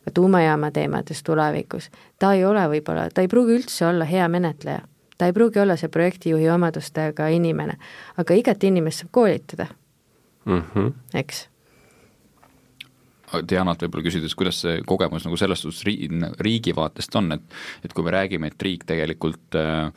ka 0.04 0.10
tuumajaama 0.14 0.70
teemades 0.70 1.22
tulevikus, 1.22 1.90
ta 2.18 2.32
ei 2.32 2.44
ole 2.44 2.66
võib-olla, 2.68 3.08
ta 3.14 3.24
ei 3.24 3.28
pruugi 3.28 3.58
üldse 3.60 3.86
olla 3.86 4.04
hea 4.04 4.28
menetleja. 4.28 4.80
ta 5.18 5.26
ei 5.26 5.32
pruugi 5.32 5.60
olla 5.60 5.76
see 5.76 5.88
projektijuhi 5.88 6.48
omadustega 6.50 7.28
inimene, 7.28 7.78
aga 8.16 8.34
igat 8.34 8.64
inimest 8.64 9.04
saab 9.04 9.10
koolitada 9.12 9.66
mm, 10.44 10.62
-hmm. 10.74 10.92
eks 11.14 11.48
Dianat 13.42 13.82
võib-olla 13.82 14.04
küsides, 14.04 14.34
kuidas 14.38 14.60
see 14.62 14.82
kogemus 14.86 15.24
nagu 15.26 15.36
selles 15.40 15.62
suhtes 15.64 15.82
riigi, 15.86 16.08
riigi 16.40 16.74
vaatest 16.76 17.16
on, 17.16 17.32
et 17.32 17.42
et 17.84 17.92
kui 17.92 18.04
me 18.04 18.10
räägime, 18.14 18.46
et 18.46 18.62
riik 18.62 18.84
tegelikult 18.84 19.58
äh, 19.58 19.90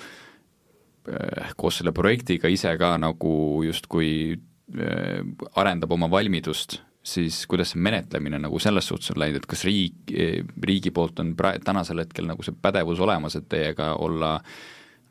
äh, 1.09 1.53
koos 1.57 1.77
selle 1.77 1.91
projektiga 1.91 2.47
ise 2.47 2.77
ka 2.77 2.95
nagu 2.97 3.63
justkui 3.65 4.09
äh, 4.33 5.21
arendab 5.55 5.91
oma 5.91 6.09
valmidust 6.09 6.81
siis 7.07 7.39
kuidas 7.49 7.71
see 7.73 7.83
menetlemine 7.83 8.39
nagu 8.43 8.59
selles 8.61 8.89
suhtes 8.89 9.13
on 9.13 9.21
läinud, 9.21 9.41
et 9.41 9.49
kas 9.49 9.63
riik, 9.67 10.15
riigi 10.63 10.91
poolt 10.95 11.21
on 11.23 11.35
praegu, 11.39 11.63
tänasel 11.67 12.03
hetkel 12.03 12.27
nagu 12.29 12.43
see 12.43 12.55
pädevus 12.61 12.99
olemas, 13.03 13.37
et 13.39 13.47
teiega 13.51 13.93
olla 14.03 14.37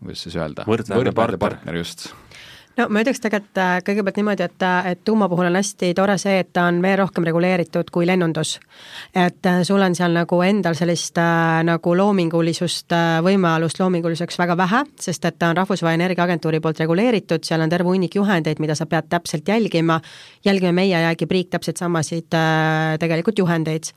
kuidas 0.02 0.26
siis 0.26 0.37
öelda, 0.37 0.66
võrdväärne 0.68 1.14
partner, 1.16 1.40
partner, 1.40 1.80
just 1.80 2.11
no 2.76 2.86
ma 2.92 3.02
ütleks 3.02 3.20
tegelikult 3.24 3.60
äh, 3.60 3.78
kõigepealt 3.86 4.20
niimoodi, 4.20 4.44
et, 4.46 4.64
äh, 4.64 4.90
et 4.92 5.02
tuuma 5.06 5.28
puhul 5.32 5.48
on 5.48 5.56
hästi 5.58 5.92
tore 5.96 6.16
see, 6.20 6.40
et 6.42 6.52
ta 6.56 6.66
on 6.70 6.80
veel 6.84 6.98
rohkem 7.00 7.26
reguleeritud 7.26 7.90
kui 7.94 8.06
lennundus. 8.08 8.56
et 9.14 9.46
äh, 9.46 9.62
sul 9.64 9.82
on 9.82 9.94
seal 9.94 10.14
nagu 10.16 10.40
endal 10.44 10.76
sellist 10.78 11.16
nagu 11.16 11.94
loomingulisust 11.96 12.92
võimalust 13.24 13.80
loominguliseks 13.80 14.38
väga 14.38 14.56
vähe, 14.56 14.82
sest 15.00 15.24
et 15.24 15.38
ta 15.38 15.50
on 15.50 15.56
Rahvusvahelise 15.56 15.96
Energiaagentuuri 15.96 16.60
poolt 16.60 16.80
reguleeritud, 16.80 17.44
seal 17.44 17.62
on 17.64 17.70
terve 17.72 17.88
hunnik 17.88 18.14
juhendeid, 18.14 18.60
mida 18.60 18.74
sa 18.74 18.86
pead 18.86 19.08
täpselt 19.08 19.48
jälgima, 19.48 20.00
jälgime 20.44 20.72
meie 20.72 20.92
ja 20.92 21.00
jälgib 21.08 21.30
riik 21.32 21.50
täpselt 21.50 21.80
samasid 21.80 22.28
tegelikult 23.00 23.38
juhendeid 23.38 23.92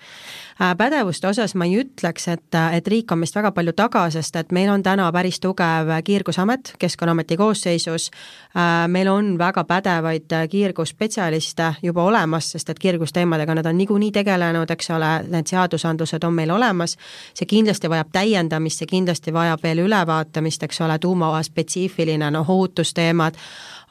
pädevuste 0.77 1.27
osas 1.27 1.55
ma 1.55 1.65
ei 1.65 1.77
ütleks, 1.79 2.27
et, 2.27 2.55
et 2.73 2.87
riik 2.87 3.11
on 3.11 3.21
meist 3.21 3.35
väga 3.35 3.51
palju 3.55 3.73
taga, 3.77 4.03
sest 4.11 4.35
et 4.35 4.51
meil 4.51 4.69
on 4.71 4.83
täna 4.83 5.07
päris 5.15 5.39
tugev 5.39 5.91
Kiirgusamet 6.03 6.73
Keskkonnaameti 6.79 7.37
koosseisus, 7.37 8.09
äh, 8.57 8.87
meil 8.87 9.07
on 9.07 9.37
väga 9.37 9.63
pädevaid 9.63 10.35
kiirgusspetsialiste 10.51 11.73
juba 11.83 12.03
olemas, 12.03 12.51
sest 12.51 12.69
et 12.69 12.79
kiirgusteemadega 12.79 13.55
nad 13.55 13.65
on 13.65 13.77
niikuinii 13.77 14.11
tegelenud, 14.11 14.69
eks 14.69 14.91
ole, 14.95 15.13
need 15.31 15.47
seadusandlused 15.47 16.23
on 16.27 16.33
meil 16.33 16.51
olemas, 16.51 16.97
see 17.33 17.47
kindlasti 17.47 17.89
vajab 17.89 18.11
täiendamist, 18.11 18.83
see 18.83 18.91
kindlasti 18.91 19.33
vajab 19.33 19.63
veel 19.63 19.85
ülevaatamist, 19.87 20.63
eks 20.67 20.81
ole, 20.81 20.99
tuumaspetsiifiline, 20.99 22.31
noh, 22.35 22.49
ohutusteemad, 22.49 23.39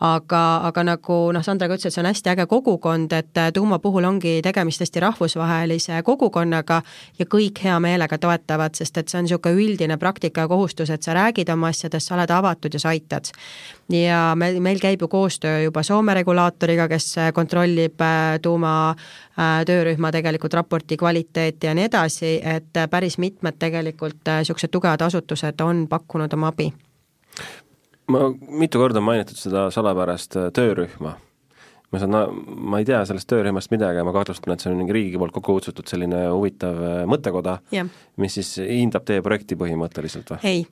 aga, 0.00 0.42
aga 0.68 0.84
nagu 0.86 1.16
noh, 1.34 1.42
Sandra 1.42 1.68
ka 1.68 1.76
ütles, 1.78 1.90
et 1.90 1.96
see 1.96 2.02
on 2.02 2.08
hästi 2.08 2.32
äge 2.34 2.46
kogukond, 2.50 3.12
et 3.16 3.40
äh, 3.40 3.50
tuuma 3.54 3.80
puhul 3.82 4.06
ongi 4.06 4.38
tegemist 4.44 4.82
hästi 4.84 5.02
rahvusvahelise 5.02 6.02
kogukonnaga 6.06 6.80
ja 7.18 7.26
kõik 7.26 7.62
hea 7.64 7.78
meelega 7.82 8.18
toetavad, 8.18 8.78
sest 8.78 8.98
et 9.00 9.10
see 9.10 9.18
on 9.18 9.26
niisugune 9.26 9.58
üldine 9.58 9.98
praktika 9.98 10.46
ja 10.46 10.50
kohustus, 10.50 10.92
et 10.94 11.02
sa 11.02 11.16
räägid 11.18 11.50
oma 11.52 11.72
asjadest, 11.72 12.08
sa 12.08 12.16
oled 12.18 12.30
avatud 12.30 12.74
ja 12.74 12.82
sa 12.82 12.94
aitad. 12.94 13.32
ja 13.92 14.34
meil, 14.36 14.60
meil 14.60 14.78
käib 14.80 15.02
ju 15.02 15.08
koostöö 15.08 15.62
juba 15.62 15.82
Soome 15.82 16.14
regulaatoriga, 16.14 16.88
kes 16.88 17.18
äh, 17.18 17.32
kontrollib 17.32 18.00
äh, 18.00 18.38
tuuma 18.42 18.94
töörühma 19.38 20.10
tegelikult 20.10 20.54
raporti 20.54 20.96
kvaliteeti 20.96 21.66
ja 21.66 21.74
nii 21.74 21.84
edasi, 21.86 22.32
et 22.42 22.74
päris 22.90 23.18
mitmed 23.22 23.54
tegelikult 23.58 24.26
niisugused 24.26 24.72
tugevad 24.74 25.04
asutused 25.06 25.62
on 25.62 25.86
pakkunud 25.88 26.32
oma 26.34 26.50
abi 26.50 26.72
ma 28.08 28.28
mitu 28.60 28.80
korda 28.80 29.02
mainitud 29.04 29.38
seda 29.38 29.68
salapärast 29.74 30.38
äh, 30.40 30.52
töörühma 30.54 31.16
ma 31.88 32.00
saan, 32.02 32.16
ma 32.68 32.80
ei 32.82 32.86
tea 32.88 33.00
sellest 33.08 33.28
töörühmast 33.30 33.72
midagi, 33.72 34.02
ma 34.04 34.12
kahtlustan, 34.12 34.52
et 34.52 34.64
see 34.64 34.72
on 34.72 34.76
mingi 34.80 34.96
riigi 34.96 35.20
poolt 35.20 35.32
kokku 35.36 35.56
kutsutud 35.56 35.88
selline 35.88 36.26
huvitav 36.28 36.82
äh, 36.84 36.98
mõttekoda 37.08 37.58
yeah., 37.74 37.88
mis 38.18 38.38
siis 38.38 38.54
hindab 38.60 39.04
teie 39.08 39.22
projekti 39.22 39.56
põhimõtteliselt 39.58 40.32
või? 40.34 40.38
ei, 40.42 40.64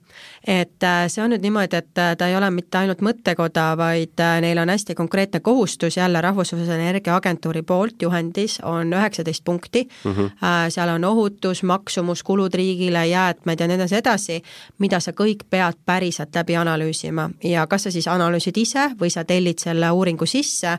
et 0.47 0.83
äh, 0.83 1.05
see 1.11 1.23
on 1.23 1.33
nüüd 1.33 1.45
niimoodi, 1.45 1.79
et 1.81 2.01
äh, 2.01 2.13
ta 2.17 2.29
ei 2.29 2.37
ole 2.37 2.49
mitte 2.53 2.81
ainult 2.81 3.03
mõttekoda, 3.05 3.69
vaid 3.79 4.23
neil 4.43 4.61
on 4.61 4.69
hästi 4.73 4.95
konkreetne 4.97 5.39
kohustus. 5.39 5.97
Jälle 5.97 6.21
Rahvusvahelise 6.21 6.75
Energiaagentuuri 6.77 7.61
poolt 7.67 8.01
juhendis 8.01 8.59
on 8.63 8.93
üheksateist 8.93 9.43
punkti. 9.43 9.87
Mm, 10.03 10.11
-hmm. 10.11 10.29
seal 10.69 10.89
on 10.89 11.03
ohutus, 11.03 11.63
maksumus, 11.63 12.23
kulud 12.23 12.53
riigile, 12.53 13.07
jäätmed 13.07 13.59
ja 13.59 13.67
nii 13.67 13.87
edasi, 13.97 14.41
mida 14.77 14.99
sa 14.99 15.11
kõik 15.11 15.45
pead 15.49 15.77
päriselt 15.85 16.35
läbi 16.35 16.55
analüüsima. 16.55 17.29
Ja 17.43 17.67
kas 17.67 17.83
sa 17.83 17.91
siis 17.91 18.07
analüüsid 18.07 18.57
ise 18.57 18.89
või 18.99 19.09
sa 19.13 19.23
tellid 19.23 19.59
selle 19.59 19.91
uuringu 19.91 20.25
sisse. 20.25 20.77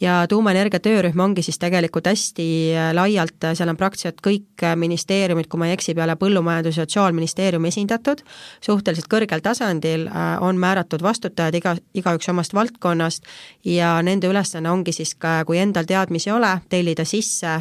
Ja 0.00 0.26
tuumaenergia 0.28 0.80
töörühm 0.80 1.20
ongi 1.20 1.42
siis 1.42 1.58
tegelikult 1.58 2.06
hästi 2.06 2.48
äh, 2.74 2.90
laialt, 2.94 3.44
äh, 3.44 3.54
seal 3.58 3.70
on 3.72 3.76
praktiliselt 3.76 4.22
kõik 4.24 4.64
äh, 4.64 4.76
ministeeriumid, 4.76 5.48
kui 5.48 5.60
ma 5.60 5.68
ei 5.68 5.76
eksi, 5.76 5.94
peale 5.98 6.07
Põllumajandus- 6.16 6.78
ja 6.78 6.86
Sotsiaalministeeriumi 6.86 7.68
esindatud, 7.68 8.22
suhteliselt 8.60 9.08
kõrgel 9.10 9.42
tasandil 9.42 10.08
on 10.40 10.56
määratud 10.56 11.02
vastutajad 11.02 11.54
iga, 11.54 11.76
igaüks 11.94 12.28
omast 12.28 12.54
valdkonnast 12.54 13.24
ja 13.64 14.02
nende 14.02 14.28
ülesanne 14.28 14.70
ongi 14.70 14.92
siis 14.92 15.14
ka, 15.14 15.44
kui 15.44 15.58
endal 15.58 15.84
teadmisi 15.84 16.30
ei 16.30 16.36
ole, 16.36 16.52
tellida 16.68 17.04
sisse 17.04 17.60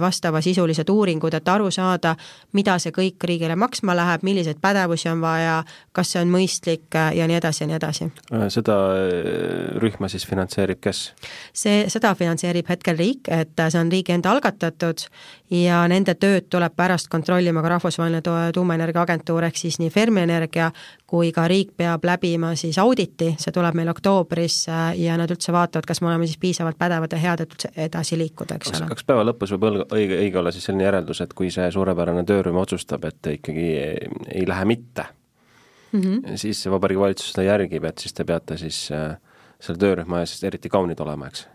vastavasisulised 0.00 0.88
uuringud, 0.88 1.34
et 1.34 1.48
aru 1.48 1.70
saada, 1.70 2.14
mida 2.52 2.78
see 2.78 2.92
kõik 2.94 3.24
riigile 3.28 3.56
maksma 3.56 3.96
läheb, 3.96 4.22
milliseid 4.22 4.60
pädevusi 4.60 5.08
on 5.08 5.20
vaja, 5.20 5.62
kas 5.92 6.12
see 6.12 6.22
on 6.22 6.32
mõistlik 6.32 6.94
ja 6.94 7.26
nii 7.28 7.38
edasi 7.40 7.64
ja 7.64 7.70
nii 7.70 7.78
edasi. 7.78 8.10
seda 8.48 8.76
rühma 9.82 10.08
siis 10.08 10.26
finantseerib 10.28 10.80
kes? 10.80 11.02
see, 11.52 11.86
seda 11.92 12.14
finantseerib 12.18 12.68
hetkel 12.68 12.96
riik, 12.98 13.28
et 13.28 13.64
see 13.68 13.80
on 13.80 13.92
riigi 13.92 14.14
enda 14.14 14.32
algatatud 14.32 15.06
ja 15.52 15.82
nende 15.90 16.14
tööd 16.16 16.48
tuleb 16.52 16.74
pärast 16.76 17.10
kontrollima 17.12 17.62
ka 17.62 17.74
Rahvusvaheline 17.74 18.52
Tuumaenergia 18.54 19.02
Agentuur, 19.02 19.44
ehk 19.44 19.58
siis 19.60 19.78
nii 19.82 19.90
Fermi 19.92 20.22
Energia 20.24 20.70
kui 21.08 21.32
ka 21.34 21.44
riik 21.50 21.74
peab 21.76 22.04
läbima 22.08 22.54
siis 22.56 22.78
auditi, 22.80 23.32
see 23.40 23.52
tuleb 23.54 23.76
meil 23.76 23.90
oktoobris 23.92 24.58
ja 24.98 25.16
nad 25.20 25.30
üldse 25.32 25.52
vaatavad, 25.52 25.86
kas 25.88 26.00
me 26.00 26.08
oleme 26.08 26.28
siis 26.28 26.40
piisavalt 26.40 26.78
pädevad 26.80 27.12
ja 27.12 27.20
head, 27.20 27.44
et 27.44 27.56
üldse 27.56 27.72
edasi 27.86 28.18
liikuda, 28.20 28.56
eks 28.56 28.72
ole. 28.72 28.90
kas 28.94 29.08
päeva 29.08 29.26
lõpus 29.28 29.52
võib 29.56 29.68
õige, 29.84 30.20
õige 30.24 30.40
olla 30.40 30.54
siis 30.54 30.68
selline 30.68 30.88
järeldus, 30.88 31.20
et 31.24 31.34
kui 31.36 31.52
see 31.52 31.68
suurepärane 31.74 32.24
töörühm 32.28 32.62
otsustab, 32.62 33.04
et 33.10 33.32
ikkagi 33.36 33.68
ei 34.32 34.46
lähe 34.48 34.68
mitte 34.68 35.06
mm, 35.92 36.00
-hmm. 36.00 36.36
siis 36.36 36.64
Vabariigi 36.70 37.00
Valitsus 37.00 37.34
seda 37.34 37.50
järgib, 37.50 37.84
et 37.84 37.98
siis 37.98 38.14
te 38.16 38.24
peate 38.24 38.56
siis 38.56 38.88
äh, 38.92 39.16
selle 39.60 39.78
töörühma 39.78 40.24
ees 40.24 40.38
eriti 40.44 40.68
kaunid 40.72 41.00
olema, 41.00 41.28
eks 41.28 41.46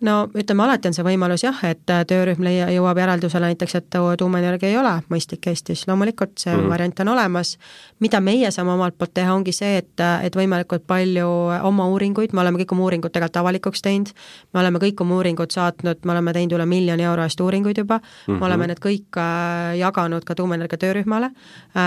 no 0.00 0.14
ütleme, 0.34 0.64
alati 0.64 0.88
on 0.88 0.96
see 0.96 1.04
võimalus 1.04 1.44
jah, 1.44 1.58
et 1.68 1.90
äh, 1.92 2.02
töörühm 2.08 2.42
leia, 2.44 2.68
jõuab 2.72 2.98
järeldusele 3.00 3.50
näiteks, 3.52 3.74
et 3.76 3.98
tuumaenergia 4.18 4.70
ei 4.70 4.78
ole 4.80 4.92
mõistlik 5.12 5.50
Eestis, 5.50 5.86
loomulikult 5.88 6.38
see 6.38 6.52
mm 6.54 6.60
-hmm. 6.60 6.72
variant 6.72 7.00
on 7.00 7.08
olemas. 7.08 7.58
mida 8.00 8.20
meie 8.20 8.50
saame 8.50 8.72
omalt 8.72 8.98
poolt 8.98 9.14
teha, 9.14 9.34
ongi 9.34 9.52
see, 9.52 9.76
et, 9.76 10.00
äh, 10.00 10.24
et 10.24 10.36
võimalikult 10.36 10.86
palju 10.86 11.28
oma 11.62 11.88
uuringuid, 11.88 12.32
me 12.32 12.40
oleme 12.40 12.58
kõik 12.58 12.72
oma 12.72 12.82
uuringud 12.82 13.12
tegelikult 13.12 13.36
avalikuks 13.36 13.82
teinud, 13.82 14.08
me 14.54 14.60
oleme 14.60 14.78
kõik 14.78 15.00
oma 15.00 15.14
uuringud 15.14 15.50
saatnud, 15.50 15.98
me 16.04 16.12
oleme 16.12 16.32
teinud 16.32 16.52
üle 16.52 16.66
miljoni 16.66 17.02
euro 17.02 17.22
eest 17.22 17.40
uuringuid 17.40 17.78
juba 17.78 17.98
mm, 17.98 18.02
-hmm. 18.04 18.32
me 18.32 18.34
mhm. 18.34 18.42
oleme 18.42 18.66
need 18.66 18.80
kõik 18.80 19.16
äh, 19.16 19.78
jaganud 19.78 20.24
ka 20.24 20.34
tuumaenergia 20.34 20.78
töörühmale, 20.78 21.30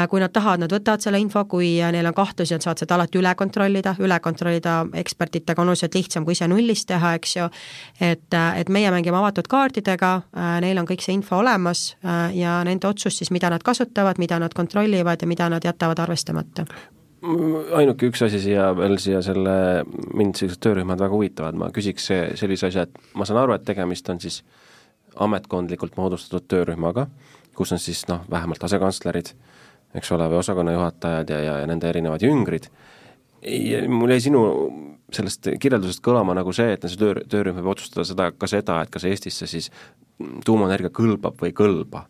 kui 0.09 0.19
nad 0.19 0.31
tahavad, 0.31 0.59
nad 0.59 0.71
võtavad 0.71 1.01
selle 1.01 1.19
info, 1.19 1.45
kui 1.45 1.77
neil 1.91 2.05
on 2.05 2.13
kahtlusi, 2.13 2.53
nad 2.53 2.61
saavad 2.61 2.77
seda 2.77 2.95
alati 2.95 3.17
üle 3.17 3.35
kontrollida, 3.35 3.95
üle 3.99 4.19
kontrollida 4.19 4.85
ekspertidega 4.93 5.61
on 5.61 5.67
oluliselt 5.67 5.95
lihtsam, 5.95 6.25
kui 6.25 6.31
ise 6.31 6.47
nullist 6.47 6.87
teha, 6.87 7.13
eks 7.13 7.35
ju, 7.35 7.49
et, 8.03 8.35
et 8.57 8.69
meie 8.73 8.91
mängime 8.91 9.17
avatud 9.19 9.47
kaartidega, 9.51 10.13
äh, 10.35 10.55
neil 10.63 10.79
on 10.81 10.87
kõik 10.89 11.03
see 11.05 11.15
info 11.15 11.39
olemas 11.39 11.93
äh, 12.03 12.33
ja 12.37 12.57
nende 12.67 12.89
otsus 12.89 13.19
siis, 13.19 13.31
mida 13.33 13.51
nad 13.53 13.63
kasutavad, 13.63 14.19
mida 14.21 14.39
nad 14.41 14.55
kontrollivad 14.55 15.23
ja 15.23 15.29
mida 15.29 15.49
nad 15.53 15.63
jätavad 15.65 16.03
arvestamata. 16.03 16.67
Ainuke 17.23 18.09
üks 18.11 18.25
asi 18.25 18.41
siia 18.43 18.67
veel 18.75 18.97
siia 18.99 19.21
selle, 19.23 19.53
mind 20.11 20.35
sellised 20.35 20.59
töörühmad 20.65 20.99
väga 20.99 21.15
huvitavad, 21.15 21.55
ma 21.55 21.69
küsiks 21.71 22.09
sellise 22.39 22.67
asja, 22.67 22.83
et 22.83 23.15
ma 23.15 23.27
saan 23.27 23.39
aru, 23.39 23.55
et 23.55 23.63
tegemist 23.63 24.09
on 24.11 24.19
siis 24.19 24.41
ametkondlikult 25.23 25.95
moodustatud 25.95 26.49
töörühmaga, 26.51 27.07
kus 27.55 27.71
on 27.71 27.79
siis 27.79 28.01
noh, 28.09 28.25
vähemalt 28.31 28.65
asekantslerid, 28.67 29.31
eks 29.95 30.11
ole, 30.11 30.27
või 30.27 30.41
osakonnajuhatajad 30.41 31.31
ja, 31.31 31.39
ja, 31.45 31.55
ja 31.63 31.69
nende 31.69 31.87
erinevad 31.87 32.25
jüngrid, 32.25 32.67
mul 33.87 34.11
jäi 34.15 34.25
sinu 34.27 34.43
sellest 35.17 35.49
kirjeldusest 35.61 36.03
kõlama 36.05 36.35
nagu 36.37 36.53
see, 36.55 36.73
et 36.75 36.87
see 36.87 36.99
töö, 36.99 37.17
töörühm 37.29 37.59
võib 37.59 37.73
otsustada 37.75 38.05
seda, 38.07 38.31
ka 38.31 38.49
seda, 38.49 38.81
et 38.83 38.93
kas 38.93 39.05
Eestisse 39.09 39.47
siis 39.49 39.69
tuumaenergia 40.45 40.91
kõlbab 40.93 41.39
või 41.41 41.51
ei 41.51 41.57
kõlba. 41.57 42.07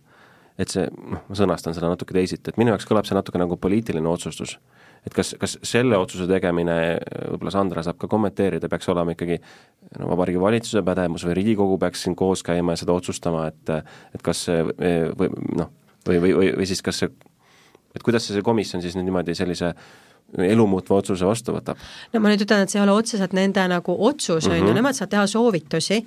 et 0.54 0.70
see, 0.70 0.86
noh, 0.86 1.24
ma 1.26 1.36
sõnastan 1.36 1.74
seda 1.74 1.88
natuke 1.90 2.14
teisiti, 2.14 2.52
et 2.52 2.58
minu 2.62 2.70
jaoks 2.70 2.86
kõlab 2.86 3.08
see 3.10 3.16
natuke 3.18 3.40
nagu 3.42 3.58
poliitiline 3.58 4.10
otsustus. 4.10 4.60
et 5.06 5.14
kas, 5.14 5.34
kas 5.40 5.58
selle 5.64 5.98
otsuse 5.98 6.28
tegemine, 6.28 7.00
võib-olla 7.32 7.52
Sandra 7.52 7.84
saab 7.84 7.98
ka 7.98 8.08
kommenteerida, 8.08 8.70
peaks 8.70 8.90
olema 8.90 9.12
ikkagi 9.12 9.40
no 10.00 10.10
Vabariigi 10.12 10.40
Valitsuse 10.40 10.84
pädevus 10.84 11.26
või 11.26 11.36
Riigikogu 11.40 11.78
peaks 11.78 12.04
siin 12.04 12.16
koos 12.16 12.44
käima 12.44 12.74
ja 12.74 12.84
seda 12.84 12.94
otsustama, 12.94 13.48
et 13.48 13.70
et 14.14 14.22
kas 14.22 14.46
see 14.46 14.64
või 14.64 15.30
noh, 15.58 15.72
või, 16.08 16.20
või, 16.20 16.34
või, 16.38 16.56
või 16.58 16.68
siis 16.70 16.82
kas 16.82 17.02
see, 17.02 17.12
et 17.96 18.04
kuidas 18.04 18.28
see 18.28 18.42
komisjon 18.46 18.82
siis 18.82 18.96
nüüd 18.96 19.10
niimoodi 19.10 19.36
sellise 19.36 19.74
elumuutva 20.38 20.98
otsuse 20.98 21.26
vastu 21.26 21.54
võtab. 21.54 21.80
no 22.14 22.22
ma 22.22 22.32
nüüd 22.32 22.44
ütlen, 22.46 22.64
et 22.66 22.72
see 22.72 22.80
ei 22.80 22.84
ole 22.84 22.96
otseselt 22.98 23.34
nende 23.38 23.64
nagu 23.70 23.96
otsus, 24.08 24.48
on 24.50 24.58
ju, 24.58 24.64
mhm. 24.64 24.80
nemad 24.80 24.98
saavad 24.98 25.12
teha 25.12 25.26
soovitusi 25.30 26.00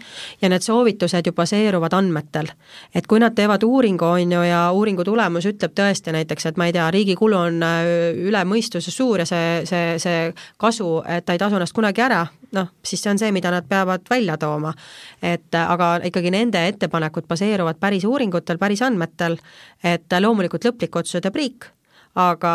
ja 0.42 0.50
need 0.50 0.64
soovitused 0.66 1.26
ju 1.26 1.34
baseeruvad 1.36 1.94
andmetel. 1.94 2.50
et 2.94 3.06
kui 3.06 3.20
nad 3.22 3.34
teevad 3.34 3.62
uuringu, 3.62 4.04
on 4.04 4.32
ju, 4.32 4.42
ja 4.42 4.64
uuringu 4.72 5.04
tulemus 5.04 5.46
ütleb 5.46 5.76
tõesti 5.78 6.14
näiteks, 6.16 6.46
et 6.50 6.58
ma 6.58 6.66
ei 6.66 6.74
tea, 6.74 6.88
riigi 6.90 7.14
kulu 7.18 7.38
on 7.38 7.62
äh, 7.62 7.84
üle 8.26 8.42
mõistuse 8.48 8.90
suur 8.90 9.22
ja 9.22 9.28
see, 9.28 9.62
see, 9.68 9.94
see 10.02 10.32
kasu, 10.58 10.90
et 11.06 11.26
ta 11.26 11.36
ei 11.36 11.42
tasu 11.42 11.58
ennast 11.58 11.76
kunagi 11.76 12.02
ära, 12.02 12.24
noh, 12.56 12.72
siis 12.82 13.02
see 13.02 13.12
on 13.12 13.22
see, 13.22 13.30
mida 13.34 13.52
nad 13.54 13.68
peavad 13.68 14.10
välja 14.10 14.36
tooma. 14.40 14.74
et 15.22 15.54
aga 15.54 15.96
ikkagi 16.04 16.30
nende 16.34 16.66
ettepanekud 16.68 17.26
baseeruvad 17.28 17.78
päris 17.80 18.04
uuringutel, 18.04 18.58
päris 18.58 18.82
andmetel, 18.82 19.38
et 19.84 20.20
loomulikult 20.20 20.66
lõpliku 20.66 21.02
otsuse 21.02 21.22
teeb 21.22 21.38
riik 21.38 21.70
aga 22.16 22.52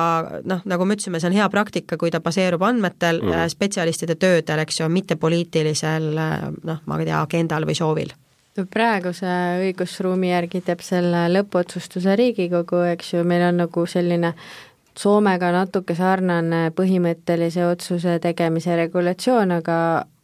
noh, 0.48 0.64
nagu 0.66 0.86
me 0.86 0.98
ütlesime, 0.98 1.20
see 1.22 1.30
on 1.30 1.38
hea 1.38 1.48
praktika, 1.54 1.98
kui 2.02 2.12
ta 2.14 2.22
baseerub 2.24 2.64
andmetel 2.66 3.22
mm., 3.22 3.52
spetsialistide 3.54 4.18
töödel, 4.18 4.64
eks 4.64 4.82
ju, 4.82 4.90
mitte 4.90 5.18
poliitilisel 5.22 6.12
noh, 6.18 6.82
ma 6.86 7.00
ei 7.00 7.08
tea, 7.10 7.22
agendal 7.22 7.70
või 7.70 7.78
soovil 7.78 8.14
praeguse 8.68 9.32
õigusruumi 9.64 10.28
järgi 10.34 10.60
teeb 10.66 10.82
selle 10.84 11.24
lõppotsustuse 11.32 12.18
Riigikogu, 12.20 12.82
eks 12.92 13.14
ju, 13.14 13.24
meil 13.24 13.46
on 13.48 13.64
nagu 13.64 13.86
selline 13.88 14.34
Soomega 14.98 15.54
natuke 15.56 15.96
sarnane 15.96 16.66
põhimõttelise 16.76 17.64
otsuse 17.64 18.18
tegemise 18.20 18.76
regulatsioon, 18.76 19.54
aga 19.62 19.78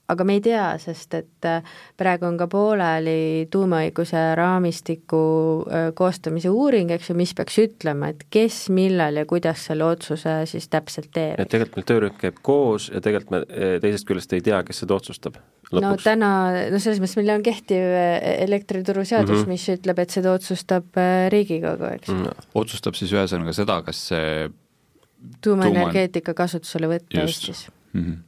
aga 0.08 0.24
me 0.28 0.38
ei 0.38 0.41
tea, 0.43 0.66
sest 0.80 1.16
et 1.18 1.47
äh, 1.47 1.66
praegu 1.99 2.28
on 2.30 2.38
ka 2.39 2.47
pooleli 2.51 3.47
tuumaõiguse 3.51 4.22
raamistiku 4.39 5.20
äh, 5.68 5.89
koostamise 5.97 6.51
uuring, 6.53 6.91
eks 6.95 7.12
ju, 7.12 7.18
mis 7.20 7.34
peaks 7.36 7.60
ütlema, 7.64 8.14
et 8.14 8.24
kes, 8.34 8.68
millal 8.74 9.20
ja 9.20 9.26
kuidas 9.28 9.66
selle 9.68 9.88
otsuse 9.88 10.39
siis 10.49 10.70
täpselt 10.72 11.12
teeb. 11.16 11.36
et 11.41 11.51
tegelikult 11.51 11.82
meil 11.82 11.89
töörühm 11.91 12.20
käib 12.22 12.41
koos 12.45 12.89
ja 12.93 13.03
tegelikult 13.03 13.36
me 13.36 13.43
äh, 13.43 13.78
teisest 13.84 14.08
küljest 14.08 14.36
ei 14.38 14.45
tea, 14.45 14.62
kes 14.68 14.84
seda 14.84 14.95
otsustab 14.95 15.39
lõpuks. 15.72 15.84
no 15.84 15.95
täna, 15.99 16.32
no 16.72 16.80
selles 16.84 17.01
mõttes 17.03 17.20
meil 17.20 17.34
on 17.36 17.43
kehtiv 17.43 17.97
elektrituruseadus 18.47 19.41
mm, 19.41 19.43
-hmm. 19.43 19.58
mis 19.58 19.68
ütleb, 19.76 19.99
et 20.05 20.16
seda 20.16 20.32
otsustab 20.38 21.01
Riigikogu, 21.34 21.91
eks 21.97 22.14
mm. 22.14 22.24
-hmm. 22.24 22.47
otsustab 22.64 22.95
siis 22.95 23.12
ühesõnaga 23.12 23.55
seda, 23.55 23.82
kas 23.84 24.08
see 24.14 24.47
tuumaenergeetika 25.43 26.32
tuuma... 26.32 26.43
kasutusele 26.45 26.93
võtta 26.95 27.26
Eestis 27.26 27.68
mm. 27.91 28.01
-hmm 28.01 28.24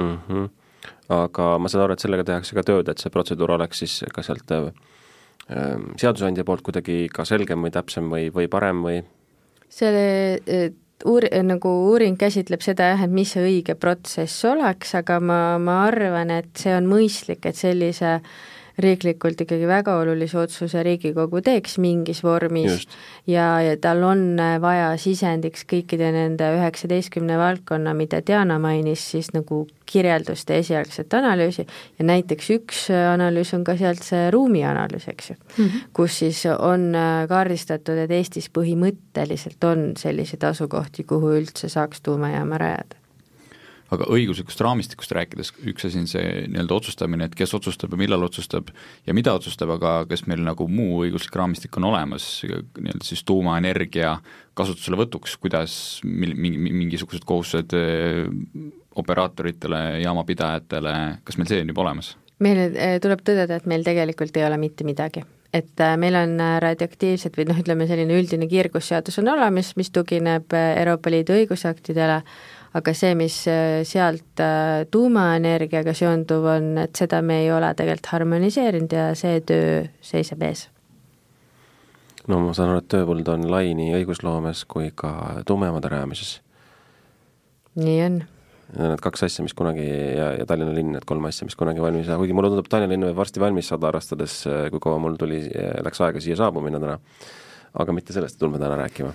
mm. 0.00 0.18
-hmm. 0.28 0.59
Aga 1.12 1.46
ma 1.58 1.70
saan 1.70 1.84
aru, 1.84 1.96
et 1.96 2.04
sellega 2.04 2.26
tehakse 2.26 2.56
ka 2.56 2.64
tööd, 2.66 2.90
et 2.90 3.02
see 3.02 3.12
protseduur 3.12 3.56
oleks 3.56 3.82
siis 3.84 3.96
ka 4.14 4.24
sealt 4.26 4.52
äh, 4.56 4.70
seadusandja 6.00 6.46
poolt 6.46 6.62
kuidagi 6.66 7.08
ka 7.12 7.26
selgem 7.28 7.66
või 7.66 7.74
täpsem 7.74 8.12
või, 8.12 8.28
või 8.34 8.50
parem 8.52 8.84
või? 8.86 9.02
selle 9.70 10.70
uur-, 11.06 11.30
nagu 11.46 11.74
uuring 11.90 12.18
käsitleb 12.18 12.62
seda 12.64 12.92
jah, 12.92 13.04
et 13.06 13.12
mis 13.14 13.34
see 13.34 13.44
õige 13.46 13.76
protsess 13.78 14.44
oleks, 14.48 14.94
aga 14.98 15.20
ma, 15.22 15.42
ma 15.62 15.84
arvan, 15.86 16.32
et 16.34 16.50
see 16.58 16.74
on 16.74 16.90
mõistlik, 16.90 17.46
et 17.46 17.58
sellise 17.58 18.16
äh, 18.18 18.32
riiklikult 18.80 19.40
ikkagi 19.44 19.68
väga 19.68 19.96
olulise 20.00 20.38
otsuse 20.40 20.82
Riigikogu 20.86 21.42
teeks 21.44 21.78
mingis 21.82 22.22
vormis 22.24 22.70
Just. 22.70 22.96
ja, 23.26 23.60
ja 23.64 23.76
tal 23.80 24.02
on 24.06 24.40
vaja 24.60 24.92
sisendiks 25.00 25.66
kõikide 25.70 26.10
nende 26.14 26.48
üheksateistkümne 26.56 27.38
valdkonna, 27.40 27.94
mida 27.96 28.22
Diana 28.26 28.58
mainis, 28.62 29.04
siis 29.12 29.32
nagu 29.36 29.66
kirjeldust 29.90 30.50
ja 30.50 30.60
esialgset 30.62 31.14
analüüsi 31.18 31.66
ja 31.66 32.06
näiteks 32.06 32.50
üks 32.54 32.84
analüüs 32.94 33.54
on 33.56 33.64
ka 33.66 33.76
sealt 33.80 34.04
see 34.06 34.30
ruumianalüüs, 34.34 35.08
eks 35.10 35.32
ju 35.32 35.36
mm, 35.36 35.64
-hmm. 35.64 35.90
kus 35.92 36.18
siis 36.22 36.44
on 36.58 36.92
kaardistatud, 37.28 37.98
et 38.04 38.10
Eestis 38.10 38.50
põhimõtteliselt 38.58 39.64
on 39.64 39.92
selliseid 39.98 40.44
asukohti, 40.46 41.04
kuhu 41.04 41.34
üldse 41.40 41.68
saaks 41.68 42.00
tuumajaama 42.06 42.58
rajada 42.58 42.99
aga 43.94 44.06
õiguslikust 44.14 44.60
raamistikust 44.64 45.14
rääkides, 45.16 45.52
üks 45.70 45.86
asi 45.88 46.00
on 46.00 46.08
see 46.10 46.44
nii-öelda 46.46 46.76
otsustamine, 46.76 47.26
et 47.26 47.34
kes 47.38 47.54
otsustab 47.58 47.94
ja 47.94 48.00
millal 48.00 48.26
otsustab 48.26 48.70
ja 49.06 49.16
mida 49.16 49.34
otsustab, 49.38 49.74
aga 49.76 49.94
kas 50.10 50.24
meil 50.30 50.44
nagu 50.46 50.66
muu 50.70 51.02
õiguslik 51.04 51.36
raamistik 51.40 51.76
on 51.80 51.88
olemas 51.90 52.28
nii-öelda 52.46 53.06
siis 53.06 53.24
tuumaenergia 53.28 54.16
kasutuselevõtuks, 54.58 55.36
kuidas 55.42 55.74
mil-, 56.04 56.36
mingi, 56.38 56.70
mingisugused 56.70 57.26
kohustused 57.26 57.74
eh, 57.78 58.22
operaatoritele, 59.00 59.82
jaamapidajatele, 60.04 60.94
kas 61.24 61.38
meil 61.38 61.50
see 61.50 61.64
on 61.64 61.74
juba 61.74 61.86
olemas? 61.88 62.14
meil 62.40 62.62
eh, 62.70 62.96
tuleb 63.02 63.26
tõdeda, 63.26 63.60
et 63.60 63.68
meil 63.68 63.84
tegelikult 63.84 64.38
ei 64.38 64.46
ole 64.46 64.60
mitte 64.60 64.86
midagi 64.86 65.26
et 65.50 65.82
äh, 65.82 65.96
meil 65.98 66.14
on 66.14 66.38
radioaktiivsed 66.62 67.34
või 67.34 67.48
noh, 67.48 67.58
ütleme 67.58 67.86
selline 67.90 68.14
üldine 68.14 68.46
kiirgusseadus 68.46 69.18
on 69.18 69.32
olemas, 69.32 69.72
mis 69.74 69.90
tugineb 69.90 70.54
Euroopa 70.54 71.10
Liidu 71.10 71.34
õigusaktidele, 71.34 72.20
aga 72.78 72.92
see, 72.94 73.14
mis 73.18 73.36
äh, 73.50 73.82
sealt 73.88 74.42
äh, 74.42 74.84
tuumaenergiaga 74.90 75.94
seonduv 75.96 76.46
on, 76.52 76.72
et 76.84 76.98
seda 76.98 77.20
me 77.26 77.40
ei 77.44 77.50
ole 77.54 77.72
tegelikult 77.76 78.12
harmoniseerinud 78.14 78.92
ja 78.94 79.08
see 79.18 79.40
töö 79.46 79.80
seisab 80.04 80.44
ees. 80.46 80.68
no 82.30 82.38
ma 82.44 82.54
saan 82.54 82.74
aru, 82.74 82.84
et 82.84 82.90
tööpõld 82.94 83.30
on 83.32 83.48
lai 83.50 83.72
nii 83.74 83.96
õigusloomes 84.00 84.66
kui 84.70 84.92
ka 84.94 85.42
tuumajaamade 85.48 85.90
rajamises. 85.90 86.36
nii 87.80 88.04
on 88.06 88.20
need 88.70 89.02
kaks 89.02 89.26
asja, 89.26 89.42
mis 89.42 89.54
kunagi 89.58 89.82
ja, 89.82 90.28
ja 90.38 90.46
Tallinna 90.46 90.70
linn, 90.76 90.92
need 90.94 91.02
kolm 91.08 91.24
asja, 91.26 91.42
mis 91.48 91.58
kunagi 91.58 91.82
valmis 91.82 92.04
ei 92.04 92.12
saa, 92.12 92.20
kuigi 92.20 92.36
mulle 92.38 92.52
tundub, 92.52 92.68
Tallinna 92.70 92.94
linn 92.94 93.08
võib 93.08 93.18
varsti 93.18 93.42
valmis 93.42 93.66
saada, 93.72 93.88
arvestades, 93.90 94.36
äh, 94.46 94.68
kui 94.70 94.82
kaua 94.84 95.02
mul 95.02 95.18
tuli, 95.18 95.42
läks 95.82 96.06
aega 96.06 96.22
siia 96.22 96.38
saabumine 96.38 96.78
täna. 96.78 97.00
aga 97.80 97.94
mitte 97.94 98.14
sellest 98.14 98.38
ei 98.38 98.44
tulnud 98.44 98.58
me 98.58 98.62
täna 98.62 98.78
rääkima 98.78 99.12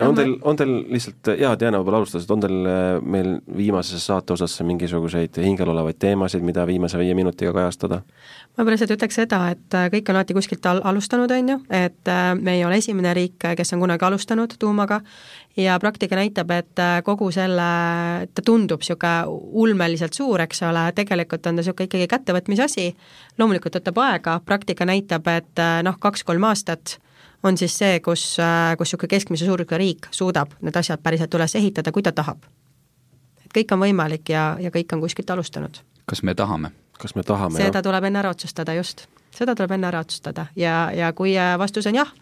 on 0.00 0.14
teil, 0.14 0.34
on 0.44 0.56
teil 0.56 0.72
lihtsalt, 0.92 1.30
jaa, 1.40 1.54
Diana 1.58 1.78
võib-olla 1.80 2.02
alustas, 2.02 2.26
et 2.26 2.32
on 2.32 2.42
teil 2.42 2.68
äh, 2.68 2.98
meil 3.00 3.30
viimases 3.56 4.04
saate 4.06 4.34
osas 4.34 4.52
mingisuguseid 4.66 5.38
hingel 5.40 5.70
olevaid 5.72 5.98
teemasid, 6.02 6.44
mida 6.44 6.66
viimase 6.68 7.00
viie 7.00 7.14
minutiga 7.16 7.54
kajastada? 7.56 8.02
ma 8.04 8.60
võib-olla 8.60 8.76
lihtsalt 8.76 8.92
ütleks 8.96 9.18
seda, 9.22 9.40
et 9.54 9.76
äh, 9.78 9.88
kõik 9.94 10.10
on 10.12 10.18
alati 10.18 10.36
kuskilt 10.36 10.68
al-, 10.68 10.82
alustanud, 10.92 11.32
on 11.32 11.54
ju, 11.54 11.58
et 11.72 12.12
me 12.40 12.58
ei 12.58 12.64
ole 12.68 12.80
esimene 12.82 13.14
riik, 13.16 13.38
kes 13.56 13.72
on 13.76 13.84
kunagi 13.86 14.04
alustanud 14.08 14.58
tuumaga 14.60 15.00
ja 15.56 15.78
praktika 15.80 16.18
näitab, 16.20 16.52
et 16.52 16.84
kogu 17.04 17.30
selle, 17.32 17.70
ta 18.28 18.44
tundub 18.44 18.84
niisugune 18.84 19.40
ulmeliselt 19.64 20.16
suur, 20.16 20.44
eks 20.44 20.60
ole, 20.68 20.90
tegelikult 20.96 21.46
on 21.46 21.56
ta 21.56 21.62
niisugune 21.62 21.88
ikkagi 21.88 22.10
kättevõtmise 22.12 22.68
asi, 22.68 22.86
loomulikult 23.40 23.80
võtab 23.80 24.04
aega, 24.04 24.38
praktika 24.44 24.88
näitab, 24.88 25.28
et 25.32 25.66
noh, 25.86 25.96
kaks-kolm 26.00 26.44
aastat 26.50 26.98
on 27.42 27.58
siis 27.58 27.78
see, 27.78 28.00
kus, 28.00 28.36
äh, 28.40 28.76
kus 28.78 28.92
niisugune 28.92 29.12
keskmise 29.12 29.48
suurusega 29.48 29.78
riik 29.80 30.08
suudab 30.10 30.56
need 30.62 30.76
asjad 30.76 31.02
päriselt 31.02 31.34
üles 31.34 31.54
ehitada, 31.58 31.92
kui 31.92 32.02
ta 32.02 32.12
tahab. 32.12 32.46
et 33.44 33.52
kõik 33.54 33.74
on 33.74 33.84
võimalik 33.84 34.32
ja, 34.32 34.56
ja 34.60 34.70
kõik 34.70 34.92
on 34.92 35.00
kuskilt 35.00 35.30
alustanud. 35.30 35.82
kas 36.06 36.22
me 36.22 36.34
tahame? 36.34 36.70
kas 36.98 37.14
me 37.14 37.22
tahame, 37.22 37.58
seda 37.58 37.78
jah? 37.78 37.84
tuleb 37.84 38.04
enne 38.04 38.18
ära 38.18 38.30
otsustada, 38.30 38.74
just. 38.74 39.06
seda 39.30 39.54
tuleb 39.54 39.76
enne 39.76 39.86
ära 39.92 40.00
otsustada 40.00 40.46
ja, 40.56 40.90
ja 40.94 41.12
kui 41.12 41.36
äh, 41.38 41.58
vastus 41.58 41.86
on 41.86 41.94
jah, 41.94 42.12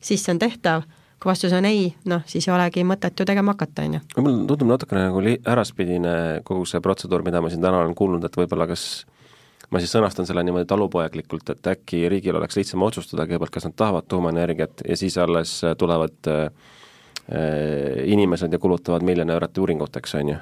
siis 0.00 0.24
see 0.24 0.34
on 0.34 0.42
tehtav, 0.42 0.84
kui 1.22 1.30
vastus 1.30 1.52
on 1.52 1.64
ei, 1.64 1.94
noh, 2.10 2.24
siis 2.26 2.48
ei 2.48 2.54
olegi 2.54 2.84
mõtet 2.84 3.20
ju 3.20 3.26
tegema 3.26 3.54
hakata, 3.54 3.86
on 3.86 3.98
ju. 3.98 4.04
mulle 4.18 4.46
tundub 4.46 4.68
natukene 4.74 5.08
nagu 5.08 5.22
li-, 5.24 5.40
äraspidine 5.46 6.42
kogu 6.44 6.66
see 6.68 6.80
protseduur, 6.84 7.24
mida 7.26 7.40
ma 7.40 7.52
siin 7.52 7.62
täna 7.62 7.84
olen 7.84 7.94
kuulnud, 7.94 8.24
et 8.24 8.36
võib-olla 8.36 8.66
kas 8.70 9.04
ma 9.70 9.80
siis 9.82 9.92
sõnastan 9.94 10.28
selle 10.28 10.44
niimoodi 10.46 10.68
talupoeglikult, 10.70 11.50
et 11.54 11.70
äkki 11.74 12.04
riigil 12.12 12.36
oleks 12.38 12.58
lihtsam 12.58 12.82
otsustada 12.86 13.26
kõigepealt, 13.28 13.54
kas 13.54 13.68
nad 13.68 13.76
tahavad 13.78 14.08
tuumaenergiat 14.08 14.84
ja 14.88 14.96
siis 15.00 15.18
alles 15.18 15.56
tulevad 15.78 16.30
äh, 16.30 16.42
äh, 17.32 18.02
inimesed 18.04 18.52
ja 18.52 18.60
kulutavad 18.62 19.06
miljoni 19.06 19.32
eurot 19.36 19.64
uuringuteks, 19.64 20.18
on 20.20 20.34
ju 20.34 20.40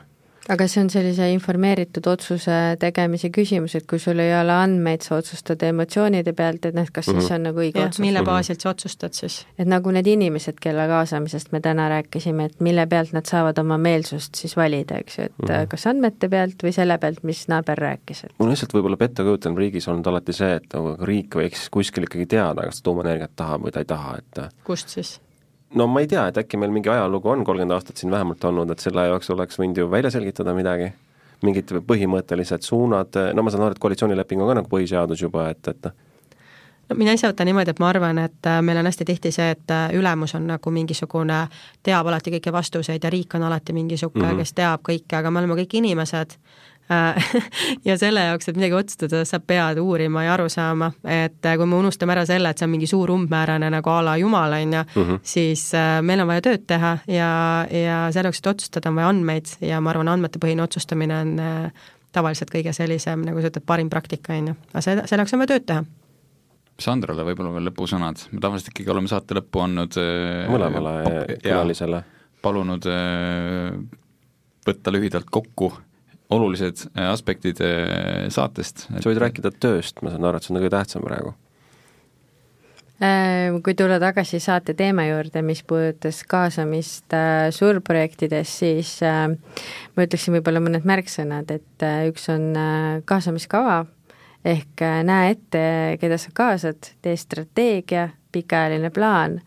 aga 0.51 0.67
see 0.67 0.83
on 0.83 0.91
sellise 0.91 1.29
informeeritud 1.33 2.07
otsuse 2.11 2.57
tegemise 2.83 3.31
küsimus, 3.35 3.77
et 3.79 3.87
kui 3.89 4.01
sul 4.03 4.19
ei 4.23 4.33
ole 4.35 4.55
andmeid, 4.55 5.05
sa 5.07 5.19
otsustad 5.21 5.63
emotsioonide 5.67 6.35
pealt, 6.37 6.67
et 6.67 6.75
noh, 6.75 6.89
kas 6.91 7.07
mm 7.07 7.13
-hmm. 7.13 7.21
siis 7.21 7.31
mhm. 7.31 7.35
on 7.35 7.43
nagu 7.49 7.63
õige 7.63 7.79
ja, 7.79 7.87
otsus. 7.87 8.01
mille 8.01 8.23
baasilt 8.27 8.61
sa 8.61 8.71
otsustad 8.71 9.13
siis? 9.13 9.47
et 9.59 9.69
nagu 9.69 9.91
need 9.91 10.07
inimesed, 10.07 10.59
kelle 10.61 10.87
kaasamisest 10.89 11.53
me 11.53 11.61
täna 11.61 11.89
rääkisime, 11.89 12.45
et 12.45 12.61
mille 12.61 12.87
pealt 12.87 13.13
nad 13.13 13.27
saavad 13.27 13.59
oma 13.59 13.79
meelsust 13.79 14.35
siis 14.35 14.57
valida, 14.57 14.99
eks 14.99 15.19
ju, 15.19 15.25
et 15.25 15.39
mm 15.39 15.49
-hmm. 15.49 15.67
kas 15.69 15.87
andmete 15.87 16.29
pealt 16.29 16.63
või 16.63 16.73
selle 16.73 16.99
pealt, 16.99 17.23
mis 17.23 17.49
naaber 17.49 17.79
rääkis, 17.79 18.25
et 18.25 18.33
mul 18.39 18.47
on 18.47 18.51
lihtsalt 18.51 18.75
võib-olla 18.75 18.97
pettekujutelm 18.97 19.57
riigis 19.57 19.89
olnud 19.89 20.07
alati 20.07 20.33
see, 20.33 20.55
et 20.55 20.73
nagu 20.75 20.97
riik 21.01 21.35
võiks 21.35 21.69
kuskil 21.71 22.03
ikkagi 22.03 22.27
teada, 22.27 22.63
kas 22.63 22.83
ta 22.83 22.91
tuumaenergiat 22.91 23.37
tahab 23.37 23.63
või 23.63 23.71
ta 23.71 23.79
ei 23.79 23.85
taha, 23.85 24.19
et 24.19 24.49
kust 24.65 24.89
siis? 24.89 25.21
No 25.75 25.87
ma 25.87 26.01
ei 26.01 26.09
tea, 26.11 26.27
et 26.29 26.39
äkki 26.43 26.61
meil 26.61 26.73
mingi 26.75 26.91
ajalugu 26.93 27.33
on 27.33 27.45
kolmkümmend 27.45 27.77
aastat 27.77 27.97
siin 27.97 28.13
vähemalt 28.13 28.45
olnud, 28.45 28.71
et 28.71 28.85
selle 28.85 29.07
jooksul 29.09 29.39
oleks 29.39 29.59
võinud 29.61 29.83
ju 29.83 29.91
välja 29.91 30.11
selgitada 30.11 30.55
midagi, 30.55 30.93
mingid 31.43 31.73
põhimõttelised 31.89 32.67
suunad, 32.67 33.19
no 33.35 33.43
ma 33.43 33.51
saan 33.51 33.67
aru, 33.67 33.77
et 33.77 33.83
koalitsioonileping 33.83 34.43
on 34.43 34.53
ka 34.53 34.59
nagu 34.61 34.73
põhiseadus 34.73 35.25
juba, 35.25 35.49
et, 35.51 35.73
et 35.73 35.91
no 36.89 36.99
mina 36.99 37.15
ise 37.17 37.31
võtan 37.31 37.49
niimoodi, 37.49 37.73
et 37.73 37.81
ma 37.83 37.89
arvan, 37.91 38.21
et 38.23 38.51
äh, 38.51 38.61
meil 38.65 38.81
on 38.83 38.89
hästi 38.91 39.07
tihti 39.09 39.33
see, 39.35 39.49
et 39.57 39.75
äh, 39.75 39.89
ülemus 39.99 40.37
on 40.39 40.47
nagu 40.51 40.75
mingisugune, 40.75 41.41
teab 41.83 42.11
alati 42.11 42.35
kõiki 42.37 42.53
vastuseid 42.55 43.05
ja 43.05 43.11
riik 43.13 43.35
on 43.39 43.49
alati 43.49 43.73
mingisugune 43.73 44.27
mm, 44.27 44.31
-hmm. 44.31 44.45
kes 44.45 44.59
teab 44.59 44.85
kõike, 44.89 45.17
aga 45.19 45.31
me 45.31 45.43
oleme 45.43 45.59
kõik 45.63 45.79
inimesed 45.81 46.37
ja 47.89 47.97
selle 47.99 48.25
jaoks, 48.27 48.49
et 48.49 48.59
midagi 48.59 48.77
otsustada, 48.77 49.23
sa 49.29 49.41
pead 49.41 49.79
uurima 49.83 50.25
ja 50.27 50.35
aru 50.35 50.49
saama, 50.53 50.91
et 51.05 51.47
äh, 51.47 51.57
kui 51.59 51.69
me 51.69 51.79
unustame 51.79 52.15
ära 52.17 52.25
selle, 52.29 52.53
et 52.53 52.61
see 52.61 52.67
on 52.69 52.75
mingi 52.75 52.89
suur 52.91 53.13
umbmäärane 53.15 53.71
nagu 53.73 53.93
a 53.93 54.01
la 54.05 54.17
jumal, 54.21 54.57
on 54.59 54.77
ju, 54.79 54.83
mhm. 54.97 55.23
siis 55.27 55.69
äh, 55.79 56.01
meil 56.05 56.25
on 56.25 56.31
vaja 56.31 56.45
tööd 56.49 56.67
teha 56.71 56.97
ja, 57.11 57.31
ja 57.71 58.03
selleks, 58.15 58.43
et 58.43 58.53
otsustada, 58.55 58.91
on 58.91 59.01
vaja 59.01 59.13
andmeid 59.15 59.57
ja 59.65 59.81
ma 59.81 59.93
arvan, 59.95 60.13
andmetepõhine 60.17 60.65
otsustamine 60.65 61.19
on 61.23 61.35
tavaliselt 62.13 62.53
kõige 62.53 62.75
sellisem, 62.77 63.25
nagu 63.25 63.41
sa 63.41 63.53
ütled, 63.53 63.67
parim 63.67 63.91
praktika, 63.93 64.37
on 64.37 64.53
ju, 64.53 64.59
aga 64.73 64.85
selle, 64.85 65.07
selleks 65.11 65.37
on 65.37 65.45
vaja 65.45 65.55
tööd 65.55 65.69
teha 65.73 65.89
Sandrale 66.83 67.23
võib-olla 67.23 67.53
veel 67.55 67.69
lõpusõnad, 67.69 68.25
me 68.33 68.41
tavaliselt 68.43 68.73
ikkagi 68.73 68.91
oleme 68.91 69.11
saate 69.11 69.37
lõppu 69.37 69.61
andnud 69.63 69.97
mõlemale 70.51 70.95
külalisele. 71.45 72.01
palunud 72.43 72.89
võtta 74.67 74.95
lühidalt 74.95 75.29
kokku 75.31 75.69
olulised 76.33 76.87
äh, 76.97 77.09
aspektid 77.13 77.61
äh, 77.65 78.29
saatest. 78.33 78.89
sa 78.89 79.09
võid 79.09 79.21
rääkida 79.23 79.53
tööst, 79.61 80.03
ma 80.03 80.13
saan 80.13 80.29
aru, 80.29 80.39
et 80.39 80.47
see 80.47 80.55
on 80.55 80.61
kõige 80.61 80.75
tähtsam 80.75 81.07
praegu. 81.07 81.35
Äh, 83.03 83.51
kui 83.65 83.75
tulla 83.79 83.99
tagasi 84.03 84.41
saate 84.43 84.77
teema 84.79 85.07
juurde, 85.09 85.43
mis 85.47 85.65
puudutas 85.67 86.23
kaasamist 86.29 87.17
suurprojektides, 87.57 88.59
siis 88.63 88.95
ma 89.03 90.07
ütleksin 90.07 90.39
võib-olla 90.39 90.63
mõned 90.63 90.87
märksõnad, 90.89 91.51
et 91.51 91.89
üks 92.11 92.29
on 92.33 92.53
kaasamiskava, 93.09 93.83
ehk 94.47 94.87
näe 95.09 95.35
ette, 95.35 95.67
keda 96.03 96.19
sa 96.19 96.31
kaasad, 96.35 96.95
tee 97.03 97.19
strateegia, 97.19 98.09
pikaajaline 98.33 98.91
plaan, 98.95 99.41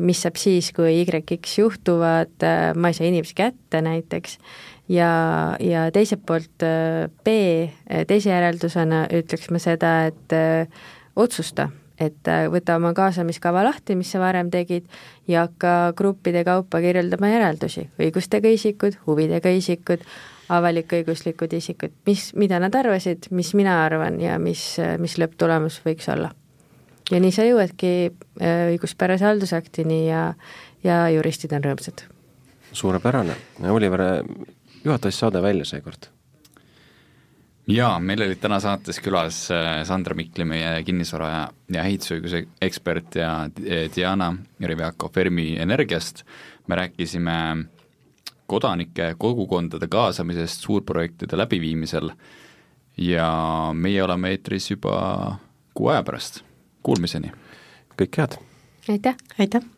mis 0.00 0.20
saab 0.24 0.38
siis, 0.40 0.70
kui 0.76 1.02
YX 1.02 1.58
juhtuvad, 1.58 2.44
ma 2.76 2.92
ei 2.92 2.96
saa 2.96 3.08
inimesi 3.08 3.36
kätte 3.36 3.82
näiteks, 3.84 4.38
ja, 4.88 5.56
ja 5.60 5.88
teiselt 5.92 6.22
poolt 6.26 6.62
äh, 6.62 7.08
B, 7.24 7.34
äh, 7.90 8.04
teise 8.08 8.30
järeldusena 8.30 9.06
ütleks 9.14 9.50
ma 9.54 9.60
seda, 9.62 9.96
et 10.10 10.36
äh, 10.36 10.86
otsusta, 11.16 11.70
et 11.96 12.28
võta 12.52 12.74
oma 12.76 12.90
kaasamiskava 12.92 13.62
lahti, 13.64 13.94
mis 13.96 14.10
sa 14.12 14.20
varem 14.20 14.50
tegid, 14.52 14.84
ja 15.28 15.46
hakka 15.46 15.94
gruppide 15.96 16.42
kaupa 16.44 16.82
kirjeldama 16.84 17.30
järeldusi, 17.32 17.86
õigustega 17.96 18.50
isikud, 18.52 18.98
huvidega 19.06 19.48
isikud, 19.56 20.04
avalik-õiguslikud 20.52 21.54
isikud, 21.56 21.94
mis, 22.06 22.28
mida 22.36 22.60
nad 22.60 22.76
arvasid, 22.76 23.30
mis 23.32 23.54
mina 23.56 23.78
arvan 23.86 24.20
ja 24.20 24.36
mis, 24.38 24.74
mis 25.00 25.16
lõpptulemus 25.18 25.80
võiks 25.86 26.10
olla. 26.12 26.34
ja 27.10 27.22
nii 27.22 27.32
sa 27.32 27.46
jõuadki 27.48 27.94
õiguspärase 28.44 29.24
haldusaktini 29.24 30.02
ja, 30.10 30.34
ja 30.84 31.06
juristid 31.16 31.56
on 31.56 31.64
rõõmsad. 31.64 32.04
suurepärane, 32.76 33.40
Oliver, 33.72 34.04
juhatas 34.86 35.18
saade 35.18 35.42
välja 35.42 35.66
seekord 35.68 36.10
jaa, 37.66 37.98
meil 38.00 38.22
olid 38.22 38.40
täna 38.40 38.58
saates 38.62 39.00
külas 39.02 39.46
äh, 39.54 39.80
Sandra 39.86 40.14
Mikli, 40.14 40.46
meie 40.48 40.82
kinnisvara 40.86 41.30
ja, 41.30 41.44
ja 41.78 41.86
ehitusõiguse 41.88 42.44
ekspert 42.62 43.18
ja 43.18 43.30
Diana 43.94 44.32
Rivjako 44.62 45.10
Fermi 45.14 45.54
Energiast, 45.62 46.22
me 46.66 46.78
rääkisime 46.82 47.36
kodanike, 48.46 49.14
kogukondade 49.18 49.88
kaasamisest 49.90 50.66
suurprojektide 50.66 51.38
läbiviimisel 51.38 52.12
ja 53.02 53.30
meie 53.74 54.02
oleme 54.04 54.30
eetris 54.34 54.70
juba 54.70 55.38
kuu 55.74 55.90
aja 55.92 56.04
pärast, 56.06 56.44
kuulmiseni! 56.86 57.32
kõike 57.98 58.22
head! 58.22 58.38
aitäh! 58.88 59.18
aitäh! 59.38 59.75